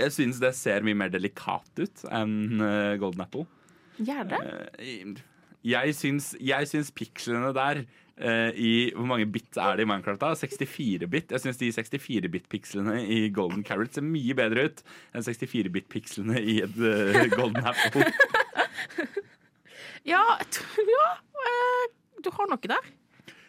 Jeg 0.00 0.12
syns 0.12 0.40
det 0.42 0.52
ser 0.58 0.84
mye 0.84 0.96
mer 0.98 1.12
delikat 1.12 1.80
ut 1.80 2.02
enn 2.12 2.60
øh, 2.60 2.96
golden 3.00 3.24
apple. 3.24 3.46
gjør 3.96 4.26
det? 4.28 4.40
Eh, 4.78 5.14
Jeg 5.66 5.94
syns, 5.98 6.34
jeg 6.38 6.68
syns 6.70 6.92
pikslene 6.94 7.48
der 7.56 7.80
eh, 8.20 8.50
i 8.54 8.72
Hvor 8.94 9.08
mange 9.08 9.26
bit 9.26 9.56
er 9.56 9.76
det 9.76 9.86
i 9.86 9.88
Minecraft? 9.88 10.20
da? 10.20 10.34
64-bit. 10.36 11.32
Jeg 11.32 11.42
syns 11.42 11.58
de 11.58 11.72
64-bit-pikslene 11.74 13.00
i 13.02 13.30
Golden 13.34 13.64
Carrot 13.64 13.96
ser 13.96 14.04
mye 14.06 14.36
bedre 14.36 14.68
ut 14.68 14.84
enn 15.16 15.24
64-bit-pikslene 15.26 16.38
i 16.44 16.60
et 16.66 16.76
uh, 16.76 17.24
Golden 17.36 17.64
Apple. 17.64 18.06
Ja, 20.06 20.22
ja 20.86 21.06
uh, 21.34 21.86
du 22.22 22.28
har 22.30 22.46
noe 22.46 22.70
der. 22.70 22.84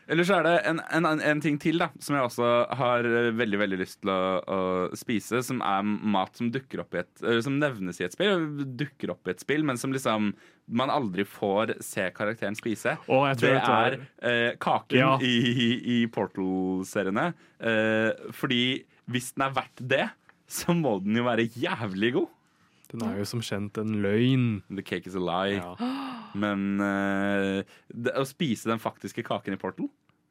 Eller 0.07 0.23
så 0.23 0.37
er 0.37 0.45
det 0.47 0.53
en, 0.69 0.77
en, 0.95 1.05
en 1.19 1.41
ting 1.43 1.57
til 1.59 1.81
da 1.81 1.89
som 1.99 2.15
jeg 2.15 2.23
også 2.29 2.49
har 2.79 3.07
veldig 3.35 3.57
veldig 3.59 3.79
lyst 3.81 3.97
til 4.03 4.11
å, 4.13 4.19
å 4.39 4.59
spise, 4.95 5.41
som 5.43 5.59
er 5.65 5.83
mat 5.83 6.37
som 6.39 6.47
dukker 6.53 6.79
opp 6.85 6.95
i 6.95 7.01
et 7.01 7.23
som 7.43 7.57
nevnes 7.59 7.99
i 7.99 8.05
et 8.07 8.15
spill, 8.15 8.45
dukker 8.79 9.11
opp 9.11 9.27
i 9.27 9.33
et 9.35 9.43
spill, 9.43 9.65
men 9.67 9.79
som 9.81 9.91
liksom 9.91 10.29
man 10.79 10.91
aldri 10.91 11.23
får 11.27 11.75
se 11.83 12.07
karakteren 12.15 12.55
spise. 12.59 12.95
Oh, 13.07 13.25
jeg 13.27 13.39
tror 13.39 13.53
Det 13.57 13.75
er 13.75 13.97
eh, 14.31 14.55
kaken 14.63 14.97
Ja. 14.99 15.11
i, 15.23 15.35
i, 15.51 15.67
i 15.97 15.99
Portal-seriene. 16.11 17.29
Eh, 17.59 18.31
fordi 18.35 18.61
hvis 19.11 19.33
den 19.35 19.45
er 19.47 19.53
verdt 19.55 19.83
det, 19.91 20.05
så 20.47 20.75
må 20.75 20.97
den 21.03 21.19
jo 21.19 21.27
være 21.27 21.47
jævlig 21.55 22.13
god. 22.17 22.33
Den 22.91 23.03
er 23.03 23.17
jo 23.19 23.27
som 23.27 23.41
kjent 23.43 23.75
en 23.81 23.97
løgn. 24.03 24.43
The 24.71 24.83
cake 24.87 25.07
is 25.11 25.15
a 25.19 25.23
lie. 25.23 25.57
Ja. 25.59 25.73
Men 26.37 26.79
eh, 26.83 27.63
det, 27.91 28.13
å 28.19 28.23
spise 28.27 28.69
den 28.69 28.79
faktiske 28.83 29.23
kaken 29.27 29.55
i 29.55 29.59
Portal, 29.59 29.89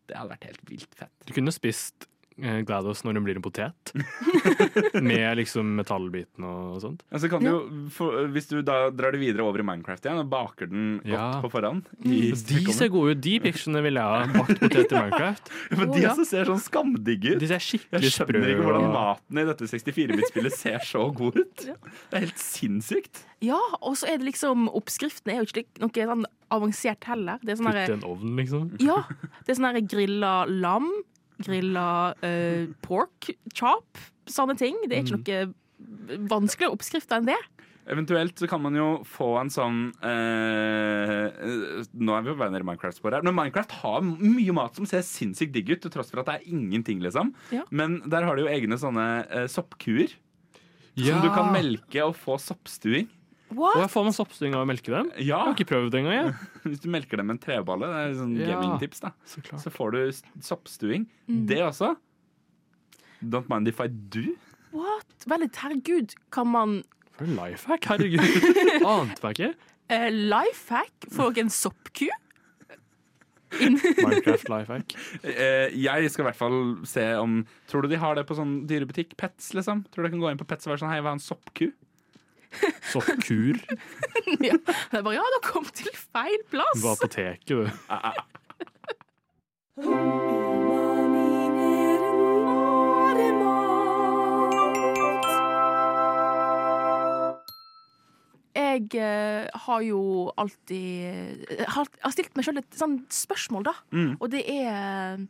det 0.08 0.18
hadde 0.18 0.34
vært 0.34 0.48
helt 0.50 0.70
vilt 0.70 0.98
fett. 0.98 1.14
Du 1.26 1.34
kunne 1.36 1.54
spist 1.54 2.08
GLaDOS 2.36 3.00
når 3.06 3.16
hun 3.16 3.24
blir 3.24 3.38
en 3.38 3.44
potet. 3.44 3.92
Med 5.00 5.38
liksom 5.38 5.70
metallbiten 5.78 6.44
og 6.46 6.80
sånt. 6.82 7.02
Men 7.10 7.22
så 7.22 7.30
kan 7.32 7.40
du 7.44 7.48
jo, 7.48 7.60
få- 7.94 8.26
hvis 8.34 8.48
du 8.50 8.58
da 8.66 8.90
drar 8.92 9.14
det 9.14 9.20
videre 9.22 9.46
over 9.46 9.62
i 9.62 9.66
Minecraft 9.66 10.04
igjen 10.08 10.20
og 10.20 10.28
baker 10.32 10.68
den 10.70 10.98
godt 11.00 11.12
Ja. 11.14 11.28
på 11.40 11.50
forhånd 11.52 11.86
i 12.04 12.32
De 12.36 12.72
ser 12.76 12.90
gode 12.92 13.14
ut. 13.16 13.20
De 13.24 13.34
picturene 13.40 13.82
vil 13.86 13.96
jeg 14.00 14.04
ha. 14.04 14.26
Bakt 14.36 14.60
potet 14.60 14.92
i 14.92 15.00
Minecraft. 15.00 15.52
Men 15.78 15.88
Å, 15.88 15.94
de 15.96 16.04
ja. 16.04 16.14
ser 16.28 16.50
sånn 16.52 16.60
skamdigge 16.66 17.34
ut. 17.36 17.40
De 17.40 17.48
ser 17.50 17.56
Jeg 17.60 17.66
skikkelig 17.70 18.12
sprø 18.12 18.26
skjønner 18.26 18.52
ikke 18.52 18.66
hvordan 18.68 18.86
og 18.90 18.94
maten 18.98 19.40
i 19.42 19.46
dette 19.48 19.70
64-bit-spillet 19.72 20.58
ser 20.60 20.78
så 20.84 21.06
god 21.16 21.40
ut. 21.40 21.66
Det 21.66 22.20
er 22.20 22.26
helt 22.28 22.42
sinnssykt. 22.42 23.24
Ja, 23.44 23.58
og 23.80 23.96
så 24.00 24.08
er 24.12 24.20
det 24.20 24.28
liksom 24.30 24.68
Oppskriften 24.76 25.32
er 25.32 25.42
jo 25.42 25.48
ikke 25.50 25.66
noe 25.82 26.06
sånn 26.12 26.24
avansert 26.54 27.04
heller. 27.08 27.40
Det 27.42 27.52
er 27.56 27.58
sånn 27.60 27.68
putte 27.72 27.90
i 27.90 27.96
en 27.96 28.06
ovn, 28.06 28.36
liksom. 28.38 28.68
Ja, 28.84 29.00
det 29.44 29.52
er 29.54 29.58
sånn 29.58 29.88
grilla 29.90 30.32
lam, 30.48 30.86
grilla 31.44 31.88
uh, 32.22 32.64
pork 32.86 33.30
chop, 33.54 34.00
sånne 34.30 34.56
ting. 34.58 34.78
Det 34.86 34.98
er 34.98 35.04
ikke 35.04 35.20
noe 35.20 36.26
vanskeligere 36.30 36.76
oppskrifter 36.76 37.20
enn 37.20 37.30
det. 37.30 37.40
Eventuelt 37.86 38.38
så 38.38 38.48
kan 38.50 38.62
man 38.64 38.74
jo 38.74 38.86
få 39.06 39.28
en 39.38 39.50
sånn 39.52 39.76
eh, 40.02 41.26
Nå 41.94 42.16
er 42.16 42.24
vi 42.24 42.32
jo 42.32 42.38
venner 42.40 42.64
i 42.64 42.66
Minecraft-sporet 42.66 43.20
her. 43.20 43.26
Men 43.26 43.36
Minecraft 43.36 43.76
har 43.84 44.02
mye 44.02 44.56
mat 44.56 44.78
som 44.78 44.88
ser 44.90 45.04
sinnssykt 45.06 45.54
digg 45.54 45.70
ut, 45.70 45.84
til 45.84 45.92
tross 45.94 46.10
for 46.10 46.24
at 46.24 46.30
det 46.30 46.38
er 46.40 46.48
ingenting, 46.56 46.98
liksom. 47.04 47.30
Ja. 47.54 47.62
Men 47.70 48.00
der 48.10 48.26
har 48.26 48.34
de 48.34 48.46
jo 48.46 48.50
egne 48.50 48.78
sånne 48.82 49.06
eh, 49.30 49.46
soppkuer. 49.52 50.16
Ja. 50.96 51.12
Som 51.12 51.22
du 51.22 51.30
kan 51.30 51.52
melke 51.54 52.08
og 52.08 52.16
få 52.18 52.40
soppstuing. 52.42 53.06
Og 53.54 53.76
jeg 53.78 53.90
får 53.92 54.04
man 54.08 54.14
soppstuing 54.16 54.54
av 54.58 54.64
å 54.64 54.68
melke 54.68 54.90
dem? 54.90 55.10
Jeg 55.22 55.30
har 55.36 55.52
ikke 55.54 55.68
prøvd 55.70 55.92
det 55.94 56.00
engang. 56.00 56.16
jeg. 56.16 56.48
Hvis 56.66 56.80
du 56.82 56.88
melker 56.90 57.20
dem 57.20 57.28
med 57.30 57.36
en 57.36 57.42
treballe. 57.44 57.86
Det 57.92 58.00
er 58.02 58.16
sånn 58.18 58.34
Ja. 58.40 58.48
gamingtips, 58.56 59.00
da. 59.04 59.12
Så 59.24 59.42
klart. 59.46 59.62
Så 59.62 59.70
får 59.70 59.94
du 59.94 60.00
soppstuing. 60.10 60.42
soppstuing. 60.42 61.06
Det 61.46 61.60
også. 61.62 61.92
Don't 63.22 63.48
mind 63.48 63.68
if 63.70 63.78
I 63.80 63.86
do. 63.86 64.34
What? 64.74 65.06
Veldig, 65.30 65.50
herregud, 65.56 66.14
kan 66.34 66.50
man 66.52 66.82
For 67.16 67.24
en 67.24 67.36
life 67.38 67.64
hack, 67.70 67.86
herregud. 67.88 68.20
Ante 68.84 69.22
meg 69.22 69.38
ikke. 69.38 69.54
uh, 69.94 70.10
Life 70.12 70.68
hack 70.74 71.06
for 71.14 71.38
en 71.40 71.48
soppku? 71.48 72.08
Minecraft 73.56 74.48
life 74.50 74.68
hack. 74.72 74.92
Uh, 75.24 75.70
jeg 75.72 76.10
skal 76.12 76.24
i 76.24 76.28
hvert 76.28 76.36
fall 76.38 76.58
se 76.84 77.04
om 77.16 77.38
Tror 77.70 77.86
du 77.86 77.88
de 77.94 77.98
har 78.02 78.18
det 78.18 78.26
på 78.28 78.34
sånn 78.36 78.66
dyrebutikk? 78.68 79.14
Pets, 79.16 79.52
liksom? 79.56 79.84
Tror 79.94 80.02
du 80.04 80.08
jeg 80.10 80.16
kan 80.18 80.24
gå 80.26 80.32
inn 80.34 80.40
på 80.42 80.48
Pets 80.50 80.66
og 80.66 80.74
være 80.74 80.82
sånn 80.82 80.92
Hei, 80.92 80.98
hva 81.00 81.14
er 81.14 81.18
en 81.20 81.22
soppku? 81.24 81.70
Soppkur. 82.92 83.58
ja. 84.48 84.56
Jeg 84.92 85.02
bare, 85.02 85.14
ja, 85.16 85.24
du 85.36 85.40
kom 85.44 85.66
til 85.74 85.90
feil 85.94 86.40
plass. 86.52 86.82
På 86.82 86.94
apoteket, 86.94 87.48
du. 87.48 87.66
Jeg 98.56 98.88
eh, 99.00 99.46
har 99.66 99.80
jo 99.84 100.00
alltid 100.36 100.76
jeg 101.50 101.68
har, 101.68 101.88
har 102.02 102.12
stilt 102.12 102.34
meg 102.36 102.46
sjøl 102.46 102.60
et 102.60 102.76
sånn 102.76 102.98
spørsmål, 103.12 103.68
da. 103.68 103.74
Og 104.20 104.30
det 104.32 104.42
er 104.48 105.20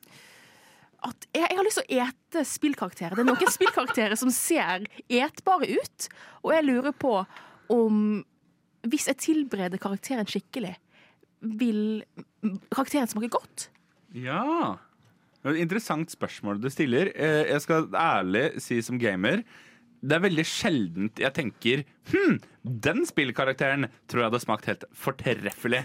at 1.07 1.27
jeg, 1.33 1.45
jeg 1.47 1.59
har 1.59 1.67
lyst 1.67 1.81
til 1.81 1.87
å 1.87 2.07
ete 2.07 2.45
spillkarakterer. 2.49 3.17
Det 3.17 3.25
er 3.25 3.29
noen 3.31 3.53
spillkarakterer 3.55 4.19
som 4.19 4.33
ser 4.35 4.87
etbare 5.09 5.69
ut, 5.77 6.09
og 6.45 6.55
jeg 6.57 6.67
lurer 6.69 6.97
på 6.97 7.19
om 7.75 8.25
Hvis 8.87 9.09
jeg 9.11 9.19
tilbereder 9.19 9.81
karakteren 9.83 10.29
skikkelig, 10.31 10.77
vil 11.59 12.05
karakteren 12.71 13.09
smake 13.11 13.31
godt? 13.35 13.69
Ja. 14.15 14.77
Det 15.43 15.51
er 15.51 15.57
et 15.57 15.65
interessant 15.65 16.13
spørsmål 16.15 16.61
du 16.63 16.69
stiller. 16.71 17.11
Eh, 17.15 17.51
Jeg 17.51 17.65
skal 17.65 17.89
ærlig 17.91 18.61
si 18.63 18.79
som 18.83 18.99
gamer 19.03 19.43
det 20.07 20.17
er 20.17 20.23
veldig 20.27 20.45
sjeldent 20.47 21.23
jeg 21.23 21.35
tenker 21.35 21.85
Hm, 22.13 22.37
den 22.63 23.07
spillkarakteren 23.09 23.89
tror 24.07 24.21
jeg 24.23 24.29
hadde 24.31 24.43
smakt 24.45 24.69
helt 24.71 24.85
fortreffelig. 24.95 25.81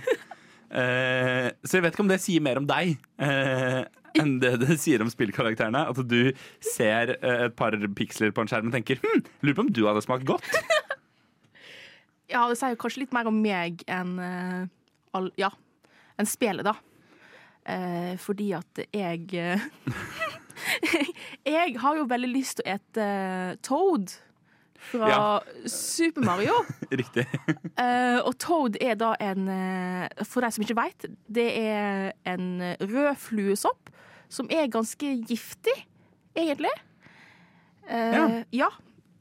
Eh, 0.71 1.49
så 1.67 1.77
jeg 1.77 1.83
vet 1.83 1.95
ikke 1.95 2.05
om 2.05 2.11
det 2.11 2.21
sier 2.23 2.43
mer 2.43 2.61
om 2.61 2.67
deg 2.69 2.93
eh, 3.19 3.81
enn 4.21 4.37
det 4.39 4.53
det 4.61 4.77
sier 4.79 5.03
om 5.03 5.11
spillkarakterene. 5.11 5.83
At 5.91 5.99
du 6.07 6.31
ser 6.63 7.15
eh, 7.17 7.47
et 7.47 7.57
par 7.59 7.75
piksler 7.97 8.31
på 8.35 8.43
en 8.43 8.51
skjerm 8.51 8.71
og 8.71 8.77
tenker 8.77 9.01
Hm, 9.03 9.25
lurer 9.43 9.57
på 9.57 9.65
om 9.67 9.73
du 9.73 9.83
hadde 9.89 10.05
smakt 10.05 10.27
godt. 10.29 10.47
Ja, 12.31 12.45
det 12.47 12.61
sier 12.61 12.77
kanskje 12.79 13.03
litt 13.03 13.15
mer 13.15 13.27
om 13.27 13.41
meg 13.43 13.83
enn 13.91 14.15
uh, 14.15 15.25
Ja, 15.35 15.49
enn 16.15 16.29
spillet, 16.29 16.63
da. 16.63 16.77
Uh, 17.61 18.15
fordi 18.17 18.47
at 18.57 18.79
jeg 18.87 19.27
uh, 19.35 19.65
Jeg 21.57 21.75
har 21.81 21.99
jo 21.99 22.07
veldig 22.09 22.29
lyst 22.31 22.57
til 22.57 22.65
å 22.65 22.77
ete 22.77 23.07
Toad 23.67 24.15
fra 24.89 25.09
Ja. 25.11 25.23
Super 25.69 26.25
Mario. 26.25 26.55
Riktig. 27.01 27.25
Uh, 27.77 28.19
og 28.25 28.33
Toad 28.41 28.77
er 28.81 28.97
da 28.99 29.13
en 29.21 29.47
eh, 29.51 30.23
For 30.27 30.41
deg 30.43 30.55
som 30.55 30.65
ikke 30.65 30.77
veit, 30.79 31.05
det 31.29 31.47
er 31.61 32.11
en 32.27 32.47
rød 32.81 33.13
fluesopp 33.21 33.91
som 34.31 34.47
er 34.53 34.69
ganske 34.71 35.13
giftig, 35.27 35.75
egentlig. 36.37 36.71
Uh, 37.85 38.11
Ja. 38.15 38.25
ja. 38.63 38.69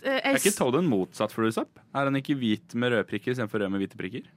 Uh, 0.00 0.16
Er 0.16 0.38
ikke 0.38 0.54
Toad 0.56 0.78
en 0.80 0.88
motsatt 0.88 1.34
fluesopp? 1.34 1.76
Er 1.92 2.06
han 2.08 2.16
ikke 2.16 2.38
hvit 2.40 2.72
med 2.78 2.94
røde 2.94 3.04
prikker 3.10 3.34
istedenfor 3.34 3.60
rød 3.60 3.74
med 3.74 3.82
hvite 3.84 3.98
prikker? 4.00 4.28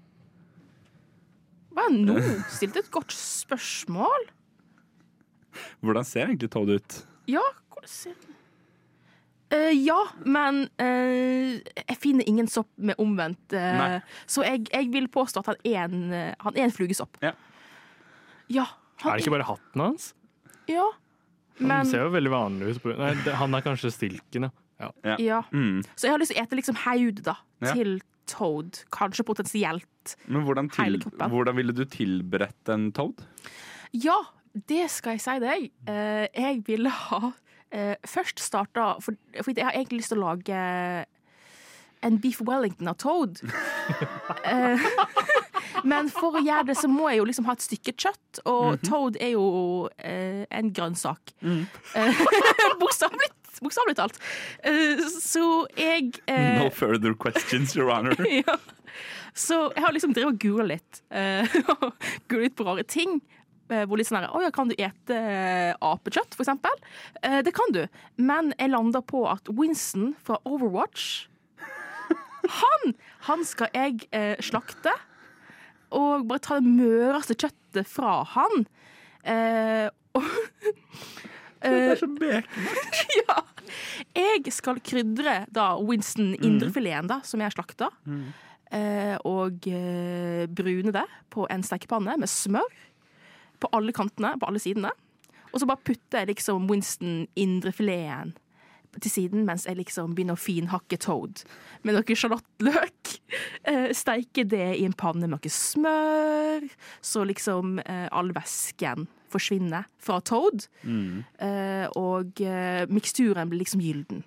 Hva, 1.74 1.88
er 1.88 1.94
nå 2.06 2.18
stilte 2.54 2.84
et 2.84 2.92
godt 2.94 3.14
spørsmål. 3.16 4.28
Hvordan 5.86 6.06
ser 6.06 6.28
egentlig 6.28 6.50
Toad 6.54 6.70
ut? 6.76 6.98
Ja, 7.30 7.42
hvordan 7.72 7.90
ser 7.90 8.14
den 8.18 8.36
Eh, 9.54 9.74
ja, 9.78 10.00
men 10.26 10.64
uh, 10.82 11.60
jeg 11.62 11.98
finner 12.02 12.30
ingen 12.30 12.50
sopp 12.50 12.72
med 12.82 12.98
omvendt. 13.02 13.54
Uh, 13.54 14.00
så 14.26 14.46
jeg, 14.48 14.66
jeg 14.72 14.90
vil 14.94 15.10
påstå 15.14 15.44
at 15.44 15.52
han 15.52 15.60
er 15.68 15.84
en, 15.86 16.00
han 16.42 16.58
er 16.58 16.68
en 16.68 16.74
flugesopp. 16.74 17.20
Ja. 17.22 17.36
Ja, 18.52 18.66
Er 19.04 19.18
det 19.18 19.24
ikke 19.24 19.36
bare 19.38 19.48
hatten 19.48 19.82
hans? 19.84 20.12
Ja. 20.70 20.90
Han 21.60 21.70
Men 21.70 21.88
ser 21.90 22.08
jo 22.08 22.14
veldig 22.16 22.32
vanlig 22.34 22.74
ut. 22.74 22.82
På, 22.84 22.96
nei, 22.98 23.14
det, 23.26 23.36
han 23.40 23.54
er 23.54 23.66
kanskje 23.66 23.94
stilken, 23.94 24.50
ja. 24.82 24.90
ja. 25.06 25.16
ja. 25.22 25.40
Mm. 25.54 25.84
Så 25.94 26.08
jeg 26.08 26.16
har 26.16 26.22
lyst 26.22 26.34
til 26.34 26.42
å 26.42 26.46
ete 26.46 26.60
liksom 26.60 26.80
haud 26.84 27.22
da, 27.26 27.38
til 27.70 27.96
Toad. 28.30 28.82
Kanskje 28.96 29.26
potensielt. 29.28 30.16
Men 30.26 30.48
hvordan, 30.48 30.70
til, 30.74 30.98
hvordan 31.20 31.58
ville 31.60 31.76
du 31.76 31.84
tilberedt 31.90 32.74
en 32.74 32.90
Toad? 32.96 33.22
Ja, 33.94 34.18
det 34.70 34.88
skal 34.94 35.18
jeg 35.18 35.24
si 35.24 35.38
deg. 35.44 35.70
Jeg 35.86 36.64
ville 36.68 36.92
ha 36.92 37.34
eh, 37.74 37.96
først 38.08 38.40
starta 38.44 38.94
For, 39.04 39.18
for 39.42 39.52
jeg 39.56 39.66
har 39.66 39.76
egentlig 39.76 40.04
lyst 40.04 40.14
til 40.14 40.22
å 40.22 40.30
lage 40.30 40.62
en 42.04 42.20
beef 42.20 42.42
wellington 42.44 42.92
av 42.92 43.00
Toad. 43.02 43.42
Eh, 44.48 44.80
men 45.92 46.08
for 46.12 46.38
å 46.38 46.42
gjøre 46.44 46.70
det, 46.70 46.78
så 46.80 46.88
må 46.88 47.10
jeg 47.12 47.20
jo 47.20 47.26
liksom 47.28 47.48
ha 47.50 47.56
et 47.58 47.64
stykke 47.66 47.94
kjøtt, 48.00 48.40
og 48.48 48.78
Toad 48.86 49.18
er 49.20 49.34
jo 49.34 49.46
eh, 50.00 50.46
en 50.48 50.70
grønnsak. 50.76 51.34
Mm. 51.44 51.66
Bokstavelig 52.82 53.32
bokstavelig 53.64 53.96
talt. 54.00 54.20
Eh, 54.64 55.04
så 55.22 55.66
jeg 55.80 56.14
eh, 56.28 56.58
No 56.60 56.70
further 56.74 57.14
questions, 57.16 57.76
your 57.76 57.92
honor. 57.92 58.16
ja. 58.28 58.58
Så 59.34 59.72
jeg 59.76 59.84
har 59.86 59.96
liksom 59.96 60.14
drevet 60.14 60.36
og 60.36 60.42
googla 60.42 60.68
litt. 60.76 61.00
Uh, 61.10 61.48
litt 62.38 62.58
på 62.58 62.68
rare 62.68 62.84
ting. 62.86 63.18
Eh, 63.72 63.84
hvor 63.88 64.00
litt 64.00 64.10
sånn 64.10 64.22
her, 64.22 64.32
oh 64.34 64.44
ja, 64.44 64.52
kan 64.54 64.72
du 64.72 64.76
ete 64.76 65.18
eh, 65.18 65.72
apekjøtt, 65.84 66.38
eksempel? 66.40 66.84
Eh, 67.22 67.40
det 67.46 67.54
kan 67.56 67.76
du. 67.76 67.84
Men 68.18 68.54
jeg 68.58 68.74
landa 68.74 69.04
på 69.06 69.26
at 69.30 69.52
Winston 69.54 70.14
fra 70.24 70.40
Overwatch 70.50 71.28
Han, 72.44 72.94
han 73.30 73.46
skal 73.48 73.70
jeg 73.72 74.08
eh, 74.12 74.36
slakte. 74.44 74.92
Og 75.96 76.26
bare 76.28 76.44
ta 76.44 76.58
det 76.60 76.68
møreste 76.68 77.38
kjøttet 77.40 77.88
fra 77.88 78.18
han. 78.34 78.66
Eh, 79.24 79.88
og 80.18 80.28
Det 81.64 81.78
er 81.94 81.96
så 81.96 82.10
bekmørkt. 82.12 82.56
ja. 83.22 83.38
Jeg 84.20 84.52
skal 84.52 84.82
krydre 84.84 85.38
da 85.54 85.70
Winston 85.80 86.34
indrefileten 86.36 87.08
da, 87.08 87.22
som 87.24 87.40
jeg 87.40 87.56
slakta. 87.56 87.88
Eh, 88.74 89.16
og 89.30 89.68
eh, 89.70 90.44
brune 90.50 90.92
det 90.92 91.06
på 91.34 91.46
en 91.54 91.64
stekepanne 91.64 92.18
med 92.20 92.32
smør 92.32 92.68
på 93.64 93.72
alle 93.76 93.96
kantene, 93.96 94.36
på 94.40 94.50
alle 94.50 94.62
sidene. 94.62 94.92
Og 95.54 95.62
så 95.62 95.70
bare 95.70 95.86
putter 95.86 96.24
jeg 96.24 96.34
liksom 96.34 96.70
Winston 96.70 97.24
indrefileten 97.40 98.34
til 99.02 99.10
siden 99.10 99.46
mens 99.48 99.64
jeg 99.66 99.80
liksom 99.80 100.12
begynner 100.14 100.38
å 100.38 100.42
finhakke 100.42 101.00
Toad 101.02 101.42
med 101.86 101.98
noe 101.98 102.18
sjalottløk. 102.20 103.14
Eh, 103.64 103.94
steike 103.96 104.44
det 104.46 104.76
i 104.76 104.84
en 104.84 104.94
panne 104.94 105.24
med 105.24 105.32
noe 105.32 105.50
smør, 105.50 106.66
så 107.02 107.24
liksom 107.26 107.78
eh, 107.80 108.10
all 108.12 108.34
væsken 108.36 109.08
forsvinner 109.32 109.88
fra 110.04 110.20
Toad. 110.22 110.68
Eh, 110.84 111.86
og 111.98 112.42
eh, 112.44 112.84
miksturen 112.92 113.50
blir 113.50 113.64
liksom 113.64 113.82
gylden. 113.82 114.22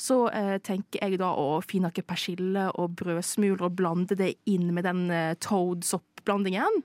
Så 0.00 0.18
eh, 0.34 0.56
tenker 0.66 1.00
jeg 1.00 1.20
da 1.22 1.30
å 1.38 1.60
finhakke 1.64 2.04
persille 2.04 2.66
og 2.74 2.98
brødsmuler 3.00 3.64
og 3.68 3.78
blande 3.78 4.18
det 4.18 4.34
inn 4.50 4.74
med 4.76 4.84
den 4.88 5.06
eh, 5.14 5.38
Toad-soppblandingen. 5.46 6.82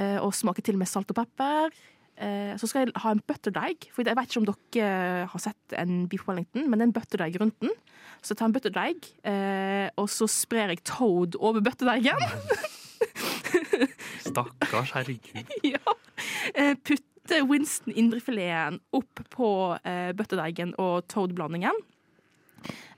Eh, 0.00 0.18
og 0.22 0.32
smaker 0.36 0.64
til 0.64 0.78
med 0.80 0.88
salt 0.88 1.10
og 1.12 1.18
pepper. 1.20 1.74
Eh, 2.20 2.52
så 2.60 2.68
skal 2.68 2.84
jeg 2.84 2.96
ha 3.02 3.12
en 3.14 3.22
butterdeig. 3.26 3.88
For 3.94 4.06
jeg 4.06 4.16
vet 4.16 4.30
ikke 4.30 4.42
om 4.42 4.48
dere 4.48 5.26
har 5.32 5.42
sett 5.42 5.76
en 5.80 6.04
beef 6.10 6.26
wellington, 6.28 6.66
men 6.68 6.78
det 6.78 6.86
er 6.86 6.90
en 6.90 6.96
butterdeig 6.96 7.38
rundt 7.40 7.60
den. 7.64 7.74
Så 8.20 8.34
jeg 8.34 8.40
tar 8.40 8.50
en 8.50 8.56
butterdeig, 8.56 9.12
eh, 9.28 9.88
og 10.00 10.10
så 10.12 10.28
sprer 10.28 10.74
jeg 10.74 10.84
Toad 10.88 11.38
over 11.40 11.64
butterdeigen. 11.64 12.20
Stakkars, 14.28 14.92
herregud. 14.96 15.54
ja. 15.74 15.96
Eh, 16.52 16.74
putte 16.76 17.40
Winston 17.48 17.96
indrefileten 17.96 18.80
opp 18.96 19.22
på 19.32 19.48
butterdeigen 20.18 20.74
og 20.82 21.06
Toad-blandingen. 21.08 21.76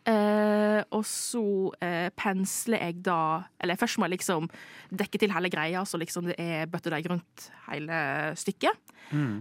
Eh, 0.08 0.80
og 0.90 1.04
så 1.06 1.44
eh, 1.78 2.08
pensler 2.18 2.80
jeg 2.82 2.96
da 3.06 3.44
Eller 3.62 3.78
først 3.78 4.00
må 4.02 4.08
jeg 4.08 4.16
liksom 4.16 4.48
dekke 4.90 5.20
til 5.22 5.30
hele 5.30 5.50
greia, 5.52 5.84
så 5.86 6.00
liksom 6.00 6.26
det 6.26 6.34
er 6.42 6.66
bøttedeig 6.66 7.06
rundt 7.12 7.46
hele 7.68 8.00
stykket. 8.34 8.80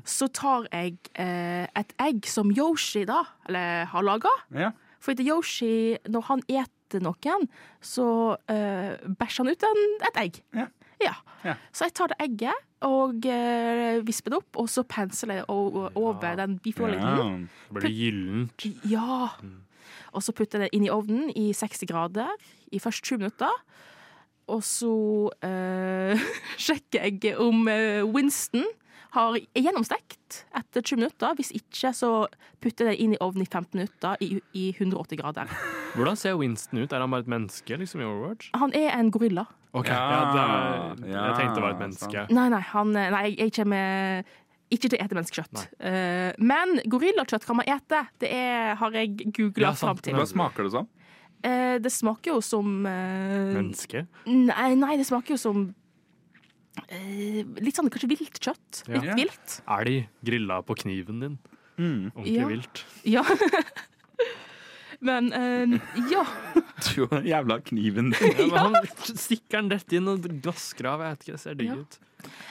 Så 0.06 0.28
tar 0.36 0.68
jeg 0.70 1.00
eh, 1.16 1.66
et 1.66 1.96
egg 2.04 2.28
som 2.30 2.52
Yoshi 2.54 3.06
da, 3.10 3.24
eller 3.50 3.90
har 3.90 4.06
laga. 4.06 4.34
Ja. 4.54 4.70
For 5.02 5.16
etter 5.16 5.26
Yoshi, 5.26 5.98
når 6.12 6.28
han 6.30 6.44
eter 6.52 7.02
noen, 7.02 7.48
så 7.82 8.06
uh, 8.36 8.92
bæsjer 9.18 9.46
han 9.46 9.56
ut 9.56 9.66
en, 9.66 9.82
et 10.10 10.20
egg. 10.22 10.42
Ja. 10.54 10.68
Ja. 11.02 11.14
Ja. 11.48 11.56
Så 11.74 11.88
jeg 11.88 11.96
tar 11.98 12.12
det 12.12 12.20
egget 12.22 12.68
og 12.86 13.26
uh, 13.26 14.02
visper 14.06 14.36
det 14.36 14.42
opp, 14.44 14.60
og 14.62 14.70
så 14.70 14.84
pensler 14.86 15.40
jeg 15.40 15.48
over 15.50 15.90
over 15.98 16.38
den 16.38 16.60
beef. 16.62 16.82
Ja. 16.84 17.16
Det 17.72 17.80
blir 17.80 17.98
gyllent. 17.98 18.68
Ja. 18.92 19.32
Og 20.14 20.26
så 20.26 20.34
putter 20.36 20.60
jeg 20.64 20.70
det 20.70 20.78
inn 20.78 20.88
i 20.88 20.94
ovnen 20.94 21.32
i 21.36 21.52
60 21.56 21.88
grader 21.90 22.30
i 22.72 22.80
først 22.82 23.04
20 23.08 23.24
minutter. 23.24 23.64
Og 24.52 24.64
så 24.66 24.94
eh, 25.46 26.22
sjekker 26.66 27.08
jeg 27.08 27.36
om 27.40 27.68
eh, 27.72 28.02
Winston 28.08 28.66
har 29.12 29.36
gjennomstekt 29.60 30.46
etter 30.56 30.84
20 30.84 31.02
minutter. 31.02 31.34
Hvis 31.36 31.52
ikke, 31.56 31.92
så 31.96 32.12
putter 32.64 32.88
jeg 32.88 32.96
det 32.96 33.04
inn 33.04 33.16
i 33.16 33.22
ovnen 33.24 33.44
i 33.44 33.50
15 33.50 33.76
minutter 33.76 34.22
i, 34.24 34.38
i 34.56 34.70
180 34.78 35.20
grader. 35.20 35.52
Hvordan 35.98 36.20
ser 36.20 36.38
Winston 36.40 36.80
ut? 36.84 36.94
Er 36.94 37.04
han 37.04 37.12
bare 37.12 37.26
et 37.26 37.32
menneske 37.32 37.80
liksom 37.80 38.04
i 38.04 38.08
Overwatch? 38.08 38.54
Han 38.56 38.72
er 38.78 38.96
en 38.96 39.12
gorilla. 39.12 39.46
Ok, 39.74 39.88
Ja, 39.88 39.96
ja, 39.96 40.24
det 40.32 40.40
er, 40.44 41.12
ja, 41.14 41.26
Jeg 41.30 41.36
tenkte 41.40 41.56
det 41.56 41.64
var 41.64 41.76
et 41.76 41.80
menneske. 41.80 42.24
Nei, 42.36 42.48
nei, 42.52 42.64
han, 42.74 42.90
nei 42.92 43.22
jeg, 43.30 43.38
jeg 43.40 43.54
kommer 43.56 44.32
ikke 44.72 44.90
til 44.90 44.98
å 44.98 45.04
ete 45.04 45.18
menneskekjøtt. 45.18 45.62
Uh, 45.84 46.32
men 46.40 46.80
gorillakjøtt 46.92 47.46
kan 47.48 47.60
man 47.60 47.68
ete. 47.70 48.02
Det 48.24 48.32
er, 48.32 48.74
har 48.80 48.98
jeg 48.98 49.14
googla 49.36 49.70
Ja, 49.70 49.76
fram 49.78 50.00
til. 50.00 50.16
Hva 50.18 50.26
smaker 50.30 50.68
det 50.68 50.74
som? 50.78 50.90
Uh, 51.42 51.76
det 51.82 51.92
smaker 51.92 52.36
jo 52.36 52.42
som 52.46 52.74
uh, 52.86 53.54
Menneske? 53.56 54.06
Nei, 54.30 54.72
nei, 54.78 54.96
det 55.00 55.08
smaker 55.10 55.34
jo 55.34 55.40
som 55.42 55.64
eh, 56.94 57.42
Litt 57.66 57.80
sånn 57.80 57.90
kanskje 57.92 58.12
vilt 58.14 58.38
kjøtt. 58.38 58.84
Ja. 58.86 59.02
Litt 59.02 59.18
vilt. 59.24 59.56
Elg 59.80 60.04
grilla 60.28 60.62
på 60.68 60.78
kniven 60.84 61.24
din. 61.26 61.40
Mm. 61.82 62.12
Ordentlig 62.14 62.38
Ja. 62.38 62.50
vilt. 62.52 62.86
Ja. 63.10 63.24
Men 65.02 65.32
eh, 65.34 65.80
ja. 66.12 66.24
Jo, 66.98 67.08
den 67.12 67.26
jævla 67.30 67.60
kniven. 67.66 68.14
Ja, 68.38 68.68
men 68.70 68.78
han 68.78 69.18
stikker 69.18 69.62
den 69.64 69.72
rett 69.74 69.94
inn 69.98 70.08
og 70.12 70.26
vasker 70.46 70.92
av. 70.94 71.02
Jeg 71.06 71.16
vet 71.18 71.26
ikke, 71.28 71.36
det 71.38 71.44
ser 71.46 71.58
digg 71.60 71.72
Ja. 71.74 71.82
ut. 71.82 72.00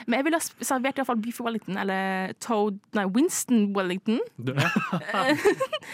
Men 0.03 0.17
jeg 0.17 0.25
ville 0.27 0.35
ha 0.41 0.65
servert 0.67 0.97
i 0.97 0.99
hvert 0.99 1.07
fall 1.07 1.19
beef 1.23 1.37
Wellington, 1.39 1.77
eller 1.79 2.33
Toad 2.43 2.81
Nei, 2.97 3.05
Winston 3.15 3.69
Wellington. 3.75 4.17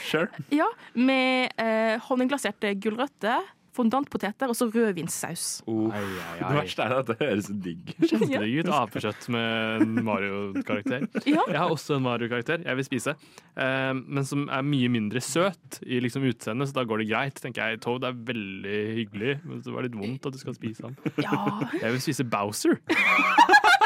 Sure. 0.09 0.27
Ja, 0.53 0.65
Med 0.97 1.51
eh, 1.61 1.97
honningglaserte 2.07 2.73
gulrøtter, 2.81 3.45
fondantpoteter 3.77 4.49
og 4.51 4.57
så 4.57 4.67
rødvinssaus. 4.73 5.45
Oh. 5.69 5.87
Ai, 5.93 6.01
ai, 6.03 6.37
Det 6.41 6.47
ai. 6.49 6.55
verste 6.59 6.83
er 6.87 6.95
at 6.97 7.11
det 7.11 7.17
høres 7.21 7.49
digg 7.63 7.93
ut. 8.01 8.71
Apekjøtt 8.81 9.29
med 9.33 9.85
en 9.85 9.95
Mario-karakter. 10.07 11.07
Ja. 11.29 11.45
Jeg 11.47 11.59
har 11.61 11.69
også 11.73 11.97
en 11.99 12.05
Mario-karakter 12.07 12.65
jeg 12.67 12.79
vil 12.81 12.87
spise, 12.89 13.13
eh, 13.55 13.93
men 13.97 14.25
som 14.27 14.47
er 14.49 14.65
mye 14.67 14.89
mindre 14.91 15.21
søt 15.23 15.79
i 15.85 16.01
liksom 16.03 16.25
utseendet, 16.27 16.69
så 16.71 16.79
da 16.81 16.85
går 16.89 17.03
det 17.05 17.09
greit. 17.13 17.39
tenker 17.41 17.71
jeg. 17.71 17.81
Toad 17.85 18.03
er 18.09 18.17
veldig 18.27 18.77
hyggelig, 18.97 19.37
men 19.45 19.61
det 19.63 19.73
var 19.73 19.85
litt 19.87 19.95
vondt 19.97 20.25
at 20.27 20.33
du 20.33 20.41
skal 20.41 20.57
spise 20.57 20.83
ham. 20.87 20.97
Ja. 21.21 21.37
Jeg 21.81 21.93
vil 21.95 22.01
spise 22.09 22.25
Bowser. 22.27 22.79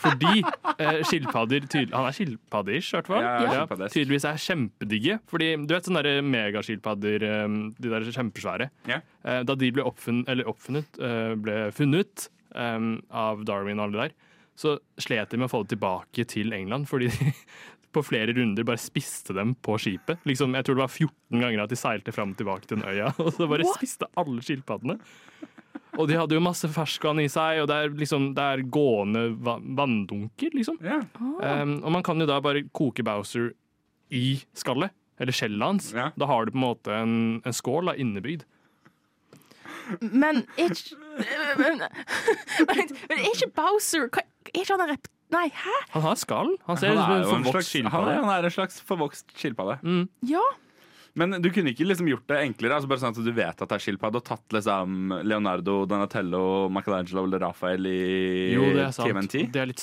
Fordi 0.00 0.40
eh, 0.80 1.00
skilpadder 1.04 1.66
tydel- 1.68 1.92
Han 1.94 2.06
er 2.08 2.16
skilpadde-ish, 2.16 2.90
i 2.92 2.96
hvert 2.98 3.10
fall. 3.10 3.22
Ja, 3.22 3.32
ja, 3.44 3.66
Ja, 3.68 3.88
tydeligvis 3.92 4.24
er 4.30 4.40
kjempedigge. 4.40 5.18
Fordi 5.30 5.50
du 5.66 5.74
vet 5.74 5.84
sånne 5.88 6.02
der 6.06 6.22
megaskilpadder, 6.24 7.22
eh, 7.28 7.58
de 7.80 7.92
der 7.92 8.08
kjempesvære. 8.10 8.70
Ja. 8.88 9.00
Eh, 9.24 9.42
Da 9.44 9.54
de 9.54 9.70
ble 9.70 9.84
oppfunnet, 9.84 10.28
eller 10.32 10.44
oppfunnet, 10.48 10.98
eh, 11.00 11.34
ble 11.36 11.58
funnet 11.76 12.28
um, 12.54 12.96
av 13.14 13.44
Darwin 13.46 13.78
og 13.78 13.90
alle 13.90 14.08
der, 14.08 14.14
så 14.58 14.78
slet 14.98 15.30
de 15.30 15.38
med 15.38 15.46
å 15.48 15.52
få 15.52 15.60
det 15.66 15.76
tilbake 15.78 16.24
til 16.26 16.50
England, 16.52 16.88
fordi 16.90 17.06
de 17.12 17.32
på 17.94 18.02
flere 18.06 18.34
runder 18.36 18.62
bare 18.66 18.78
spiste 18.78 19.34
dem 19.34 19.54
på 19.62 19.76
skipet. 19.78 20.18
Liksom, 20.26 20.52
jeg 20.54 20.64
tror 20.66 20.76
det 20.78 20.82
var 20.84 20.92
14 20.94 21.40
ganger 21.44 21.62
at 21.64 21.70
de 21.72 21.78
seilte 21.78 22.12
fram 22.14 22.32
og 22.34 22.36
tilbake 22.38 22.66
til 22.66 22.78
den 22.80 22.86
øya, 22.90 23.12
og 23.22 23.32
så 23.34 23.46
bare 23.50 23.66
spiste 23.76 24.06
alle 24.18 24.42
skilpaddene. 24.42 24.98
Og 25.98 26.06
de 26.08 26.14
hadde 26.16 26.34
jo 26.36 26.40
masse 26.42 26.68
ferskvann 26.70 27.18
i 27.20 27.26
seg, 27.28 27.60
og 27.62 27.66
det 27.68 27.76
er, 27.76 27.88
liksom, 27.98 28.30
det 28.36 28.42
er 28.54 28.62
gående 28.72 29.24
vanndunker, 29.42 30.50
liksom. 30.56 30.78
Ja. 30.86 31.00
Um, 31.20 31.80
og 31.84 31.90
man 31.98 32.02
kan 32.06 32.20
jo 32.22 32.26
da 32.30 32.38
bare 32.42 32.62
koke 32.72 33.02
Bowser 33.04 33.50
i 34.10 34.38
skallet. 34.56 34.90
eller 35.20 35.32
skjellet 35.36 35.60
hans. 35.66 35.90
Ja. 35.92 36.06
Da 36.16 36.24
har 36.30 36.46
du 36.48 36.52
på 36.54 36.58
en 36.58 36.64
måte 36.64 36.94
en, 36.96 37.42
en 37.44 37.52
skål 37.52 37.84
da, 37.90 37.94
innebygd. 38.00 38.42
Men 40.00 40.44
er 40.56 40.70
ikke 40.70 40.96
er 43.44 43.50
Bowser 43.56 44.06
hva- 44.08 44.24
Er 44.54 44.60
ikke 44.62 44.72
han 44.76 44.80
en 44.86 44.92
rep... 44.94 45.08
Nei, 45.30 45.44
hæ? 45.54 45.74
Han 45.92 46.02
har 46.02 46.16
skall. 46.18 46.48
Han 46.66 46.76
ser 46.80 46.96
Han 46.96 46.98
ut 46.98 47.04
som 47.04 47.12
er 47.12 47.14
en 47.14 47.22
jo 47.22 47.28
en 47.36 47.44
forvokst 47.44 47.52
slags, 47.52 47.70
han, 47.70 47.70
skilpadde. 47.70 48.10
er, 48.16 48.20
han 48.24 48.32
er 48.34 48.42
en 48.48 48.54
slags 48.56 48.80
forvokst 48.88 49.26
skilpadde. 49.38 49.76
Mm. 49.86 50.00
Ja. 50.26 50.42
Men 51.14 51.40
du 51.42 51.50
kunne 51.50 51.72
ikke 51.74 51.86
liksom 51.88 52.06
gjort 52.08 52.26
det 52.30 52.38
enklere? 52.44 52.76
Altså 52.78 52.88
bare 52.88 53.00
sånn 53.02 53.16
at 53.16 53.24
Du 53.24 53.32
vet 53.32 53.62
at 53.62 53.68
det 53.68 53.72
er 53.72 53.82
skilpadde, 53.82 54.16
og 54.20 54.24
tatt 54.24 54.48
liksom 54.54 55.24
Leonardo, 55.26 55.84
Donatello, 55.86 56.68
Michelangelo 56.70 57.24
eller 57.24 57.40
Rafael 57.40 57.86
i 57.86 58.54
Jo, 58.54 58.68
det 58.74 58.84
er 58.86 58.92
sant. 58.92 59.08
TMNT? 59.10 59.50
Det 59.52 59.60
er 59.60 59.66
litt 59.72 59.82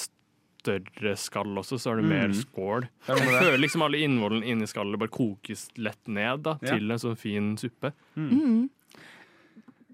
større 0.63 1.13
skall 1.19 1.53
også, 1.61 1.77
så 1.79 1.91
er 1.93 2.01
det 2.01 2.05
mer 2.09 2.27
Mm. 2.27 2.33
skål. 2.43 2.87
Jeg 3.07 3.17
føler 3.17 3.57
liksom 3.59 3.81
alle 3.85 3.97
innvollene 4.03 4.43
inni 4.45 4.67
skallet 4.67 4.99
bare 4.99 5.09
kokes 5.09 5.69
lett 5.77 6.07
ned 6.07 6.43
da, 6.43 6.57
Ja. 6.61 6.75
til 6.75 6.91
en 6.91 6.97
sånn 6.99 7.17
fin 7.17 7.55
suppe. 7.57 7.93
Mm. 8.17 8.69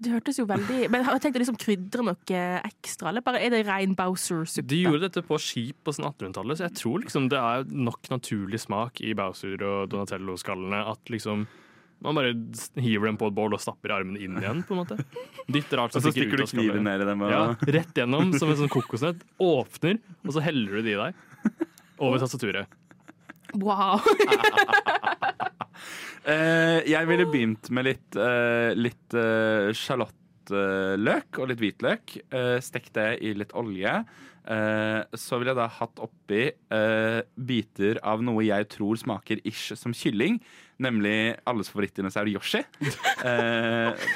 Det 0.04 0.12
hørtes 0.12 0.38
jo 0.40 0.44
veldig 0.48 0.88
Men 0.92 1.04
har 1.06 1.20
tenkte 1.22 1.40
liksom 1.40 1.58
krydre 1.60 2.04
noe 2.04 2.44
ekstra, 2.68 3.10
eller 3.10 3.24
bare 3.24 3.40
er 3.44 3.54
det 3.54 3.64
rein 3.68 3.96
Bowser-suppe? 3.96 4.68
De 4.68 4.82
gjorde 4.84 5.06
dette 5.06 5.24
på 5.24 5.38
skip 5.40 5.80
på 5.84 5.94
sånn 5.94 6.10
1800-tallet, 6.10 6.60
så 6.60 6.66
jeg 6.68 6.78
tror 6.80 7.04
liksom 7.04 7.28
det 7.32 7.40
er 7.40 7.68
nok 7.72 8.10
naturlig 8.12 8.60
smak 8.62 9.00
i 9.04 9.14
Bowser 9.16 9.60
og 9.64 9.92
Donatello-skallene 9.92 10.84
at 10.92 11.12
liksom 11.12 11.46
man 12.04 12.18
bare 12.18 12.34
hiver 12.82 13.08
dem 13.08 13.16
på 13.16 13.30
et 13.30 13.36
bål 13.36 13.54
og 13.56 13.62
stapper 13.62 13.94
armen 13.96 14.18
inn 14.20 14.36
igjen, 14.36 14.60
på 14.66 14.74
en 14.74 14.82
måte. 14.82 14.98
Dytter 15.48 15.80
alt 15.80 15.94
Og 15.94 16.02
som 16.02 16.10
så 16.10 16.12
stikker 16.12 16.42
du 16.42 16.44
kniven 16.50 16.84
ned 16.84 17.00
i 17.00 17.06
dem. 17.08 17.22
Og... 17.24 17.32
Ja, 17.32 17.44
rett 17.78 17.96
gjennom 17.96 18.34
som 18.36 18.52
en 18.52 18.58
sånn 18.60 18.72
kokosnøtt. 18.76 19.22
Åpner, 19.40 20.02
og 20.20 20.34
så 20.36 20.44
heller 20.44 20.76
du 20.76 20.84
det 20.84 20.96
i 20.96 20.98
deg. 21.00 21.64
Over 21.96 22.20
tastaturet. 22.20 22.80
Wow. 23.54 24.04
Eh, 26.24 26.80
jeg 26.88 27.10
ville 27.10 27.26
begynt 27.30 27.70
med 27.74 27.88
litt, 27.90 28.18
uh, 28.18 28.72
litt 28.76 29.16
eh, 29.18 29.72
sjalottløk 29.76 31.40
og 31.40 31.50
litt 31.50 31.60
hvitløk. 31.62 32.16
Uh, 32.32 32.56
Stekt 32.64 32.94
det 32.96 33.10
i 33.24 33.34
litt 33.36 33.52
olje. 33.56 33.98
Eh, 34.44 35.00
så 35.16 35.38
ville 35.40 35.54
jeg 35.54 35.56
da 35.56 35.70
hatt 35.72 36.00
oppi 36.04 36.42
eh, 36.52 37.20
biter 37.32 38.00
av 38.04 38.20
noe 38.24 38.44
jeg 38.44 38.66
tror 38.74 38.98
smaker 39.00 39.40
ish 39.48 39.72
som 39.80 39.94
kylling. 39.96 40.36
Nemlig 40.84 41.38
alles 41.48 41.72
favorittdinosaur 41.72 42.30
Yoshi. 42.32 42.64
Eh, 43.24 44.10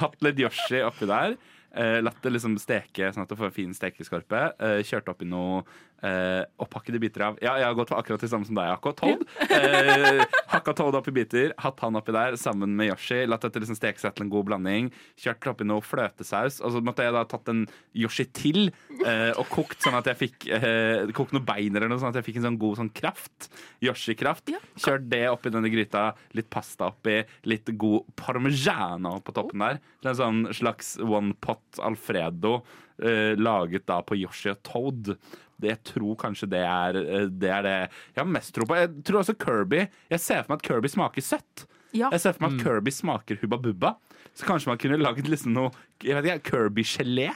hatt 0.00 0.22
litt 0.24 0.40
Yoshi 0.42 0.82
oppi 0.84 1.08
der. 1.08 1.38
Eh, 1.70 2.00
latt 2.02 2.18
det 2.24 2.32
liksom 2.34 2.56
steke 2.60 3.08
sånn 3.14 3.24
at 3.24 3.30
du 3.30 3.36
får 3.38 3.48
en 3.48 3.54
fin 3.54 3.72
stekeskorpe. 3.76 4.42
Eh, 4.60 4.80
kjørt 4.84 5.08
oppi 5.12 5.28
noe 5.28 5.62
eh, 6.06 6.42
opphakkede 6.60 7.00
biter 7.02 7.26
av 7.28 7.38
Ja, 7.42 7.56
jeg 7.60 7.68
har 7.68 7.76
gått 7.78 7.90
for 7.92 8.00
akkurat 8.00 8.22
det 8.22 8.30
samme 8.32 8.48
som 8.48 8.58
deg, 8.58 8.70
Akko. 8.74 8.94
Todd. 8.96 9.26
Eh, 9.60 10.22
hakka 10.50 10.72
Todd 10.76 10.96
opp 10.96 11.08
i 11.10 11.12
biter, 11.14 11.52
hatt 11.60 11.80
han 11.84 11.98
oppi 11.98 12.12
der 12.14 12.36
sammen 12.40 12.72
med 12.78 12.88
Yoshi. 12.90 13.24
Latt 13.28 13.42
dette 13.44 13.60
liksom 13.60 13.76
steke 13.76 14.00
seg 14.00 14.14
til 14.16 14.24
en 14.24 14.30
god 14.32 14.46
blanding. 14.48 14.88
Kjørt 15.20 15.48
oppi 15.52 15.66
noe 15.68 15.84
fløtesaus. 15.84 16.60
Og 16.64 16.74
så 16.74 16.82
måtte 16.84 17.04
jeg 17.04 17.14
da 17.14 17.24
tatt 17.28 17.50
en 17.52 17.64
Yoshi 17.98 18.26
til 18.36 18.70
eh, 19.04 19.30
og 19.34 19.44
kokt 19.52 19.82
sånn 19.84 19.98
at 19.98 20.08
jeg 20.10 20.18
fikk 20.20 20.48
eh, 20.56 21.10
Kokt 21.16 21.34
noen 21.36 21.46
bein 21.46 21.74
eller 21.74 21.90
noe 21.90 22.00
sånn 22.00 22.12
at 22.12 22.20
jeg 22.20 22.28
fikk 22.30 22.40
en 22.40 22.48
sånn 22.48 22.60
god 22.62 22.80
sånn 22.80 22.92
kraft. 22.96 23.50
Yoshi-kraft. 23.84 24.52
Kjørt 24.80 25.08
det 25.12 25.24
oppi 25.30 25.52
denne 25.52 25.72
gryta. 25.72 26.10
Litt 26.38 26.50
pasta 26.52 26.90
oppi. 26.92 27.20
Litt 27.50 27.72
god 27.80 28.08
parmigiano 28.20 29.18
på 29.24 29.34
toppen 29.36 29.66
der. 29.66 29.80
Er 30.04 30.12
en 30.14 30.20
sånn 30.20 30.44
slags 30.56 30.94
one 31.02 31.34
pot 31.42 31.82
alfredo 31.84 32.60
eh, 33.02 33.32
laget 33.40 33.86
da 33.88 34.00
på 34.06 34.18
Yoshi 34.18 34.52
og 34.52 34.60
Toad. 34.66 35.14
Det, 35.60 35.68
jeg 35.68 35.80
tror 35.92 36.16
kanskje 36.20 36.48
det 36.52 36.62
er, 36.64 37.00
eh, 37.00 37.26
det 37.28 37.50
er 37.52 37.66
det 37.66 37.74
jeg 37.76 38.22
har 38.22 38.30
mest 38.30 38.54
tro 38.56 38.68
på. 38.68 38.78
Jeg 38.78 39.04
tror 39.04 39.20
også 39.22 39.36
Kirby 39.40 39.82
Jeg 39.84 40.20
ser 40.20 40.42
for 40.44 40.54
meg 40.54 40.62
at 40.62 40.68
Kirby 40.68 40.92
smaker 40.92 41.24
søtt. 41.24 41.66
Ja. 41.92 42.08
Jeg 42.14 42.22
ser 42.22 42.36
for 42.36 42.46
meg 42.46 42.56
at 42.56 42.64
Kirby 42.64 42.94
smaker 42.94 43.40
Hubba 43.42 43.60
Bubba. 43.60 43.94
Så 44.34 44.46
kanskje 44.46 44.70
man 44.70 44.78
kunne 44.80 45.00
laget 45.00 45.28
liksom 45.28 45.52
noe 45.56 45.72
jeg 46.00 46.16
vet 46.16 46.30
ikke, 46.30 46.54
Kirby-gelé. 46.54 47.30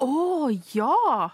Å 0.00 0.48
ja! 0.74 1.30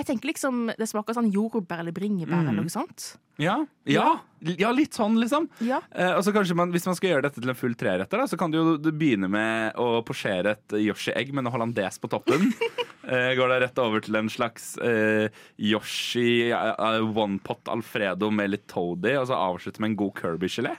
Jeg 0.00 0.06
tenker 0.08 0.30
liksom 0.30 0.70
det 0.80 0.86
smaker 0.88 1.12
sånn 1.16 1.28
jordbær 1.34 1.82
eller 1.82 1.92
bringebær 1.92 2.40
Mm. 2.40 2.48
eller 2.48 2.64
noe 2.64 2.72
sånt. 2.72 3.10
Ja. 3.40 3.58
Ja. 3.88 4.20
ja, 4.44 4.70
litt 4.72 4.96
sånn, 4.96 5.18
liksom. 5.20 5.46
Ja. 5.64 5.80
Eh, 5.92 6.12
og 6.16 6.22
så 6.24 6.32
kanskje 6.32 6.56
man, 6.56 6.72
Hvis 6.72 6.84
man 6.88 6.96
skal 6.96 7.10
gjøre 7.10 7.22
dette 7.28 7.40
til 7.40 7.48
en 7.52 7.56
full 7.58 7.74
treretter, 7.76 8.20
da, 8.20 8.26
så 8.28 8.36
kan 8.40 8.50
du 8.52 8.58
jo 8.58 8.92
begynne 8.92 9.28
med 9.32 9.76
å 9.80 10.02
posjere 10.04 10.52
et 10.56 10.76
Yoshi-egg 10.76 11.32
med 11.32 11.44
en 11.46 11.52
hollandes 11.52 11.98
på 12.00 12.08
toppen. 12.12 12.48
eh, 13.08 13.32
går 13.36 13.48
da 13.52 13.60
rett 13.64 13.78
over 13.82 14.00
til 14.04 14.16
en 14.16 14.28
slags 14.32 14.74
eh, 14.78 15.28
Yoshi 15.58 16.52
uh, 16.52 17.00
one 17.16 17.38
pot 17.44 17.68
alfredo 17.72 18.30
med 18.32 18.50
litt 18.56 18.66
toady, 18.72 19.16
og 19.20 19.28
så 19.28 19.36
avslutte 19.36 19.80
med 19.84 19.92
en 19.92 20.00
god 20.00 20.14
Kirby-gelé. 20.20 20.76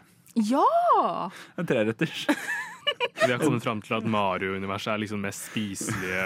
Ja! 0.49 1.29
En 1.57 1.67
treretters. 1.69 2.25
Vi 3.25 3.31
har 3.31 3.39
kommet 3.41 3.63
fram 3.63 3.81
til 3.85 3.97
at 3.99 4.07
Mario-universet 4.09 4.93
er 4.95 5.03
liksom 5.03 5.21
mest 5.21 5.49
spiselige 5.51 6.25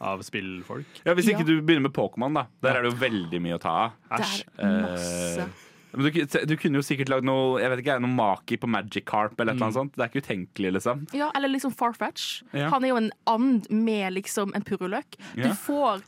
av 0.00 0.22
spillfolk. 0.26 1.02
Ja, 1.04 1.14
Hvis 1.14 1.28
ikke 1.28 1.44
Ja. 1.44 1.50
du 1.50 1.60
begynner 1.62 1.88
med 1.88 1.92
Pokémon, 1.96 2.34
da. 2.34 2.46
Der 2.64 2.78
er 2.78 2.82
det 2.86 2.92
jo 2.94 2.98
veldig 3.02 3.42
mye 3.44 3.58
å 3.58 3.62
ta 3.62 3.74
av. 3.86 3.92
Er 4.10 4.24
masse. 4.86 5.44
Eh, 5.46 5.68
men 5.92 6.06
du, 6.08 6.24
du 6.48 6.54
kunne 6.56 6.80
jo 6.80 6.84
sikkert 6.86 7.10
lagd 7.12 7.26
noe 7.28 7.58
Jeg 7.60 7.68
vet 7.68 7.82
ikke, 7.82 7.98
noe 8.00 8.14
maki 8.16 8.56
på 8.56 8.68
Magic 8.70 9.04
Carp 9.08 9.38
eller 9.40 9.52
mm. 9.52 9.60
eller 9.62 9.74
sånt. 9.76 9.92
Det 9.96 10.04
er 10.06 10.08
ikke 10.12 10.22
utenkelig, 10.24 10.72
liksom. 10.78 11.02
Ja, 11.12 11.30
eller 11.36 11.52
liksom 11.52 11.74
Farfetch. 11.76 12.42
Ja. 12.56 12.70
Han 12.72 12.84
er 12.86 12.94
jo 12.94 12.96
en 13.02 13.10
and 13.28 13.68
med 13.70 14.14
liksom 14.16 14.54
en 14.56 14.64
purreløk. 14.64 15.18
Du 15.36 15.42
Ja. 15.44 15.52
får 15.52 16.00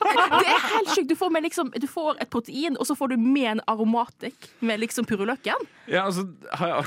Det 0.00 0.48
er 0.48 0.62
helt 0.64 0.92
sjukt! 0.94 1.08
Du 1.10 1.16
får, 1.18 1.34
liksom, 1.44 1.70
du 1.76 1.86
får 1.90 2.20
et 2.22 2.30
protein, 2.32 2.76
og 2.80 2.86
så 2.88 2.96
får 2.96 3.12
du 3.12 3.20
med 3.20 3.48
en 3.56 3.62
aromatikk 3.70 4.48
med 4.64 4.80
liksom 4.80 5.06
purreløken. 5.08 5.66
Ja, 5.90 6.06
altså 6.06 6.26
har 6.56 6.72
jeg, 6.72 6.84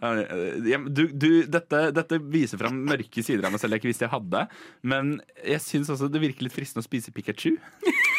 Ja, 0.00 0.78
du, 0.88 1.02
du, 1.12 1.28
dette, 1.50 1.80
dette 1.94 2.18
viser 2.32 2.60
fram 2.60 2.78
mørke 2.88 3.22
sider 3.24 3.44
av 3.46 3.52
meg 3.54 3.62
selv 3.62 3.76
jeg 3.76 3.82
ikke 3.82 3.90
visste 3.90 4.06
jeg 4.06 4.14
hadde. 4.14 4.44
Men 4.82 5.16
jeg 5.44 5.62
syns 5.64 5.92
også 5.92 6.08
det 6.10 6.22
virker 6.22 6.46
litt 6.46 6.56
fristende 6.56 6.84
å 6.84 6.88
spise 6.88 7.12
Pikachu. 7.14 7.56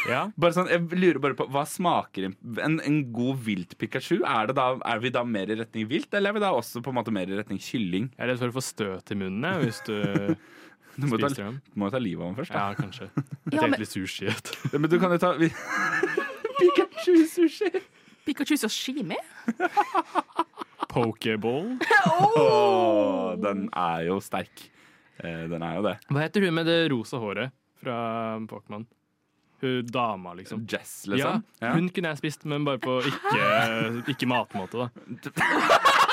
Ja. 0.09 0.23
Bare 0.39 0.55
sånn, 0.55 0.69
jeg 0.71 0.97
lurer 0.97 1.19
bare 1.21 1.37
på, 1.37 1.45
Hva 1.53 1.61
smaker 1.69 2.29
en, 2.29 2.37
en, 2.63 2.79
en 2.81 3.01
god 3.13 3.43
vilt 3.45 3.75
Pikachu? 3.81 4.21
Er, 4.25 4.53
da, 4.57 4.71
er 4.87 5.03
vi 5.03 5.11
da 5.13 5.21
mer 5.27 5.51
i 5.51 5.59
retning 5.59 5.85
vilt, 5.91 6.09
eller 6.13 6.31
er 6.31 6.39
vi 6.39 6.45
da 6.45 6.53
også 6.57 6.81
på 6.81 6.93
en 6.93 6.97
måte 7.01 7.13
mer 7.13 7.29
i 7.29 7.37
retning 7.37 7.61
kylling? 7.61 8.09
Jeg 8.15 8.25
er 8.25 8.31
redd 8.33 8.41
for 8.41 8.53
å 8.53 8.57
få 8.57 8.65
støt 8.65 9.13
i 9.13 9.19
munnen 9.19 9.61
hvis 9.65 9.83
du 9.87 9.95
Du 10.97 11.07
må, 11.07 11.17
ta, 11.21 11.29
du 11.31 11.77
må 11.79 11.89
ta 11.93 11.99
livet 12.01 12.21
av 12.21 12.27
ham 12.31 12.35
først. 12.39 12.51
Da. 12.51 12.65
Ja, 12.67 12.75
kanskje. 12.75 13.07
Jeg 13.51 13.53
Ja, 13.55 13.61
men- 13.61 13.71
tenkte 13.71 13.79
litt 13.85 13.93
sushi. 13.95 14.27
Men 14.77 14.89
du 14.91 14.97
kan 14.99 15.11
jo 15.15 15.17
ta 15.21 15.31
vi, 15.39 15.49
Pikachu-sushi! 16.61 17.71
Pikachu 18.25 18.57
sashimi. 18.61 19.17
Pokeball. 20.91 21.77
Åh, 22.37 23.35
den 23.41 23.67
er 23.73 24.03
jo 24.09 24.19
sterk. 24.21 24.67
Eh, 25.21 25.45
Den 25.49 25.61
er 25.63 25.75
jo 25.77 25.83
det. 25.85 25.95
Hva 26.09 26.23
heter 26.25 26.45
hun 26.47 26.53
med 26.57 26.65
det 26.69 26.79
rosa 26.91 27.17
håret 27.21 27.51
fra 27.81 27.95
Pokémon? 28.49 28.85
Hun 29.61 29.85
dama, 29.85 30.33
liksom. 30.33 30.63
Jess, 30.69 31.03
liksom. 31.09 31.43
Ja. 31.61 31.73
Hun 31.75 31.89
kunne 31.93 32.09
jeg 32.13 32.17
spist, 32.17 32.45
men 32.49 32.65
bare 32.65 32.81
på 32.81 32.95
ikke, 33.05 34.03
ikke 34.09 34.29
matmåte, 34.29 34.87
da. 34.87 34.87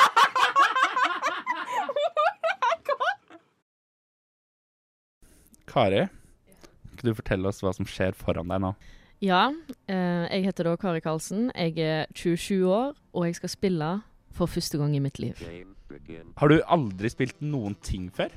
Kari, 5.68 6.06
kan 6.98 7.10
du 7.10 7.14
fortelle 7.14 7.50
oss 7.50 7.60
hva 7.62 7.74
som 7.76 7.88
skjer 7.88 8.16
foran 8.18 8.48
deg 8.50 8.62
nå? 8.64 8.72
Ja, 9.24 9.48
eh, 9.90 10.26
jeg 10.30 10.46
heter 10.46 10.68
da 10.68 10.76
Kari 10.78 11.02
Karlsen. 11.02 11.48
Jeg 11.54 11.78
er 11.82 12.06
27 12.14 12.66
år, 12.70 12.94
og 13.12 13.26
jeg 13.26 13.38
skal 13.38 13.52
spille 13.52 13.90
for 14.34 14.50
første 14.50 14.78
gang 14.78 14.94
i 14.94 15.02
mitt 15.02 15.18
liv. 15.18 15.38
Har 16.38 16.52
du 16.52 16.60
aldri 16.66 17.10
spilt 17.10 17.40
noen 17.42 17.74
ting 17.82 18.08
før? 18.14 18.30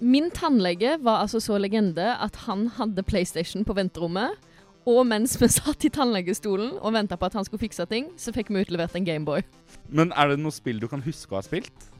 Min 0.00 0.30
tannlege 0.32 0.96
var 1.04 1.22
altså 1.24 1.40
så 1.40 1.58
legende 1.60 2.14
at 2.20 2.36
han 2.46 2.68
hadde 2.76 3.04
PlayStation 3.04 3.64
på 3.64 3.76
venterommet. 3.76 4.36
Og 4.88 5.04
mens 5.06 5.36
vi 5.40 5.48
satt 5.52 5.84
i 5.84 5.92
tannlegestolen 5.92 6.78
og 6.80 6.94
venta 6.96 7.16
på 7.20 7.28
at 7.28 7.36
han 7.36 7.44
skulle 7.44 7.60
fikse 7.60 7.84
ting, 7.88 8.08
så 8.16 8.32
fikk 8.32 8.48
vi 8.52 8.62
utlevert 8.64 8.96
en 8.96 9.04
Gameboy. 9.04 9.44
Men 9.88 10.12
er 10.16 10.32
det 10.32 10.40
noe 10.40 10.54
spill 10.56 10.80
du 10.80 10.88
kan 10.88 11.04
huske 11.04 11.36
å 11.36 11.40
ha 11.40 11.44
spilt? 11.44 11.90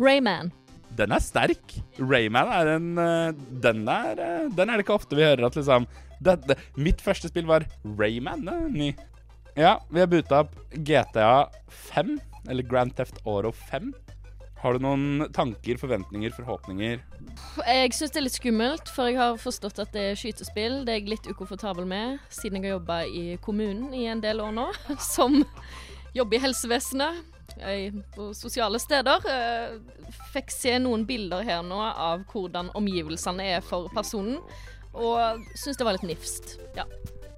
Rayman. 0.00 0.52
Den 0.98 1.14
er 1.14 1.22
sterk. 1.24 1.76
Rayman 1.98 2.50
er 2.52 2.74
en 2.74 2.90
eh, 3.00 3.40
Den 3.64 3.86
er, 3.88 4.18
eh, 4.20 4.50
den 4.52 4.68
er 4.68 4.76
det 4.76 4.86
ikke 4.86 4.98
ofte 4.98 5.16
vi 5.18 5.24
hører 5.24 5.46
at 5.48 5.56
liksom 5.56 5.86
det, 6.22 6.36
det, 6.46 6.58
Mitt 6.76 7.00
første 7.02 7.30
spill 7.30 7.48
var 7.48 7.66
Rayman. 7.98 8.44
Det 8.46 8.54
er 8.54 8.68
ny. 8.70 8.90
Ja, 9.58 9.76
vi 9.90 10.00
har 10.00 10.08
boota 10.08 10.44
opp 10.44 10.54
GTA 10.72 11.48
5, 11.92 12.14
eller 12.48 12.64
Grand 12.64 12.94
Theft 12.96 13.18
Auto 13.26 13.50
5. 13.68 13.90
Har 14.62 14.76
du 14.78 14.84
noen 14.84 15.26
tanker, 15.34 15.74
forventninger, 15.80 16.30
forhåpninger? 16.36 17.00
Jeg 17.66 17.94
syns 17.96 18.12
det 18.14 18.20
er 18.20 18.24
litt 18.28 18.36
skummelt, 18.38 18.92
for 18.94 19.10
jeg 19.10 19.18
har 19.18 19.40
forstått 19.42 19.80
at 19.82 19.90
det 19.92 20.04
er 20.12 20.20
skytespill. 20.20 20.84
Det 20.86 20.94
er 20.94 21.00
jeg 21.00 21.10
litt 21.16 21.26
ukomfortabel 21.26 21.88
med, 21.90 22.20
siden 22.30 22.60
jeg 22.60 22.70
har 22.70 22.76
jobba 22.78 23.00
i 23.10 23.24
kommunen 23.42 23.90
i 23.90 24.06
en 24.12 24.22
del 24.22 24.40
år 24.44 24.54
nå. 24.54 24.68
Som 25.14 25.40
jobber 26.16 26.38
i 26.38 26.42
helsevesenet, 26.46 27.22
på 28.16 28.30
sosiale 28.34 28.78
steder. 28.80 29.24
Eh, 29.28 29.74
Fikk 30.32 30.52
se 30.52 30.78
noen 30.80 31.02
bilder 31.08 31.42
her 31.44 31.60
nå 31.66 31.76
av 31.82 32.22
hvordan 32.32 32.70
omgivelsene 32.78 33.44
er 33.58 33.64
for 33.64 33.90
personen, 33.92 34.38
og 34.96 35.42
syns 35.60 35.76
det 35.80 35.84
var 35.84 35.98
litt 35.98 36.06
nifst. 36.08 36.54
Ja. 36.76 36.86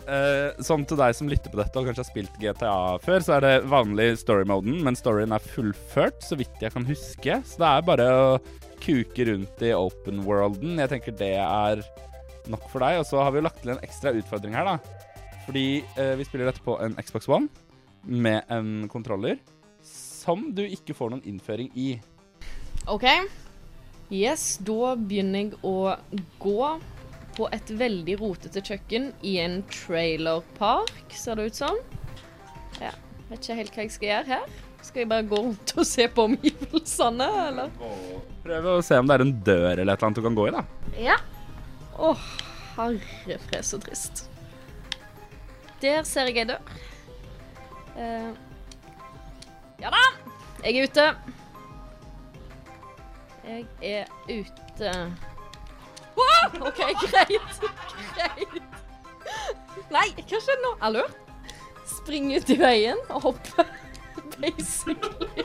eh, 0.07 0.55
sånn 0.63 0.85
til 0.87 0.99
deg 1.01 1.15
som 1.19 1.31
lytter 1.31 1.51
på 1.51 1.59
dette 1.59 1.81
og 1.81 1.89
kanskje 1.89 2.05
har 2.05 2.11
spilt 2.11 2.39
GTA 2.39 2.75
før, 3.03 3.25
så 3.27 3.37
er 3.39 3.47
det 3.47 3.55
vanlig 3.73 4.13
story-moden, 4.23 4.83
men 4.87 4.99
storyen 4.99 5.35
er 5.35 5.43
fullført, 5.43 6.23
så 6.23 6.39
vidt 6.39 6.63
jeg 6.63 6.75
kan 6.77 6.87
huske. 6.87 7.41
Så 7.43 7.59
det 7.63 7.71
er 7.73 7.89
bare 7.91 8.09
å 8.15 8.39
kuke 8.85 9.27
rundt 9.31 9.63
i 9.65 9.73
open 9.75 10.23
worlden. 10.27 10.79
Jeg 10.79 10.93
tenker 10.93 11.19
det 11.19 11.35
er 11.41 11.83
nok 12.53 12.67
for 12.71 12.85
deg. 12.85 13.01
Og 13.01 13.07
så 13.09 13.23
har 13.25 13.33
vi 13.33 13.41
jo 13.41 13.47
lagt 13.47 13.63
til 13.65 13.73
en 13.73 13.83
ekstra 13.87 14.13
utfordring 14.15 14.55
her, 14.55 14.69
da. 14.69 14.79
Fordi 15.47 15.67
eh, 15.97 16.15
vi 16.21 16.27
spiller 16.29 16.51
dette 16.53 16.63
på 16.65 16.77
en 16.85 16.95
Xbox 17.01 17.27
One 17.33 17.49
med 18.07 18.45
en 18.53 18.89
kontroller 18.93 19.39
som 19.85 20.51
du 20.57 20.63
ikke 20.65 20.97
får 20.97 21.13
noen 21.13 21.25
innføring 21.29 21.71
i. 21.77 21.89
OK. 22.91 23.07
Yes, 24.13 24.59
da 24.65 24.95
begynner 25.01 25.47
jeg 25.47 25.59
å 25.65 25.97
gå 26.43 26.69
på 27.35 27.49
et 27.53 27.71
veldig 27.75 28.19
rotete 28.21 28.63
kjøkken 28.63 29.09
i 29.27 29.39
en 29.43 29.59
trailerpark, 29.73 31.03
ser 31.17 31.41
det 31.41 31.49
ut 31.51 31.59
som. 31.59 31.81
Ja, 32.79 32.93
vet 33.31 33.41
ikke 33.41 33.59
helt 33.59 33.75
hva 33.75 33.87
jeg 33.87 33.95
skal 33.97 34.11
gjøre 34.11 34.37
her. 34.37 34.55
Skal 34.85 35.03
jeg 35.03 35.11
bare 35.11 35.25
gå 35.27 35.41
rundt 35.41 35.73
og 35.81 35.87
se 35.89 36.07
på 36.13 36.27
omgivelsene, 36.29 37.29
eller? 37.49 37.73
Prøve 38.45 38.77
å 38.77 38.85
se 38.85 38.99
om 39.01 39.09
det 39.09 39.17
er 39.17 39.25
en 39.25 39.37
dør 39.47 39.71
eller 39.73 39.81
et 39.81 39.97
eller 39.97 40.09
annet 40.11 40.21
du 40.21 40.27
kan 40.27 40.37
gå 40.37 40.49
i, 40.51 40.55
da. 40.55 40.65
Ja. 41.01 41.17
Å, 41.97 42.13
herre 42.77 43.39
fred, 43.47 43.65
så 43.65 43.81
trist. 43.81 44.27
Der 45.81 46.05
ser 46.09 46.29
jeg 46.29 46.45
ei 46.45 46.51
dør. 46.53 46.75
Eh, 47.97 48.31
ja 49.83 49.91
da! 49.95 50.03
Jeg 50.65 50.79
er 50.79 50.89
ute. 50.89 51.07
Jeg 53.45 53.67
er 53.83 54.07
ute. 54.31 54.93
Åh, 56.17 56.57
OK, 56.61 56.81
greit. 57.05 57.61
Greit. 58.17 58.63
Nei, 59.93 60.09
hva 60.17 60.41
skjedde 60.41 60.61
nå? 60.65 60.73
Hallo? 60.81 61.05
Spring 61.87 62.33
ut 62.35 62.51
i 62.51 62.57
veien 62.59 63.01
og 63.11 63.29
hoppe. 63.29 63.67
Basically. 64.41 65.45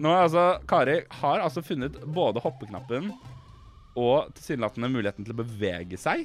Nå 0.00 0.14
altså, 0.16 0.44
Kari 0.68 1.02
har 1.20 1.42
altså 1.44 1.62
funnet 1.62 1.98
både 2.08 2.40
hoppeknappen 2.40 3.10
og 3.98 4.30
tilsynelatende 4.38 4.88
muligheten 4.88 5.26
til 5.26 5.34
å 5.34 5.40
bevege 5.42 5.98
seg. 6.00 6.24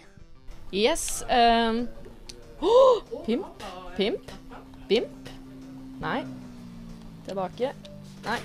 Yes. 0.72 1.26
ehm. 1.30 1.86
Åh, 2.60 3.24
pimp, 3.26 3.46
pimp, 3.98 4.32
bimp. 4.88 5.30
Nei. 6.02 6.20
Tilbake. 7.26 7.74
Nei. 8.26 8.40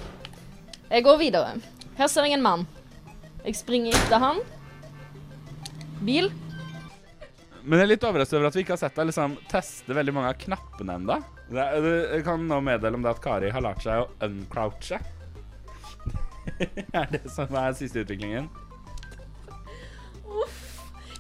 Jeg 0.91 1.05
går 1.07 1.19
videre. 1.21 1.57
Her 1.99 2.09
ser 2.11 2.27
jeg 2.27 2.39
en 2.39 2.45
mann. 2.45 2.67
Jeg 3.45 3.59
springer 3.59 3.97
etter 3.97 4.23
han. 4.23 4.41
Bil. 6.05 6.31
Men 7.63 7.79
jeg 7.79 7.85
er 7.85 7.91
litt 7.93 8.07
overrasket 8.09 8.39
over 8.39 8.49
at 8.49 8.57
vi 8.57 8.65
ikke 8.65 8.75
har 8.75 8.81
sett 8.83 8.97
deg 8.97 9.11
liksom, 9.11 9.37
teste 9.51 9.95
veldig 9.97 10.15
mange 10.17 10.33
av 10.33 10.41
knappene 10.41 10.97
ennå. 10.97 11.19
Jeg 11.53 12.25
kan 12.25 12.47
nå 12.49 12.61
meddele 12.65 12.97
om 12.97 13.05
det 13.05 13.13
at 13.13 13.23
Kari 13.23 13.51
har 13.53 13.65
lært 13.65 13.85
seg 13.85 14.05
å 14.05 14.09
uncrouche. 14.27 15.01
er 17.01 17.11
det 17.13 17.25
som 17.31 17.53
er 17.59 17.77
siste 17.77 18.05
utviklingen? 18.05 18.49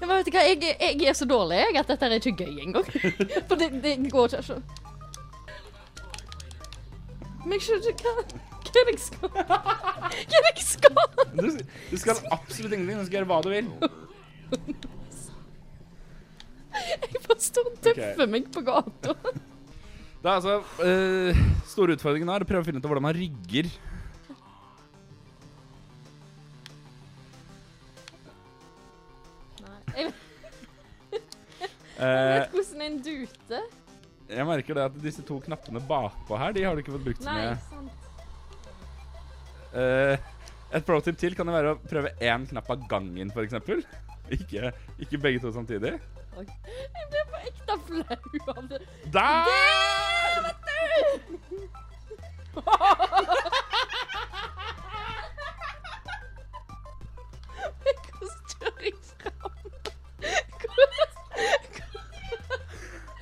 Men 0.01 0.13
vet 0.15 0.29
du 0.29 0.33
hva, 0.33 0.45
jeg, 0.49 0.77
jeg 0.81 1.09
er 1.11 1.17
så 1.17 1.27
dårlig 1.29 1.59
jeg, 1.61 1.75
at 1.83 1.91
dette 1.93 2.09
er 2.09 2.15
ikke 2.17 2.47
gøy 2.47 2.63
engang. 2.65 2.87
For 3.49 3.61
det, 3.61 3.69
det 3.85 3.97
går 4.13 4.39
ikke. 4.39 4.61
Men 7.45 7.57
jeg 7.57 7.67
skjønner 7.67 7.93
ikke 7.93 8.07
hva, 8.07 8.25
hva 8.25 8.81
er 8.81 8.87
det 8.87 8.93
jeg 8.95 9.03
skal 9.03 9.31
Hva 9.35 9.59
er 9.59 10.47
det 10.47 10.53
jeg 10.55 10.65
skal? 10.65 10.99
Du, 11.35 11.47
du 11.91 11.97
skal 12.01 12.25
absolutt 12.33 12.75
ingenting. 12.77 13.01
Du 13.01 13.07
skal 13.09 13.21
gjøre 13.21 13.31
hva 13.31 13.41
du 13.45 13.51
vil. 13.53 13.71
Jeg 16.71 17.23
bare 17.27 17.41
står 17.43 17.71
og 17.71 17.79
tøffer 17.85 18.31
meg 18.31 18.51
på 18.55 18.65
gata. 18.67 19.17
Det 20.21 20.29
er 20.29 20.35
altså 20.37 20.59
uh, 20.61 21.45
Store 21.69 21.97
utfordringen 21.97 22.31
er 22.33 22.45
å 22.45 22.49
prøve 22.49 22.63
å 22.65 22.69
finne 22.69 22.81
ut 22.81 22.89
hvordan 22.89 23.07
man 23.09 23.17
rygger. 23.17 23.71
Jeg 29.97 30.13
Eh, 32.01 32.41
vet 32.41 32.51
hvordan 32.55 32.81
en 32.87 32.99
dute 33.05 33.59
jeg 34.31 34.47
merker 34.47 34.75
det 34.79 34.85
at 34.87 34.95
disse 35.03 35.23
to 35.27 35.41
knappene 35.43 35.81
bakpå 35.85 36.37
her, 36.39 36.53
de 36.55 36.63
har 36.65 36.75
du 36.77 36.81
ikke 36.81 36.93
fått 36.95 37.03
brukt 37.05 37.23
så 37.27 37.31
mye. 37.35 37.57
Eh, 39.75 40.17
et 40.79 40.85
pro 40.87 41.01
tip 41.03 41.19
til 41.19 41.35
kan 41.37 41.47
det 41.51 41.55
være 41.57 41.73
å 41.75 41.81
prøve 41.83 42.13
én 42.23 42.47
knapp 42.49 42.71
av 42.71 42.79
gangen, 42.89 43.31
f.eks. 43.35 43.55
Ikke, 44.31 44.71
ikke 45.03 45.19
begge 45.19 45.41
to 45.43 45.51
samtidig. 45.53 45.99
Jeg 46.39 46.47
blir 47.11 47.25
på 47.33 47.37
ekte 47.51 47.75
flau 47.89 48.17
av 48.55 48.63
det. 48.71 48.79
Der! 49.11 49.45
Der, 50.31 50.41
vet 50.47 50.63
du! 50.71 50.87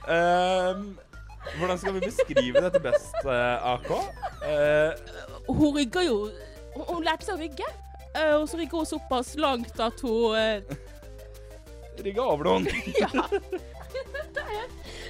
Ehm, 0.08 0.84
hvordan 1.58 1.78
skal 1.80 1.94
vi 1.98 2.00
beskrive 2.06 2.60
dette 2.64 2.80
best, 2.84 3.14
uh, 3.24 3.74
AK? 3.74 3.90
Uh, 4.42 5.54
Hun 5.54 5.74
rygger 5.76 6.04
jo 6.06 6.16
Hun, 6.74 6.84
hun 6.88 7.04
lærte 7.04 7.26
seg 7.28 7.34
å 7.36 7.40
rygge. 7.42 7.68
uh, 8.16 8.34
og 8.40 8.46
så 8.48 8.56
rygger 8.60 8.76
hun 8.82 8.88
såpass 8.88 9.34
langt 9.40 9.80
at 9.80 10.00
hun 10.04 10.36
eh, 10.38 10.62
Rygga 12.04 12.22
over 12.22 12.44
noen. 12.48 12.68
Ja. 13.02 13.08
Dette 14.14 14.44
er, 14.44 14.66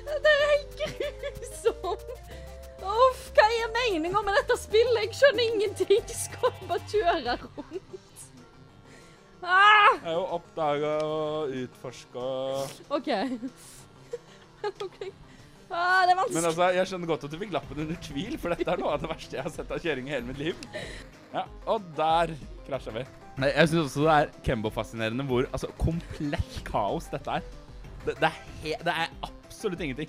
dette 0.09 0.31
er 0.33 0.45
helt 0.49 0.77
grusomt. 0.81 2.05
Uff, 2.89 3.25
hva 3.37 3.45
er 3.59 3.73
meninga 3.75 4.23
med 4.25 4.39
dette 4.39 4.57
spillet? 4.57 5.03
Jeg 5.05 5.19
skjønner 5.19 5.45
ingenting. 5.45 5.91
Jeg 5.99 6.17
skal 6.17 6.55
bare 6.71 6.81
kjøre 6.89 7.35
rundt. 7.43 7.97
Ah, 9.43 9.99
Jeg 10.01 10.09
er 10.09 10.17
jo 10.17 10.25
oppdaga 10.39 10.95
og 11.05 11.53
utforska 11.61 12.25
OK. 12.97 13.11
Ah, 15.69 16.07
det 16.09 16.15
er 16.15 16.17
vanskelig. 16.17 16.35
Men 16.39 16.47
altså, 16.49 16.67
jeg 16.73 16.89
skjønner 16.89 17.09
godt 17.11 17.25
at 17.27 17.33
du 17.33 17.39
fikk 17.43 17.51
lappen 17.53 17.81
under 17.83 17.97
tvil, 18.01 18.37
for 18.41 18.55
dette 18.55 18.73
er 18.73 18.81
noe 18.81 18.95
av 18.95 19.03
det 19.03 19.11
verste 19.11 19.37
jeg 19.37 19.45
har 19.45 19.53
sett 19.53 19.73
av 19.75 19.83
kjøring 19.85 20.07
i 20.09 20.15
hele 20.15 20.25
mitt 20.31 20.39
liv. 20.41 20.63
Ja, 21.35 21.43
Og 21.69 21.85
der 21.99 22.33
krasja 22.65 22.95
vi. 22.95 23.03
Nei, 23.39 23.51
Jeg 23.53 23.69
syns 23.71 23.83
også 23.91 24.07
det 24.07 24.15
er 24.15 24.31
Kembo-fascinerende 24.47 25.27
hvor 25.29 25.45
altså, 25.53 25.69
komplett 25.79 26.63
kaos 26.67 27.11
dette 27.13 27.37
er. 27.37 27.45
Det, 28.07 28.17
det, 28.17 28.31
er 28.31 28.41
he 28.63 28.73
det 28.81 28.95
er 29.05 29.13
absolutt 29.29 29.85
ingenting. 29.85 30.09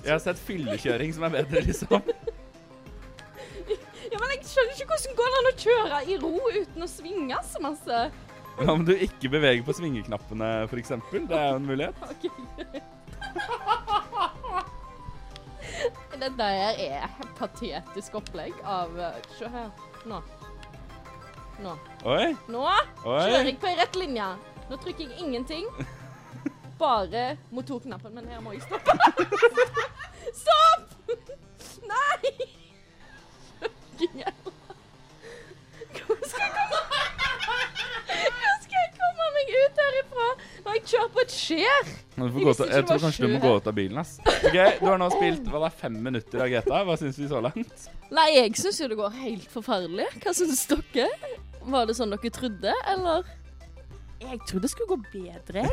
Jeg 0.00 0.12
har 0.12 0.20
sett 0.24 0.40
fyllekjøring 0.40 1.12
som 1.16 1.28
er 1.28 1.36
bedre, 1.36 1.60
liksom. 1.68 2.00
Ja, 4.12 4.18
men 4.20 4.32
jeg 4.32 4.48
skjønner 4.48 4.74
ikke 4.76 4.88
hvordan 4.90 5.16
går 5.18 5.30
det 5.30 5.38
an 5.38 5.50
å 5.50 5.54
kjøre 5.64 6.00
i 6.08 6.18
ro 6.24 6.32
uten 6.56 6.86
å 6.86 6.88
svinge 6.88 7.38
så 7.48 7.60
masse. 7.64 8.02
Hva 8.58 8.72
om 8.72 8.84
du 8.86 8.92
ikke 8.94 9.30
beveger 9.32 9.64
på 9.66 9.74
svingeknappene, 9.74 10.50
f.eks.? 10.68 10.92
Det 11.10 11.38
er 11.38 11.48
jo 11.50 11.60
en 11.60 11.70
mulighet. 11.70 11.96
Ok. 12.14 12.22
Det 16.14 16.28
der 16.38 16.78
er 16.80 17.08
patetisk 17.36 18.14
opplegg 18.20 18.54
av 18.62 18.94
Se 19.34 19.48
her. 19.50 19.72
Nå. 20.08 20.20
Nå. 21.64 21.72
Oi. 22.08 22.30
Nå 22.48 22.62
kjører 23.02 23.48
jeg 23.50 23.58
på 23.60 23.68
ei 23.68 23.76
rett 23.80 23.98
linje. 23.98 24.28
Nå 24.70 24.78
trykker 24.80 25.04
jeg 25.10 25.18
ingenting. 25.26 25.66
Bare 26.78 27.36
motorknappen, 27.54 28.14
men 28.16 28.30
her 28.30 28.40
må 28.42 28.54
jeg 28.54 28.62
stoppe. 28.64 28.92
Stopp! 30.44 30.88
Nei! 31.84 32.32
Hvor 35.94 36.18
skal 36.28 36.42
jeg 36.42 36.52
komme 36.56 36.80
Hvor 38.08 38.56
skal 38.64 38.78
jeg 38.80 38.90
komme 38.96 39.24
meg 39.36 39.43
ut 39.60 39.80
herifra 39.84 40.26
når 40.64 40.76
jeg 40.78 40.82
kjører 40.92 41.12
på 41.14 41.22
et 41.24 41.34
skjær? 41.34 41.92
Til, 42.14 42.72
jeg 42.74 42.86
tror 42.88 43.00
kanskje 43.04 43.24
du 43.24 43.32
må 43.34 43.40
gå 43.42 43.52
ut 43.58 43.70
av 43.70 43.76
bilen. 43.76 44.00
ass. 44.02 44.16
Ok, 44.24 44.58
Du 44.80 44.86
har 44.88 45.00
nå 45.02 45.08
spilt 45.14 45.46
hva 45.50 45.62
det 45.64 45.70
er, 45.70 45.76
fem 45.84 45.96
minutter 46.08 46.44
av 46.44 46.52
GTA. 46.52 46.82
Hva 46.88 46.96
syns 47.00 47.18
vi 47.20 47.28
så 47.30 47.40
langt? 47.44 47.86
Nei, 48.14 48.26
jeg 48.36 48.54
syns 48.60 48.80
jo 48.82 48.90
det 48.92 48.98
går 49.00 49.16
helt 49.22 49.48
forferdelig. 49.52 50.06
Hva 50.24 50.34
syns 50.36 50.66
dere? 50.70 51.08
Var 51.64 51.88
det 51.88 51.96
sånn 51.98 52.12
dere 52.14 52.34
trodde, 52.38 52.74
eller? 52.92 53.24
Jeg 54.24 54.38
trodde 54.48 54.64
det 54.64 54.70
skulle 54.72 54.94
gå 54.94 55.00
bedre. 55.12 55.64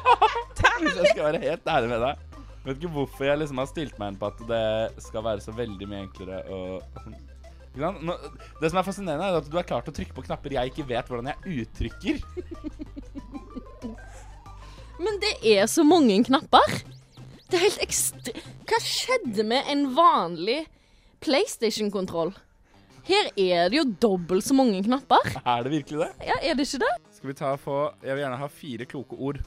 Hvis 0.80 0.96
jeg 0.96 1.12
skal 1.12 1.22
være 1.30 1.42
helt 1.44 1.68
ærlig 1.70 1.92
med 1.92 2.02
deg. 2.06 2.24
Vet 2.66 2.80
ikke 2.80 2.94
hvorfor 2.96 3.28
jeg 3.28 3.38
liksom 3.38 3.60
har 3.62 3.68
stilt 3.70 3.98
meg 4.00 4.12
inn 4.12 4.16
på 4.18 4.26
at 4.32 4.40
det 4.48 4.62
skal 5.04 5.22
være 5.22 5.44
så 5.44 5.52
veldig 5.54 5.86
mye 5.86 6.00
enklere 6.08 6.40
å 6.50 6.60
Det 7.76 8.70
som 8.70 8.78
er 8.80 8.86
fascinerende, 8.86 9.26
er 9.28 9.38
at 9.42 9.48
du 9.50 9.56
har 9.58 9.66
klart 9.68 9.88
å 9.90 9.94
trykke 9.94 10.16
på 10.16 10.24
knapper 10.24 10.56
jeg 10.56 10.72
ikke 10.72 10.86
vet 10.88 11.10
hvordan 11.10 11.28
jeg 11.32 11.62
uttrykker. 11.66 12.16
Men 15.04 15.20
det 15.20 15.34
er 15.44 15.66
så 15.68 15.84
mange 15.84 16.16
knapper. 16.24 16.80
Det 17.46 17.58
er 17.58 17.66
helt 17.66 17.82
ekstre... 17.84 18.32
Hva 18.66 18.80
skjedde 18.82 19.44
med 19.46 19.68
en 19.70 19.84
vanlig 19.94 20.62
PlayStation-kontroll? 21.22 22.32
Her 23.06 23.28
er 23.38 23.68
det 23.70 23.78
jo 23.78 23.84
dobbelt 24.02 24.42
så 24.42 24.56
mange 24.56 24.80
knapper. 24.82 25.36
Er 25.44 25.62
det 25.62 25.76
virkelig 25.76 26.00
det? 26.00 26.10
Ja, 26.26 26.40
er 26.40 26.56
det 26.58 26.66
ikke 26.66 26.82
det? 26.82 26.94
Skal 27.14 27.30
vi 27.30 27.36
ta 27.38 27.52
og 27.54 27.62
få 27.62 27.76
Jeg 28.02 28.16
vil 28.16 28.24
gjerne 28.24 28.40
ha 28.40 28.48
fire 28.50 28.88
kloke 28.88 29.20
ord. 29.28 29.38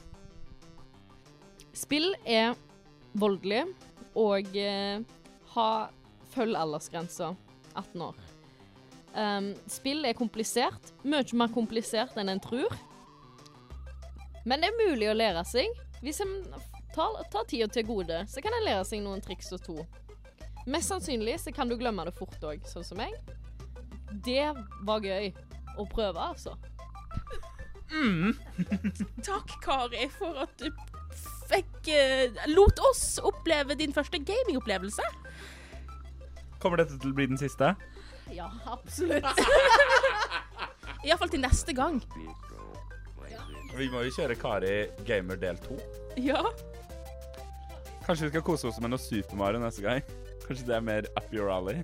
Spill 1.76 2.14
er 2.24 2.54
voldelig 3.20 3.66
og 4.18 4.56
eh, 4.58 5.02
ha 5.52 5.68
følg 6.32 6.56
aldersgrensa 6.56 7.34
18 7.74 8.04
år. 8.10 8.20
Um, 9.14 9.50
spill 9.70 10.06
er 10.06 10.14
komplisert. 10.18 10.92
Mye 11.02 11.36
mer 11.38 11.50
komplisert 11.54 12.18
enn 12.20 12.30
en 12.30 12.42
tror. 12.42 12.74
Men 14.44 14.62
det 14.62 14.70
er 14.70 14.78
mulig 14.78 15.10
å 15.10 15.16
lære 15.16 15.42
seg. 15.48 15.80
Hvis 16.00 16.22
en 16.24 16.32
tar, 16.94 17.18
tar 17.32 17.48
tida 17.50 17.68
til 17.68 17.86
gode, 17.88 18.22
så 18.30 18.42
kan 18.42 18.54
en 18.56 18.66
lære 18.66 18.86
seg 18.88 19.02
noen 19.04 19.22
triks 19.24 19.52
og 19.56 19.62
to. 19.66 19.78
Mest 20.70 20.92
sannsynlig 20.92 21.38
så 21.42 21.52
kan 21.54 21.68
du 21.68 21.76
glemme 21.80 22.04
det 22.06 22.14
fort 22.16 22.42
òg, 22.46 22.64
sånn 22.68 22.86
som 22.86 23.00
meg. 23.00 23.14
Det 24.24 24.50
var 24.86 25.04
gøy 25.04 25.30
å 25.80 25.86
prøve, 25.90 26.30
altså. 26.30 26.56
Takk, 29.26 29.56
Kari, 29.64 30.06
for 30.14 30.44
at 30.44 30.62
du 30.62 30.68
fikk 31.50 31.90
uh, 31.90 32.44
lot 32.52 32.78
oss 32.90 33.18
oppleve 33.26 33.74
din 33.78 33.94
første 33.94 34.20
gamingopplevelse. 34.22 35.06
Kommer 36.60 36.82
dette 36.82 36.98
til 37.00 37.12
å 37.12 37.16
bli 37.16 37.26
den 37.30 37.40
siste? 37.40 37.72
Ja, 38.30 38.50
absolutt. 38.70 39.26
Iallfall 41.06 41.32
til 41.32 41.42
neste 41.42 41.74
gang. 41.76 42.00
Vi 43.76 43.86
må 43.88 44.02
jo 44.04 44.12
kjøre 44.12 44.36
Kari 44.36 44.74
Gamer 45.06 45.38
del 45.40 45.58
to. 45.62 45.78
Ja. 46.20 46.42
Kanskje 48.04 48.26
vi 48.26 48.32
skal 48.34 48.44
kose 48.44 48.68
oss 48.68 48.80
med 48.82 48.92
noe 48.92 49.00
Super 49.00 49.38
Mario 49.38 49.62
neste 49.62 49.84
gang? 49.84 50.02
Kanskje 50.44 50.66
det 50.68 50.76
er 50.76 50.84
mer 50.84 51.08
up 51.16 51.32
your 51.32 51.52
alley? 51.54 51.80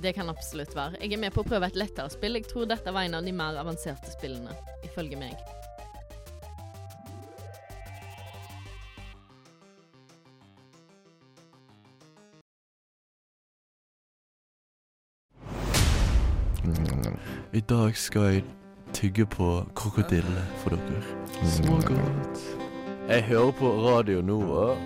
Det 0.00 0.14
kan 0.16 0.30
absolutt 0.32 0.72
være. 0.76 0.96
Jeg 1.02 1.12
er 1.12 1.20
med 1.20 1.34
på 1.34 1.42
å 1.42 1.48
prøve 1.48 1.68
et 1.68 1.76
lettere 1.76 2.08
spill. 2.14 2.38
Jeg 2.38 2.48
tror 2.48 2.70
dette 2.70 2.94
var 2.94 3.04
en 3.04 3.18
av 3.18 3.26
de 3.26 3.34
mer 3.36 3.58
avanserte 3.60 4.14
spillene, 4.14 4.54
ifølge 4.86 5.18
meg. 5.20 5.36
I 17.52 17.60
dag 17.60 17.96
skal 17.96 18.22
jeg 18.22 18.44
tygge 18.92 19.26
på 19.26 19.64
krokodille 19.74 20.44
for 20.56 20.70
dere. 20.70 21.02
Smågodt. 21.42 22.58
Jeg 23.08 23.22
hører 23.22 23.50
på 23.50 23.68
Radio 23.68 24.22
Nova 24.22 24.76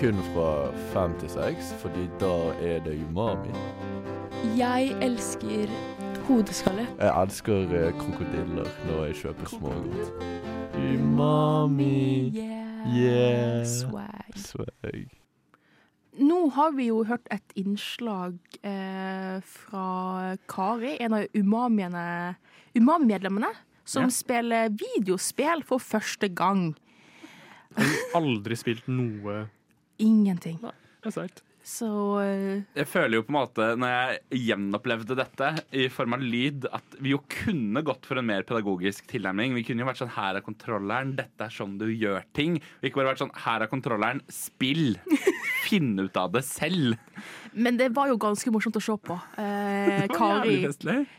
kun 0.00 0.14
fra 0.34 0.70
fem 0.92 1.18
til 1.20 1.30
seks, 1.30 1.74
fordi 1.78 2.08
da 2.20 2.34
er 2.62 2.84
det 2.84 2.98
umami. 3.10 3.54
Jeg 4.58 4.94
elsker 5.02 5.66
hodeskalle. 6.28 6.86
Jeg 6.98 7.22
elsker 7.22 7.60
eh, 7.62 7.92
krokodiller 7.98 8.68
når 8.86 9.04
jeg 9.04 9.14
kjøper 9.14 9.46
smågodt. 9.46 10.12
Umami. 10.74 12.32
Yeah. 12.86 13.66
Swag. 13.66 14.36
Swag. 14.36 15.17
Nå 16.18 16.38
har 16.56 16.72
vi 16.74 16.88
jo 16.88 17.04
hørt 17.06 17.28
et 17.30 17.52
innslag 17.60 18.34
eh, 18.66 19.38
fra 19.46 20.34
Kari, 20.50 20.96
en 21.04 21.12
av 21.14 21.26
umami-medlemmene, 21.34 23.52
som 23.84 24.02
Ja. 24.08 24.10
spiller 24.10 24.68
videospill 24.74 25.62
for 25.64 25.78
første 25.78 26.28
gang. 26.34 26.74
Jeg 27.76 27.86
har 27.86 28.20
aldri 28.20 28.56
spilt 28.58 28.88
noe 28.88 29.48
Ingenting. 29.98 30.58
Det 30.62 30.72
er 31.06 31.10
sterkt. 31.10 31.42
Så 31.68 31.84
uh... 32.22 32.62
Jeg 32.78 32.86
føler 32.88 33.14
jo 33.18 33.24
på 33.26 33.32
en 33.32 33.36
måte, 33.40 33.64
når 33.76 33.88
jeg 33.92 34.20
gjenopplevde 34.46 35.14
dette 35.18 35.48
i 35.76 35.88
form 35.92 36.12
av 36.16 36.20
lyd, 36.22 36.64
at 36.72 36.94
vi 37.02 37.10
jo 37.12 37.18
kunne 37.28 37.82
gått 37.84 38.06
for 38.08 38.16
en 38.20 38.26
mer 38.30 38.42
pedagogisk 38.48 39.06
tilnærming. 39.10 39.54
Vi 39.58 39.64
kunne 39.68 39.82
jo 39.84 39.88
vært 39.90 40.00
sånn 40.00 40.14
Her 40.14 40.34
er 40.38 40.42
kontrolleren, 40.46 41.12
dette 41.18 41.40
er 41.44 41.50
sånn 41.52 41.74
du 41.80 41.86
gjør 41.90 42.22
ting. 42.32 42.52
Og 42.80 42.84
ikke 42.88 43.00
bare 43.02 43.10
vært 43.12 43.22
sånn 43.24 43.34
Her 43.44 43.60
er 43.66 43.70
kontrolleren, 43.74 44.20
spill! 44.32 44.86
Finne 45.68 46.08
ut 46.08 46.20
av 46.20 46.32
det 46.34 46.44
selv. 46.48 46.96
Men 47.52 47.78
det 47.80 47.90
var 47.96 48.10
jo 48.10 48.18
ganske 48.20 48.52
morsomt 48.54 48.78
å 48.78 48.84
se 48.84 48.96
på. 49.08 49.18
Eh, 49.40 50.06
Kari 50.18 50.62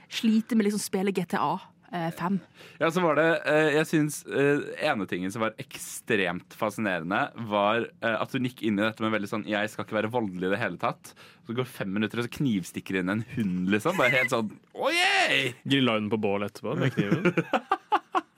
sliter 0.10 0.58
med 0.58 0.70
liksom 0.70 0.82
å 0.82 0.88
spille 0.88 1.14
GTA 1.16 1.52
eh, 1.92 2.10
5. 2.18 2.40
Ja, 2.80 2.92
så 2.92 3.04
var 3.04 3.20
det, 3.20 3.28
eh, 3.50 3.70
jeg 3.78 3.90
synes 3.90 4.22
eh, 4.26 4.64
ene 4.90 5.08
tingen 5.10 5.34
som 5.34 5.44
var 5.44 5.58
ekstremt 5.62 6.56
fascinerende, 6.58 7.26
var 7.50 7.90
eh, 7.90 8.16
at 8.16 8.34
hun 8.36 8.48
gikk 8.50 8.64
inn 8.66 8.80
i 8.80 8.86
dette 8.86 9.04
med 9.06 9.14
veldig 9.16 9.32
sånn 9.32 9.48
Jeg 9.50 9.72
skal 9.72 9.88
ikke 9.88 10.00
være 10.00 10.14
voldelig 10.14 10.50
i 10.50 10.54
det 10.56 10.62
hele 10.62 10.82
tatt. 10.82 11.14
Så 11.46 11.58
går 11.58 11.70
fem 11.70 11.92
minutter, 11.94 12.22
og 12.22 12.30
så 12.30 12.36
knivstikker 12.40 13.02
inn 13.02 13.14
en 13.14 13.26
hund, 13.36 13.70
liksom. 13.74 13.98
Bare 14.00 14.14
helt 14.18 14.34
sånn 14.34 14.54
oh, 14.78 14.90
yeah! 14.94 15.54
Grilla 15.66 15.98
hun 15.98 16.12
på 16.14 16.22
bål 16.22 16.48
etterpå 16.50 16.78
med 16.80 16.94
kniven. 16.96 17.34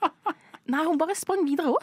Nei, 0.72 0.82
hun 0.88 0.96
bare 1.00 1.14
sprang 1.18 1.42
videre 1.44 1.68
òg. 1.74 1.82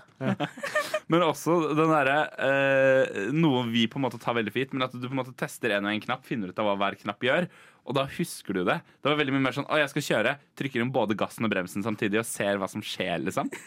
Men 1.12 1.22
også 1.28 1.52
den 1.78 1.92
derre 1.92 2.18
eh, 2.42 3.04
Noe 3.36 3.66
vi 3.70 3.84
på 3.92 3.98
en 4.00 4.06
måte 4.08 4.20
tar 4.22 4.34
veldig 4.38 4.54
fint, 4.56 4.72
men 4.74 4.86
at 4.88 4.94
du 4.96 5.06
på 5.06 5.14
en 5.14 5.22
måte 5.22 5.36
tester 5.38 5.70
en 5.76 5.86
og 5.86 5.92
en 5.94 6.04
knapp, 6.04 6.24
finner 6.28 6.48
ut 6.50 6.60
av 6.62 6.66
hva 6.70 6.76
hver 6.80 6.96
knapp 7.04 7.22
gjør, 7.26 7.44
og 7.90 7.94
da 7.98 8.04
husker 8.18 8.54
du 8.58 8.62
det. 8.68 8.78
Det 9.02 9.08
var 9.10 9.20
veldig 9.20 9.34
mye 9.36 9.46
mer 9.48 9.56
sånn 9.56 9.70
Å, 9.70 9.76
jeg 9.82 9.92
skal 9.94 10.06
kjøre. 10.06 10.32
Trykker 10.60 10.80
inn 10.84 10.94
både 10.94 11.18
gassen 11.18 11.46
og 11.48 11.54
bremsen 11.54 11.82
samtidig 11.86 12.18
og 12.22 12.28
ser 12.30 12.56
hva 12.62 12.68
som 12.72 12.82
skjer, 12.86 13.18
liksom. 13.28 13.48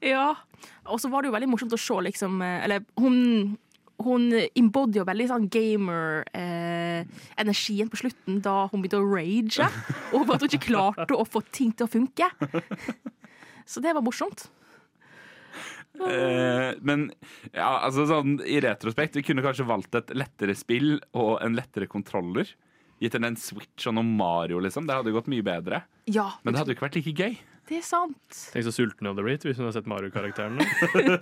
Ja. 0.00 0.28
Og 0.88 0.96
så 0.96 1.12
var 1.12 1.20
det 1.20 1.28
jo 1.28 1.34
veldig 1.34 1.52
morsomt 1.52 1.76
å 1.76 1.78
se, 1.80 1.92
liksom 2.06 2.40
eh, 2.40 2.64
Eller 2.64 2.80
hun 2.96 3.16
hun 4.00 4.32
embodyer 4.32 5.04
veldig 5.04 5.28
sånn 5.28 5.44
gamer-energien 5.52 7.84
på 7.92 8.00
slutten, 8.00 8.40
da 8.40 8.64
hun 8.70 8.80
begynte 8.80 8.96
å 8.96 9.04
rage 9.04 9.60
over 10.16 10.34
at 10.34 10.40
hun 10.40 10.48
ikke 10.50 10.68
klarte 10.70 11.12
å 11.16 11.24
få 11.28 11.40
ting 11.52 11.68
til 11.76 11.84
å 11.84 11.92
funke. 11.92 12.24
Så 13.70 13.82
det 13.84 13.92
var 13.94 14.02
morsomt. 14.02 14.48
Eh, 16.00 16.70
men 16.86 17.08
ja, 17.52 17.70
altså 17.82 18.06
sånn 18.08 18.38
i 18.46 18.60
retrospekt, 18.62 19.18
vi 19.18 19.24
kunne 19.26 19.44
kanskje 19.44 19.66
valgt 19.68 19.96
et 19.98 20.12
lettere 20.16 20.56
spill 20.58 20.96
og 21.18 21.38
en 21.44 21.58
lettere 21.58 21.90
kontroller. 21.90 22.50
Gitt 23.00 23.16
henne 23.16 23.30
en 23.32 23.38
Switch 23.40 23.86
og 23.88 23.96
noe 23.96 24.06
Mario, 24.06 24.60
liksom. 24.60 24.88
Det 24.88 24.96
hadde 24.98 25.14
gått 25.14 25.30
mye 25.32 25.44
bedre. 25.44 25.84
Ja, 26.10 26.32
Men 26.42 26.52
det 26.52 26.60
hadde 26.62 26.74
jo 26.74 26.78
ikke 26.78 26.88
vært 26.88 26.98
like 27.00 27.14
gøy. 27.16 27.38
Det 27.70 27.78
er 27.78 27.84
sant. 27.86 28.38
Tenk 28.50 28.64
så 28.66 28.72
sulten 28.74 29.06
hun 29.06 29.12
hadde 29.12 29.22
blitt 29.22 29.44
hvis 29.46 29.58
hun 29.60 29.68
hadde 29.68 29.76
sett 29.78 29.90
Mario-karakteren. 29.90 30.58
nå. 30.58 30.64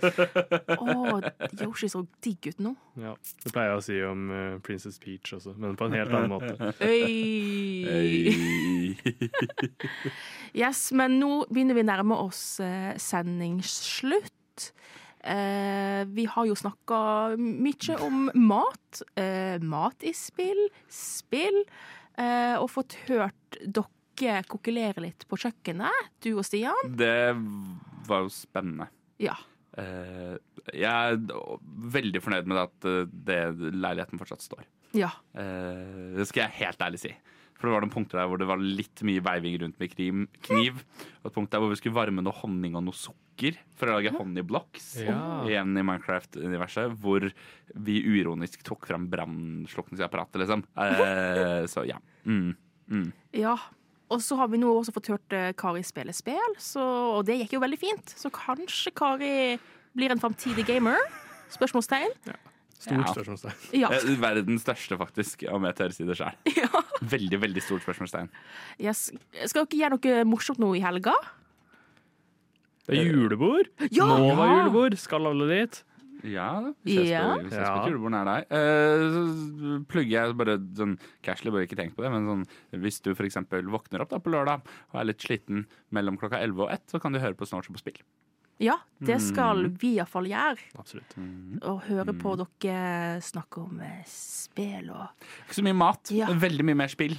Å, 0.81 1.19
Yoshi 1.61 1.89
så 1.91 2.01
digg 2.25 2.49
ut 2.49 2.63
nå. 2.65 2.73
Ja, 2.97 3.13
det 3.43 3.53
pleier 3.53 3.75
jeg 3.75 3.81
å 3.81 3.85
si 3.85 3.99
om 4.07 4.23
uh, 4.33 4.57
Princess 4.65 4.97
Peach 5.01 5.35
også, 5.37 5.53
men 5.61 5.77
på 5.77 5.85
en 5.85 5.97
helt 5.99 6.15
annen 6.15 6.33
måte. 6.33 6.73
Øy. 6.89 8.33
Yes, 10.57 10.89
men 10.97 11.19
nå 11.21 11.45
begynner 11.51 11.77
vi 11.77 11.85
nærme 11.85 12.17
oss 12.25 12.43
uh, 12.63 12.97
sendingsslutt. 12.97 14.33
Uh, 15.19 16.01
vi 16.15 16.25
har 16.33 16.49
jo 16.49 16.57
snakka 16.57 16.97
mye 17.37 18.01
om 18.01 18.27
mat. 18.49 19.05
Uh, 19.13 19.61
mat 19.61 20.01
i 20.01 20.17
spill, 20.17 20.65
spill. 20.89 21.61
Eh, 22.19 22.55
og 22.59 22.67
fått 22.73 22.97
hørt 23.07 23.59
dere 23.63 23.87
kokkelere 24.49 25.03
litt 25.03 25.25
på 25.29 25.39
kjøkkenet, 25.39 26.09
du 26.23 26.31
og 26.35 26.43
Stian. 26.47 26.93
Det 26.99 27.35
var 28.09 28.25
jo 28.25 28.33
spennende. 28.33 28.89
Ja. 29.21 29.35
Eh, 29.79 30.35
jeg 30.73 30.89
er 30.89 31.19
veldig 31.95 32.21
fornøyd 32.23 32.49
med 32.49 32.61
at 32.61 32.89
eh, 32.89 33.03
det, 33.09 33.39
leiligheten 33.73 34.21
fortsatt 34.21 34.43
står. 34.45 34.65
Ja. 34.97 35.11
Eh, 35.37 36.15
det 36.17 36.27
skal 36.29 36.47
jeg 36.47 36.57
helt 36.63 36.87
ærlig 36.87 37.03
si. 37.03 37.13
For 37.59 37.67
det 37.67 37.75
var 37.75 37.83
noen 37.83 37.91
punkter 37.91 38.21
der 38.21 38.29
hvor 38.31 38.39
det 38.39 38.47
var 38.47 38.61
litt 38.61 39.01
mye 39.03 39.21
veiving 39.23 39.57
rundt 39.59 39.81
med 39.81 39.91
krim, 39.91 40.27
kniv. 40.47 40.79
Og 41.19 41.27
et 41.27 41.35
punkt 41.35 41.51
der 41.51 41.59
hvor 41.59 41.73
vi 41.73 41.79
skulle 41.79 41.97
varme 41.97 42.23
noe 42.23 42.35
honning 42.39 42.77
og 42.79 42.85
noe 42.87 42.95
sukker 42.95 43.57
for 43.75 43.91
å 43.91 43.97
lage 43.97 44.13
honeyblocks. 44.15 44.87
Ja. 45.03 45.17
Igjen 45.47 45.75
i 45.75 45.83
Minecraft-universet, 45.83 46.95
hvor 47.03 47.27
vi 47.75 47.97
uironisk 48.07 48.63
tok 48.67 48.87
fram 48.87 49.09
brannslukningsapparatet, 49.11 50.39
liksom. 50.45 50.63
Eh, 50.79 51.67
så 51.71 51.83
ja. 51.87 51.99
Mm. 52.23 52.55
Mm. 52.87 53.11
Ja. 53.35 53.57
Og 54.09 54.21
så 54.25 54.35
har 54.39 54.47
vi 54.49 54.57
nå 54.57 54.71
også 54.73 54.93
fått 54.95 55.09
hørt 55.11 55.33
eh, 55.37 55.51
Kari 55.59 55.83
spille 55.85 56.13
spill, 56.17 56.55
så, 56.57 56.81
og 57.19 57.25
det 57.27 57.35
gikk 57.43 57.57
jo 57.57 57.63
veldig 57.63 57.77
fint. 57.81 58.13
Så 58.17 58.31
kanskje 58.33 58.93
Kari 58.97 59.33
blir 59.97 60.13
en 60.13 60.21
framtidig 60.21 60.65
gamer? 60.65 60.97
Spørsmålstegn. 61.53 62.15
Ja. 62.29 62.37
Stort 62.79 62.95
Ja. 63.03 63.11
spørsmålstegn. 63.13 63.57
Ja. 63.75 63.89
Eh, 63.93 64.15
Verdens 64.21 64.63
største, 64.65 64.97
faktisk, 64.97 65.43
om 65.53 65.65
jeg 65.67 65.75
tør 65.77 65.93
si 65.93 66.07
det 66.09 66.15
sjøl. 66.17 66.33
ja. 66.63 66.69
Veldig, 67.01 67.41
veldig 67.43 67.61
stort 67.65 67.83
spørsmålstegn. 67.85 68.29
Yes. 68.81 69.09
Skal 69.45 69.67
dere 69.69 69.81
gjøre 69.83 69.97
noe 69.99 70.25
morsomt 70.31 70.61
nå 70.63 70.71
i 70.79 70.81
helga? 70.83 71.13
Det 72.89 72.97
er 72.97 73.11
julebord! 73.11 73.67
Ja! 73.93 74.07
Nå 74.09 74.31
var 74.39 74.55
julebord! 74.55 74.95
Skal 74.97 75.27
alle 75.29 75.45
dit? 75.51 75.83
Ja 76.23 76.47
da. 76.61 76.73
Vi 76.83 76.95
ses 76.97 77.09
Ja. 77.09 77.21
på, 77.35 77.41
vi 77.43 77.49
ses 77.53 77.59
Ja. 77.67 77.75
på 77.79 77.89
julebord 77.89 78.11
nær 78.11 78.25
deg. 78.25 78.47
Eh, 78.51 79.03
så 79.15 79.85
plugger 79.87 80.09
jeg 80.27 80.37
bare 80.37 80.57
sånn 80.75 80.97
casually, 81.23 81.51
bare 81.51 81.67
ikke 81.67 81.77
tenk 81.79 81.95
på 81.95 82.03
det, 82.03 82.11
men 82.11 82.25
sånn 82.27 82.81
hvis 82.81 83.01
du 83.01 83.11
f.eks. 83.13 83.35
våkner 83.71 84.01
opp 84.01 84.09
da 84.09 84.19
på 84.19 84.31
lørdag 84.33 84.61
og 84.93 84.99
er 84.99 85.05
litt 85.05 85.19
sliten 85.23 85.65
mellom 85.91 86.17
klokka 86.19 86.41
11 86.41 86.59
og 86.65 86.69
1, 86.71 86.81
så 86.91 86.99
kan 87.01 87.11
du 87.13 87.19
høre 87.19 87.35
på 87.35 87.47
Snart 87.47 87.67
på 87.71 87.77
spill. 87.79 88.01
Ja, 88.59 88.75
det 88.99 89.21
skal 89.23 89.69
vi 89.79 89.93
iallfall 89.95 90.27
gjøre. 90.27 90.59
Absolutt. 90.77 91.13
Og 91.63 91.81
høre 91.87 92.11
på 92.19 92.35
dere 92.35 93.21
snakke 93.23 93.61
om 93.63 93.79
eh, 93.79 94.03
spill 94.05 94.89
og 94.91 95.07
Ikke 95.47 95.55
så 95.55 95.63
mye 95.63 95.77
mat, 95.79 96.11
Ja. 96.11 96.27
veldig 96.27 96.65
mye 96.67 96.75
mer 96.75 96.91
spill. 96.91 97.15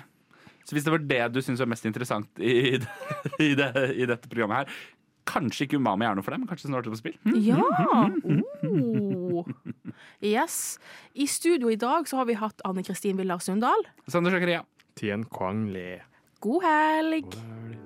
Så 0.69 0.77
hvis 0.77 0.85
det 0.85 0.93
var 0.93 0.99
det 0.99 1.33
du 1.33 1.41
syns 1.41 1.59
var 1.59 1.67
mest 1.73 1.87
interessant 1.89 2.29
i, 2.39 2.77
i, 3.41 3.55
det, 3.57 3.71
i 3.97 4.05
dette 4.05 4.29
programmet 4.29 4.69
her, 4.69 4.75
kanskje 5.29 5.67
ikke 5.67 5.81
Umami 5.81 6.07
er 6.09 6.17
noe 6.17 6.25
for 6.27 6.35
deg, 6.35 6.43
men 6.43 6.51
kanskje 6.51 6.71
snart 6.71 6.89
er 6.89 6.95
på 6.95 7.01
spill? 7.01 7.19
Mm. 7.25 7.37
Ja! 7.45 7.61
Oh. 8.71 9.47
Yes. 10.25 10.79
I 11.15 11.27
studio 11.31 11.71
i 11.73 11.79
dag 11.81 12.09
så 12.09 12.21
har 12.21 12.29
vi 12.29 12.39
hatt 12.41 12.61
Anne 12.69 12.85
Kristin 12.87 13.19
Villar 13.21 13.43
Sundal. 13.45 13.87
Sander 14.11 14.35
Zakaria. 14.35 14.65
Tien 14.99 15.25
Kwang 15.33 15.69
Le. 15.75 16.03
God 16.41 16.65
helg! 16.67 17.31
God 17.31 17.41
helg. 17.45 17.80